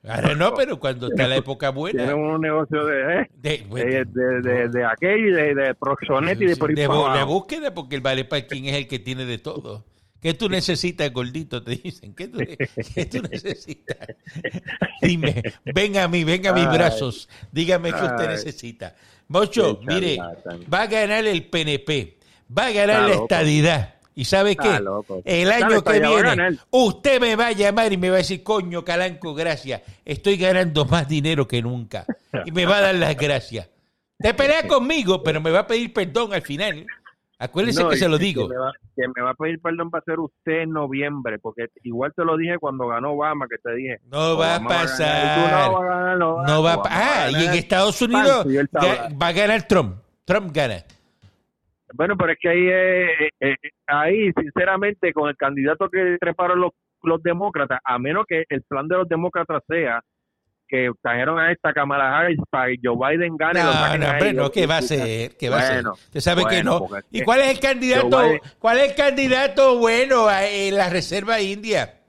Ahora 0.09 0.35
no, 0.35 0.55
pero 0.55 0.79
cuando 0.79 1.09
está 1.09 1.29
la 1.29 1.37
época 1.37 1.71
buena... 1.71 2.05
Tienen 2.05 2.25
un 2.25 2.41
negocio 2.41 2.85
de, 2.85 3.21
eh, 3.21 3.29
de, 3.35 4.05
de, 4.05 4.69
de, 4.69 4.85
aquello, 4.85 5.37
de, 5.37 5.55
de 5.55 5.75
proxonet 5.75 6.41
y 6.41 6.47
de 6.47 6.57
por 6.57 6.75
de, 6.75 6.87
búsqueda, 7.25 7.75
porque 7.75 7.97
el 7.97 8.01
vale 8.01 8.25
parking 8.25 8.65
es 8.65 8.75
el 8.75 8.89
que 8.89 8.99
tiene 8.99 9.25
de 9.25 9.39
todo. 9.39 9.85
¿Qué 10.21 10.35
tú 10.35 10.49
necesitas, 10.49 11.13
gordito? 11.13 11.65
Te 11.65 11.73
dicen. 11.73 12.15
¿Qué 12.15 12.29
tú, 12.29 12.39
qué 12.95 13.07
tú 13.07 13.23
necesitas? 13.23 13.99
Dime, 15.03 15.43
venga 15.75 16.05
a 16.05 16.09
mí, 16.09 16.23
venga 16.23 16.51
a 16.51 16.53
mis 16.53 16.69
brazos. 16.69 17.29
Dígame 17.51 17.91
qué 17.93 18.05
usted 18.05 18.29
necesita. 18.29 18.95
Mocho, 19.27 19.81
mire, 19.83 20.19
va 20.73 20.83
a 20.83 20.87
ganar 20.87 21.27
el 21.27 21.45
PNP 21.47 22.22
va 22.57 22.67
a 22.67 22.73
ganar 22.73 23.09
la 23.09 23.15
estadidad. 23.15 23.95
¿Y 24.15 24.27
sabe 24.27 24.57
qué? 24.57 24.81
El 25.25 25.51
año 25.51 25.83
que 25.83 26.01
viene, 26.01 26.59
usted 26.71 27.21
me 27.21 27.35
va 27.35 27.47
a 27.47 27.53
llamar 27.53 27.93
y 27.93 27.97
me 27.97 28.11
va 28.11 28.17
a 28.17 28.19
decir, 28.19 28.43
coño, 28.43 28.85
Calanco, 28.85 29.35
gracias. 29.35 29.83
Estoy 30.05 30.37
ganando 30.37 30.85
más 30.85 31.09
dinero 31.09 31.49
que 31.49 31.63
nunca. 31.63 32.05
Y 32.45 32.53
me 32.53 32.67
va 32.67 32.79
a 32.79 32.81
dar 32.83 32.95
las 32.95 33.17
gracias. 33.17 33.71
Te 34.19 34.35
pelea 34.35 34.69
conmigo, 34.69 35.23
pero 35.23 35.41
me 35.41 35.51
va 35.51 35.61
a 35.61 35.67
pedir 35.67 35.93
perdón 35.93 36.33
al 36.35 36.43
final. 36.43 36.87
Acuérdese 37.39 37.85
que 37.89 37.97
se 37.97 38.09
lo 38.09 38.19
digo. 38.19 38.49
Que 38.49 39.09
me, 39.09 39.23
va, 39.23 39.31
a 39.31 39.35
pedir 39.35 39.61
perdón 39.61 39.91
va 39.93 39.99
a 39.99 40.03
ser 40.03 40.21
usted 40.21 40.63
en 40.63 40.71
noviembre, 40.71 41.41
porque 41.41 41.67
igual 41.83 42.13
te 42.15 42.25
lo 42.25 42.37
dije 42.37 42.57
cuando 42.61 42.87
ganó 42.87 43.15
Obama, 43.15 43.47
que 43.49 43.59
te 43.59 43.75
dije. 43.75 43.99
No 44.05 44.37
va 44.37 44.57
a 44.57 44.61
pasar. 44.63 45.69
no 46.19 46.63
va 46.63 46.75
a 46.75 46.83
Ah, 46.85 47.31
y 47.31 47.47
en 47.47 47.55
Estados 47.55 48.01
Unidos 48.01 48.47
va 48.47 49.27
a 49.27 49.33
ganar 49.33 49.67
Trump. 49.67 49.97
Trump 50.25 50.53
gana. 50.55 50.85
Bueno, 51.95 52.17
pero 52.17 52.33
es 52.33 52.39
que 52.41 52.49
ahí, 52.49 52.69
eh, 52.69 53.31
eh, 53.41 53.55
ahí 53.87 54.33
sinceramente, 54.39 55.13
con 55.13 55.29
el 55.29 55.37
candidato 55.37 55.89
que 55.89 56.17
treparon 56.21 56.61
los, 56.61 56.71
los 57.03 57.23
demócratas, 57.23 57.81
a 57.85 57.99
menos 57.99 58.25
que 58.27 58.45
el 58.49 58.63
plan 58.63 58.89
de 58.89 58.97
los 58.97 59.09
demócratas 59.09 59.63
sea 59.69 60.01
que 60.69 60.91
trajeron 61.03 61.39
a 61.39 61.53
esta 61.53 61.75
Kamala 61.75 62.19
Harris 62.19 62.39
para 62.49 62.69
que 62.69 62.77
Joe 62.83 62.97
Biden 62.97 63.37
gane. 63.37 63.61
No, 63.63 63.99
no, 63.99 64.33
no, 64.33 64.51
¿qué 64.51 64.67
va 64.67 64.79
a 64.79 64.83
ser? 64.83 65.37
¿Qué 65.37 65.51
va 65.51 65.59
a 65.59 65.67
ser? 65.67 65.87
Usted 65.87 66.21
sabe 66.21 66.45
que 66.49 66.65
no. 66.65 66.89
¿Y 67.11 67.23
cuál 67.23 67.41
es 67.41 67.51
el 67.51 67.61
candidato, 67.61 68.23
cuál 68.59 68.79
es 68.79 68.91
el 68.91 68.97
candidato 68.97 69.79
bueno 69.79 70.29
en 70.31 70.75
la 70.75 70.89
Reserva 70.89 71.41
India? 71.41 72.02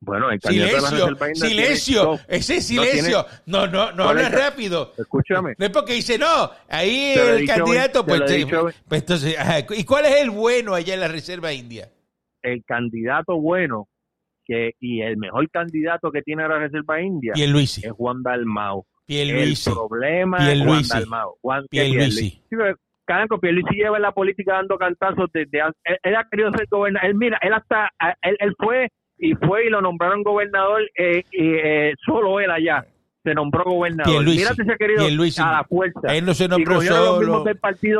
Bueno, 0.00 0.30
el 0.30 0.40
silencio, 0.40 1.34
silencio, 1.34 2.20
ese 2.28 2.60
silencio. 2.60 3.24
No, 3.46 3.66
no, 3.66 3.92
no, 3.92 4.04
habla 4.04 4.28
rápido. 4.28 4.92
Escúchame. 4.96 5.54
No 5.58 5.66
es 5.66 5.72
porque 5.72 5.94
dice, 5.94 6.18
no, 6.18 6.50
ahí 6.68 7.14
el 7.16 7.46
candidato, 7.46 8.04
pues, 8.04 8.22
pues, 8.86 9.00
entonces, 9.00 9.36
¿y 9.70 9.84
cuál 9.84 10.06
es 10.06 10.20
el 10.20 10.30
bueno 10.30 10.74
allá 10.74 10.94
en 10.94 11.00
la 11.00 11.08
Reserva 11.08 11.52
India? 11.52 11.90
El 12.42 12.62
candidato 12.64 13.40
bueno 13.40 13.88
que 14.44 14.72
y 14.78 15.00
el 15.00 15.16
mejor 15.16 15.50
candidato 15.50 16.12
que 16.12 16.22
tiene 16.22 16.46
la 16.46 16.58
Reserva 16.58 17.00
India 17.00 17.32
es 17.34 17.92
Juan 17.96 18.22
Dalmau. 18.22 18.86
Luisi. 19.08 19.70
El 19.70 19.74
problema 19.74 20.52
es 20.52 20.62
Juan 20.62 20.82
Dalmau. 20.88 21.36
Juan 21.40 21.66
Pierluisi. 21.68 22.42
Caranco, 23.06 23.38
Pierluisi 23.38 23.76
lleva 23.76 23.96
en 23.96 24.02
la 24.02 24.12
política 24.12 24.54
dando 24.54 24.76
cantazos 24.78 25.30
desde... 25.32 25.60
Él, 25.84 25.96
él, 26.02 26.16
ha 26.16 26.26
querido 26.28 26.50
ser 26.50 26.66
gobernador. 26.68 27.08
Él, 27.08 27.14
mira, 27.14 27.38
él 27.40 27.52
hasta... 27.52 27.88
Él, 28.20 28.36
él 28.40 28.52
fue 28.58 28.88
y 29.18 29.34
fue 29.34 29.66
y 29.66 29.70
lo 29.70 29.80
nombraron 29.80 30.22
gobernador 30.22 30.82
eh, 30.96 31.24
y 31.30 31.54
eh, 31.54 31.94
solo 32.04 32.40
él 32.40 32.50
allá 32.50 32.84
se 33.26 33.34
nombró 33.34 33.64
gobernador. 33.64 34.24
Ha 34.24 34.76
querido 34.76 35.04
a 35.04 35.52
la 35.52 35.64
fuerza. 35.64 36.14
Él 36.14 36.24
no 36.24 36.32
se 36.32 36.46
nombró 36.46 36.80
solo. 36.80 37.44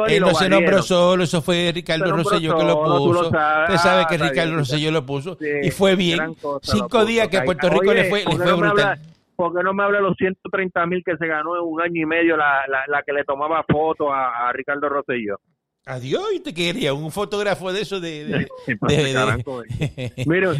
él 0.06 0.20
no 0.20 0.34
se 0.34 0.48
nombró 0.48 0.82
solo, 0.82 1.24
eso 1.24 1.42
fue 1.42 1.72
Ricardo 1.74 2.16
Rosselló 2.16 2.56
que 2.56 2.64
lo 2.64 2.84
puso. 2.84 3.28
Usted 3.28 3.76
sabe 3.76 4.04
que 4.08 4.18
Ricardo 4.18 4.54
Rosselló 4.56 4.92
lo 4.92 5.04
puso 5.04 5.36
y 5.40 5.70
fue 5.70 5.96
bien. 5.96 6.36
Cinco 6.62 7.04
días 7.04 7.28
que 7.28 7.40
Puerto 7.42 7.68
Rico 7.68 7.92
le 7.92 8.04
fue, 8.04 8.24
le 8.24 8.36
fue 8.36 8.52
brutal. 8.52 9.00
¿Por 9.34 9.54
qué 9.54 9.62
no 9.62 9.74
me 9.74 9.82
habla 9.82 9.98
de 9.98 10.04
los 10.04 10.16
130 10.16 10.86
mil 10.86 11.02
que 11.04 11.14
se 11.18 11.26
ganó 11.26 11.56
en 11.56 11.62
un 11.62 11.78
año 11.82 12.00
y 12.00 12.06
medio 12.06 12.38
la, 12.38 12.64
la, 12.68 12.84
la 12.86 13.02
que 13.02 13.12
le 13.12 13.22
tomaba 13.22 13.62
fotos 13.68 14.08
a, 14.10 14.48
a 14.48 14.52
Ricardo 14.52 14.88
Rosselló? 14.88 15.38
Adiós, 15.88 16.24
¿y 16.34 16.40
te 16.40 16.52
quería? 16.52 16.92
Un 16.92 17.12
fotógrafo 17.12 17.72
de 17.72 17.82
eso 17.82 18.00
de, 18.00 18.24
de, 18.24 18.38
de- 18.38 18.48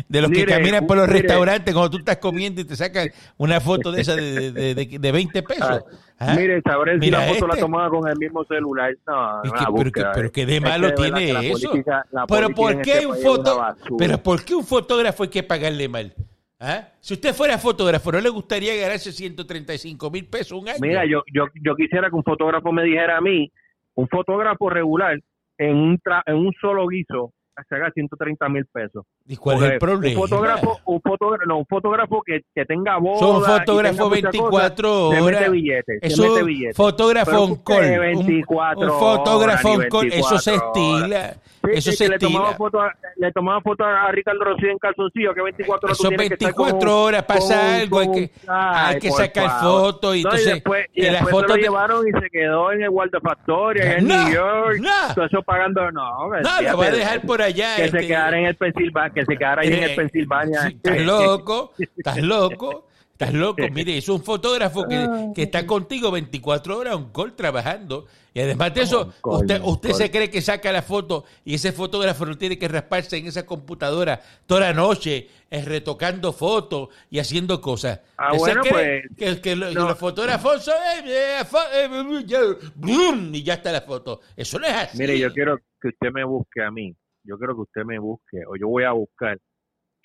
de- 0.08 0.20
los 0.20 0.30
que 0.30 0.36
mire, 0.38 0.46
caminan 0.52 0.86
por 0.86 0.96
los 0.96 1.08
mire. 1.08 1.18
restaurantes 1.22 1.74
cuando 1.74 1.90
tú 1.90 1.98
estás 1.98 2.18
comiendo 2.18 2.60
y 2.60 2.64
te 2.64 2.76
sacan 2.76 3.08
una 3.36 3.60
foto 3.60 3.90
de 3.90 4.02
esa 4.02 4.14
de, 4.14 4.52
de, 4.52 4.74
de- 4.76 4.98
de 5.00 5.12
20 5.12 5.42
pesos. 5.42 5.82
¿Ah? 6.20 6.34
Mire, 6.38 6.62
sabré 6.62 6.94
si 6.94 6.98
Mira 7.00 7.18
la 7.18 7.24
foto 7.26 7.44
este. 7.46 7.56
la 7.56 7.56
tomaba 7.60 7.90
con 7.90 8.08
el 8.08 8.16
mismo 8.16 8.44
celular. 8.44 8.94
No, 9.04 9.42
Es 9.42 9.50
una 9.50 9.58
que- 9.58 9.64
pero, 9.66 9.74
que, 9.74 9.82
búsqueda, 9.84 10.12
pero 10.14 10.28
eh. 10.28 10.30
que 10.30 10.46
de 10.46 10.56
Es 10.56 10.62
malo 10.62 10.88
que 10.90 10.94
tiene 10.94 11.32
la 11.32 11.42
eso. 11.42 11.68
política- 11.70 12.06
la 12.12 12.26
pero 12.28 12.50
¿por 12.50 12.82
qué 12.82 12.92
este 12.92 13.06
un 13.08 13.16
foto? 13.18 13.64
Pero 13.98 14.22
¿por 14.22 14.44
qué 14.44 14.54
un 14.54 14.64
fotógrafo 14.64 15.24
hay 15.24 15.28
que 15.28 15.42
pagarle 15.42 15.88
mal? 15.88 16.14
¿Ah? 16.60 16.86
Si 17.00 17.14
usted 17.14 17.34
fuera 17.34 17.58
fotógrafo, 17.58 18.12
¿no 18.12 18.20
le 18.20 18.28
gustaría 18.28 18.76
ganarse 18.76 19.10
135 19.10 20.08
mil 20.08 20.24
pesos 20.26 20.52
un 20.62 20.68
año? 20.68 20.78
Mira, 20.80 21.04
yo, 21.04 21.24
yo, 21.34 21.46
yo 21.60 21.74
quisiera 21.74 22.08
que 22.10 22.14
un 22.14 22.22
fotógrafo 22.22 22.70
me 22.70 22.84
dijera 22.84 23.18
a 23.18 23.20
mí, 23.20 23.50
un 23.96 24.08
fotógrafo 24.08 24.70
regular, 24.70 25.18
en 25.58 25.76
un, 25.76 25.98
tra- 25.98 26.22
en 26.26 26.36
un 26.36 26.52
solo 26.60 26.86
guiso, 26.86 27.32
se 27.68 27.74
haga 27.74 27.90
130 27.90 28.48
mil 28.50 28.66
pesos. 28.66 29.04
¿Y 29.26 29.36
cuál 29.36 29.56
es 29.56 29.60
Porque 29.62 29.72
el 29.74 29.78
problema? 29.80 30.20
Un 30.20 30.28
fotógrafo, 30.28 30.78
un 30.84 31.00
fotógrafo, 31.00 31.44
no, 31.46 31.58
un 31.60 31.66
fotógrafo 31.66 32.22
que, 32.26 32.40
que 32.54 32.64
tenga 32.66 32.98
voz. 32.98 33.18
Son 33.18 33.42
fotógrafos 33.42 34.10
24 34.10 35.10
Se 35.12 35.20
horas. 35.22 35.40
mete 35.40 35.50
billetes, 35.50 35.98
Es 36.02 36.14
se 36.16 36.22
mete 36.22 36.40
un 36.42 36.46
billetes. 36.46 36.76
fotógrafo 36.76 37.42
on 37.42 37.54
call. 37.64 37.82
Un, 37.92 37.98
24 38.00 38.80
un 38.92 38.98
fotógrafo 39.00 39.68
horas, 39.70 39.84
on 39.84 39.88
call. 39.88 40.12
Eso 40.12 40.38
se 40.38 40.50
24 40.50 41.06
horas. 41.06 41.40
Sí, 41.66 41.78
Eso 41.78 41.90
sí, 41.90 41.96
se 41.96 42.04
que 42.04 42.10
le 42.10 42.18
tomaba 42.18 42.54
foto, 42.54 42.80
a- 42.80 42.94
le 43.16 43.32
tomaba 43.32 43.60
foto 43.60 43.84
a 43.84 44.10
Ricardo 44.12 44.44
Rocío 44.44 44.70
en 44.70 44.78
calzoncillo, 44.78 45.34
que 45.34 45.42
24 45.42 45.86
horas 45.88 45.98
que 45.98 46.04
estar 46.04 46.18
24 46.18 46.78
con 46.78 46.88
un- 46.88 46.94
horas 46.94 47.22
pasa 47.24 47.54
con 47.60 47.74
algo, 47.74 47.98
hay 48.00 48.10
que, 48.12 48.30
Ay, 48.46 48.94
hay 48.94 49.00
que 49.00 49.10
sacar 49.10 49.60
fotos 49.60 50.16
y 50.16 50.22
No, 50.22 50.28
entonces 50.30 50.54
después, 50.54 50.86
y 50.94 51.06
en 51.06 51.12
las 51.12 51.22
después 51.24 51.42
se 51.44 51.48
lo 51.48 51.54
de- 51.54 51.60
llevaron 51.62 52.08
y 52.08 52.12
se 52.12 52.30
quedó 52.30 52.72
en 52.72 52.82
el 52.82 52.88
Walter 52.90 53.20
Factoria, 53.20 53.96
en 53.98 54.06
No, 54.06 54.24
New 54.24 54.34
York, 54.34 54.78
no. 54.80 55.14
todo 55.14 55.24
eso 55.26 55.42
pagando, 55.42 55.90
no, 55.90 56.28
No, 56.28 56.62
lo 56.62 56.76
va 56.78 56.86
a 56.86 56.90
dejar 56.90 57.20
por 57.22 57.42
allá. 57.42 57.76
que 57.76 57.84
este, 57.86 58.00
se 58.00 58.06
quedara 58.06 58.38
en 58.38 58.46
el 58.46 58.54
Pensilvania, 58.56 59.12
que 59.14 59.24
se 59.24 59.36
quedara 59.36 59.62
ahí 59.62 59.68
en 59.68 59.74
Eh, 59.74 59.84
el 59.90 59.96
Pensilvania. 59.96 60.60
sí, 60.62 60.74
Estás 60.76 61.00
loco, 61.00 61.72
estás 61.96 62.16
loco, 62.22 62.85
estás 63.16 63.32
loco. 63.32 63.62
Mire, 63.72 63.96
es 63.96 64.08
un 64.10 64.22
fotógrafo 64.22 64.86
que, 64.86 65.30
que 65.34 65.44
está 65.44 65.66
contigo 65.66 66.10
24 66.10 66.76
horas 66.76 66.94
on 66.96 67.10
call 67.12 67.34
trabajando. 67.34 68.06
Y 68.34 68.40
además 68.40 68.74
de 68.74 68.82
eso, 68.82 69.14
call, 69.22 69.32
usted, 69.36 69.60
usted 69.64 69.90
se 69.92 70.10
cree 70.10 70.30
que 70.30 70.42
saca 70.42 70.70
la 70.70 70.82
foto 70.82 71.24
y 71.42 71.54
ese 71.54 71.72
fotógrafo 71.72 72.26
no 72.26 72.36
tiene 72.36 72.58
que 72.58 72.68
rasparse 72.68 73.16
en 73.16 73.26
esa 73.26 73.46
computadora 73.46 74.20
toda 74.44 74.60
la 74.60 74.74
noche, 74.74 75.28
eh, 75.50 75.64
retocando 75.64 76.34
fotos 76.34 76.90
y 77.08 77.18
haciendo 77.18 77.62
cosas. 77.62 78.00
Ah, 78.18 78.34
¿Usted 78.34 78.38
bueno, 78.38 78.62
se 78.62 78.68
cree 78.68 79.02
pues, 79.16 79.36
que, 79.36 79.40
que 79.40 79.56
lo- 79.56 79.68
que 79.70 79.74
no. 79.74 79.88
los 79.88 79.98
fotógrafos 79.98 80.62
son, 80.62 80.74
eh, 81.06 81.40
eh, 81.40 81.44
eh, 81.72 83.30
y 83.32 83.42
ya 83.42 83.54
está 83.54 83.72
la 83.72 83.80
foto. 83.80 84.20
Eso 84.36 84.58
no 84.58 84.66
es 84.66 84.74
así. 84.74 84.98
Mire, 84.98 85.18
yo 85.18 85.32
quiero 85.32 85.58
que 85.80 85.88
usted 85.88 86.10
me 86.12 86.24
busque 86.24 86.62
a 86.62 86.70
mí, 86.70 86.94
yo 87.24 87.38
quiero 87.38 87.54
que 87.54 87.62
usted 87.62 87.84
me 87.86 87.98
busque, 87.98 88.42
o 88.46 88.56
yo 88.56 88.68
voy 88.68 88.84
a 88.84 88.92
buscar, 88.92 89.38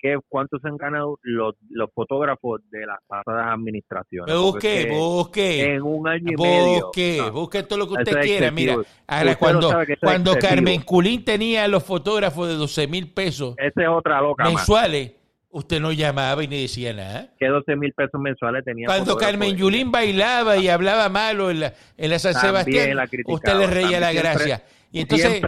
qué, 0.02 0.18
cuántos 0.28 0.62
han 0.64 0.76
ganado 0.76 1.18
los, 1.22 1.54
los 1.70 1.88
fotógrafos 1.94 2.60
de 2.70 2.84
las 2.84 2.98
pasadas 3.06 3.54
administraciones. 3.54 4.36
Busque, 4.36 4.88
busque. 4.90 5.74
En 5.74 5.82
un 5.82 6.06
año 6.08 6.32
y 6.32 6.36
medio. 6.36 6.86
Busque, 6.86 7.18
no, 7.18 7.32
busque 7.32 7.62
todo 7.62 7.78
lo 7.78 7.86
que 7.86 7.92
usted 7.94 8.18
es 8.18 8.26
quiera. 8.26 8.46
excesivo. 8.48 8.78
Mira, 8.78 8.88
ahora 9.06 9.36
cuando, 9.36 9.72
cuando. 10.00 10.32
Carmen 10.42 10.82
Culín 10.82 11.24
tenía 11.24 11.68
los 11.68 11.84
fotógrafos 11.84 12.48
de 12.48 12.54
12 12.54 12.88
mil 12.88 13.12
pesos 13.12 13.54
Esa 13.58 13.82
es 13.82 13.88
otra 13.88 14.20
loca 14.20 14.44
más. 14.44 14.54
mensuales, 14.54 15.12
usted 15.50 15.80
no 15.80 15.92
llamaba 15.92 16.42
y 16.42 16.48
ni 16.48 16.62
decía 16.62 16.92
nada. 16.92 17.32
Que 17.38 17.46
12 17.46 17.76
mil 17.76 17.92
pesos 17.92 18.20
mensuales 18.20 18.64
tenía. 18.64 18.86
Cuando 18.86 19.16
Carmen 19.16 19.56
Yulín 19.56 19.92
bailaba 19.92 20.56
y 20.56 20.68
hablaba 20.68 21.08
malo 21.08 21.50
en 21.50 21.60
la, 21.60 21.74
en 21.96 22.10
la 22.10 22.18
San 22.18 22.32
También 22.32 22.64
Sebastián, 22.64 22.96
la 22.96 23.08
usted 23.26 23.54
le 23.56 23.66
reía 23.68 24.00
la 24.00 24.12
gracia. 24.12 24.62
Y 24.94 25.00
entonces 25.00 25.40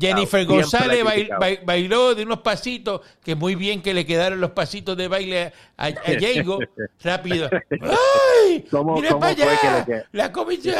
Jennifer 0.00 0.46
González 0.46 1.04
bail- 1.04 1.12
criticado. 1.14 1.40
bail- 1.40 1.60
bailó 1.64 2.14
de 2.14 2.22
unos 2.22 2.38
pasitos, 2.40 3.00
que 3.24 3.34
muy 3.34 3.56
bien 3.56 3.82
que 3.82 3.92
le 3.94 4.06
quedaron 4.06 4.40
los 4.40 4.52
pasitos 4.52 4.96
de 4.96 5.08
baile 5.08 5.52
a, 5.76 5.86
a 5.86 6.12
Yengo, 6.18 6.58
rápido. 7.02 7.50
¡Ay! 7.80 8.64
¿Cómo- 8.70 8.94
¡Mira 8.94 9.08
cómo 9.08 9.20
para 9.20 9.34
que 9.34 9.42
allá! 9.42 9.84
quedó? 9.84 10.02
La 10.12 10.30
comisión 10.32 10.76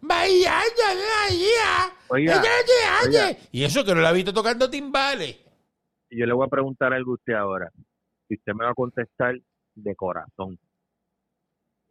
bailando. 0.00 0.60
Oiga, 2.08 2.42
oiga. 3.06 3.36
Y 3.50 3.64
eso 3.64 3.84
que 3.84 3.94
no 3.94 4.00
la 4.00 4.10
ha 4.10 4.12
visto 4.12 4.32
tocando 4.32 4.70
timbales. 4.70 5.36
Yo 6.10 6.26
le 6.26 6.32
voy 6.32 6.46
a 6.46 6.50
preguntar 6.50 6.92
algo 6.92 7.12
a 7.12 7.14
usted 7.14 7.32
ahora. 7.32 7.70
Y 8.28 8.34
usted 8.36 8.52
me 8.54 8.64
va 8.64 8.70
a 8.70 8.74
contestar 8.74 9.34
de 9.74 9.94
corazón. 9.96 10.58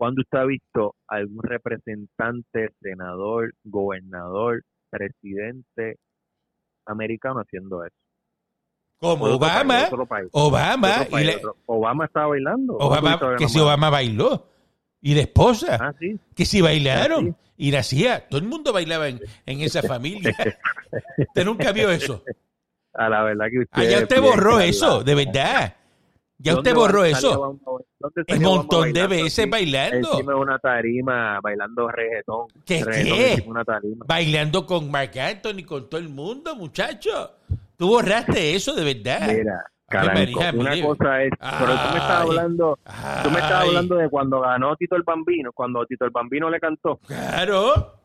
¿Cuándo 0.02 0.22
usted 0.24 0.40
ha 0.40 0.46
visto 0.46 0.96
algún 1.08 1.44
representante, 1.44 2.70
senador, 2.82 3.54
gobernador, 3.64 4.64
presidente 4.90 5.98
americano 6.88 7.40
haciendo 7.42 7.86
eso? 7.86 7.94
Como 8.98 9.26
Obama, 9.26 9.88
país, 9.92 10.08
país, 10.10 10.30
Obama, 10.32 11.08
y 11.12 11.28
otro- 11.36 12.04
estaba 12.04 12.28
bailando. 12.30 12.78
Obama, 12.78 13.20
¿Cuándo 13.20 13.38
que 13.38 13.48
si 13.48 13.60
Obama 13.60 13.92
bailó. 13.92 14.48
Y 15.02 15.14
la 15.14 15.22
esposa, 15.22 15.78
Ah, 15.80 15.94
sí. 16.00 16.20
que 16.36 16.46
si 16.46 16.62
bailaron. 16.62 17.38
Ah, 17.40 17.52
Y 17.58 17.70
nacía, 17.70 18.28
todo 18.28 18.40
el 18.42 18.48
mundo 18.48 18.74
bailaba 18.74 19.08
en, 19.08 19.20
en 19.46 19.62
esa 19.62 19.84
familia. 19.84 20.36
Usted 21.16 21.46
nunca 21.46 21.72
vio 21.74 21.92
eso. 21.92 22.24
A 22.96 23.08
la 23.08 23.22
verdad 23.22 23.46
que 23.52 23.60
usted. 23.60 23.80
Allá 23.84 24.00
usted 24.00 24.20
borró 24.20 24.60
eso, 24.60 25.04
de 25.04 25.14
verdad. 25.14 25.76
Ya 26.42 26.54
¿Dónde 26.54 26.72
usted 26.72 26.80
borró 26.80 27.04
eso. 27.06 27.60
Un 28.30 28.42
montón 28.42 28.92
de 28.94 29.08
veces 29.08 29.50
bailando. 29.50 30.12
Encima 30.14 30.34
de 30.34 30.40
una 30.40 30.58
tarima, 30.60 31.40
bailando 31.42 31.88
reggaetón. 31.88 32.48
¿Qué, 32.66 32.84
reggaetón 32.84 33.18
qué? 33.18 33.32
encima 33.34 33.44
de 33.46 33.52
una 33.52 33.64
tarima. 33.64 34.06
Bailando 34.08 34.66
con 34.66 34.90
Marc 34.90 35.18
Anthony, 35.18 35.64
con 35.66 35.90
todo 35.90 36.02
el 36.02 36.10
mundo, 36.10 36.56
muchacho. 36.56 37.32
Tú 37.78 37.90
borraste 37.90 38.56
eso, 38.56 38.74
de 38.74 38.94
verdad. 38.94 39.28
Mira, 39.32 39.64
Caranco, 39.88 40.40
una 40.56 40.82
cosa 40.82 41.24
es, 41.24 41.32
pero 41.40 41.74
tú 41.74 41.90
me 41.92 41.98
estás 41.98 42.22
Ay. 42.22 42.28
hablando, 42.28 42.80
tú 43.24 43.30
me 43.30 43.40
estás 43.40 43.52
Ay, 43.52 43.68
hablando 43.68 43.96
de 43.96 44.10
cuando 44.10 44.40
ganó 44.40 44.76
Tito 44.78 44.96
el 44.96 45.04
Bambino, 45.04 45.52
cuando 45.54 45.86
Tito 45.86 46.06
el 46.06 46.12
Bambino 46.12 46.50
le 46.50 46.60
cantó, 46.60 46.98
Claro. 47.06 48.01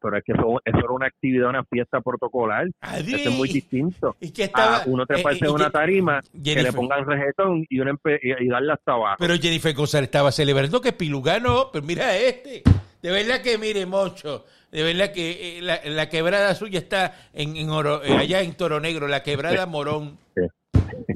Pero 0.00 0.18
es 0.18 0.24
que 0.24 0.32
eso, 0.32 0.60
eso 0.64 0.78
era 0.78 0.90
una 0.90 1.06
actividad, 1.06 1.48
una 1.48 1.64
fiesta 1.64 2.00
protocolar, 2.00 2.66
eso 2.66 3.16
es 3.16 3.30
muy 3.30 3.48
distinto. 3.48 4.16
Y 4.20 4.30
que 4.30 4.44
estaba, 4.44 4.78
A 4.78 4.82
uno 4.86 5.04
eh, 5.04 5.06
treparse 5.06 5.44
eh, 5.44 5.48
en 5.48 5.54
una 5.54 5.70
tarima, 5.70 6.20
que 6.22 6.38
le 6.38 6.42
Jennifer- 6.54 6.74
pongan 6.74 7.06
reggaetón 7.06 7.66
y, 7.68 7.80
uno 7.80 7.92
empe- 7.92 8.18
y, 8.22 8.44
y 8.44 8.48
darle 8.48 8.72
hasta 8.72 8.92
abajo. 8.92 9.16
Pero 9.18 9.34
Jennifer 9.36 9.74
González 9.74 10.08
estaba 10.08 10.30
celebrando 10.32 10.80
que 10.80 10.92
Pilugá 10.92 11.40
no, 11.40 11.70
pero 11.72 11.84
mira 11.84 12.16
este. 12.16 12.62
De 13.02 13.10
verdad 13.10 13.40
que 13.40 13.56
mire, 13.56 13.86
Mocho, 13.86 14.44
de 14.70 14.82
verdad 14.82 15.10
que 15.12 15.58
eh, 15.58 15.62
la, 15.62 15.80
la 15.84 16.08
quebrada 16.10 16.54
suya 16.54 16.78
está 16.78 17.14
en, 17.32 17.56
en 17.56 17.70
Oro- 17.70 18.02
eh, 18.04 18.14
allá 18.16 18.42
en 18.42 18.54
Toro 18.54 18.78
Negro, 18.78 19.08
la 19.08 19.22
quebrada 19.22 19.64
Morón. 19.66 20.18
Sí. 20.36 21.09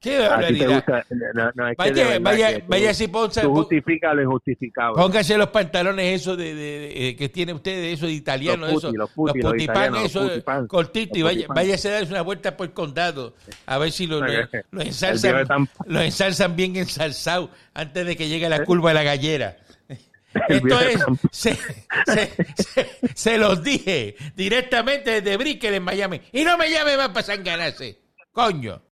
Qué 0.00 0.18
barbaridad. 0.20 0.68
gusta, 0.74 1.04
no, 1.34 1.50
no, 1.54 1.68
es 1.68 1.76
que 1.76 1.92
de 1.92 2.04
Vaya, 2.04 2.18
vaya, 2.20 2.58
tú- 2.60 2.64
vaya 2.68 2.94
si 2.94 3.08
tú 3.08 3.54
justifica 3.54 4.14
lo 4.14 4.22
injustificable. 4.22 5.00
póngase 5.02 5.36
los 5.36 5.48
pantalones 5.48 6.20
esos 6.20 6.36
de, 6.38 6.54
de- 6.54 6.78
de- 6.78 7.08
eh, 7.08 7.16
que 7.16 7.28
tiene 7.28 7.52
usted, 7.52 7.72
de 7.72 7.92
eso 7.92 8.06
de 8.06 8.12
italiano, 8.12 8.66
Los 8.66 8.70
eso, 8.78 8.80
puti, 8.88 8.96
los 8.96 9.10
los 9.16 9.54
los 9.90 10.04
eso, 10.06 10.20
cortito, 10.68 11.18
y 11.18 11.20
los 11.22 11.30
vaya, 11.32 11.46
váyase 11.48 11.88
a 11.88 11.92
darse 11.92 12.10
una 12.12 12.22
vuelta 12.22 12.56
por 12.56 12.66
el 12.68 12.72
condado, 12.72 13.34
a 13.66 13.78
ver 13.78 13.90
si 13.92 14.06
lo, 14.06 14.20
ensalzan, 14.82 15.68
lo 15.86 16.00
ensalzan 16.00 16.54
bien 16.56 16.76
ensalzado 16.76 17.50
antes 17.74 18.06
de 18.06 18.16
que 18.16 18.28
llegue 18.28 18.48
la 18.48 18.64
curva 18.64 18.90
de 18.90 18.94
la 18.94 19.02
gallera. 19.02 19.56
Esto 20.48 20.80
es, 20.80 20.98
Tampa. 20.98 21.22
se, 21.30 21.54
se, 22.06 22.30
se- 22.56 22.88
se 23.14 23.38
los 23.38 23.62
dije 23.62 24.16
directamente 24.34 25.20
desde 25.20 25.36
Brickell 25.36 25.74
en 25.74 25.82
Miami. 25.84 26.20
Y 26.32 26.42
no 26.44 26.58
me 26.58 26.68
llame 26.70 26.96
más 26.96 27.08
para 27.10 27.22
sanganarse. 27.22 27.98
Coño. 28.32 28.82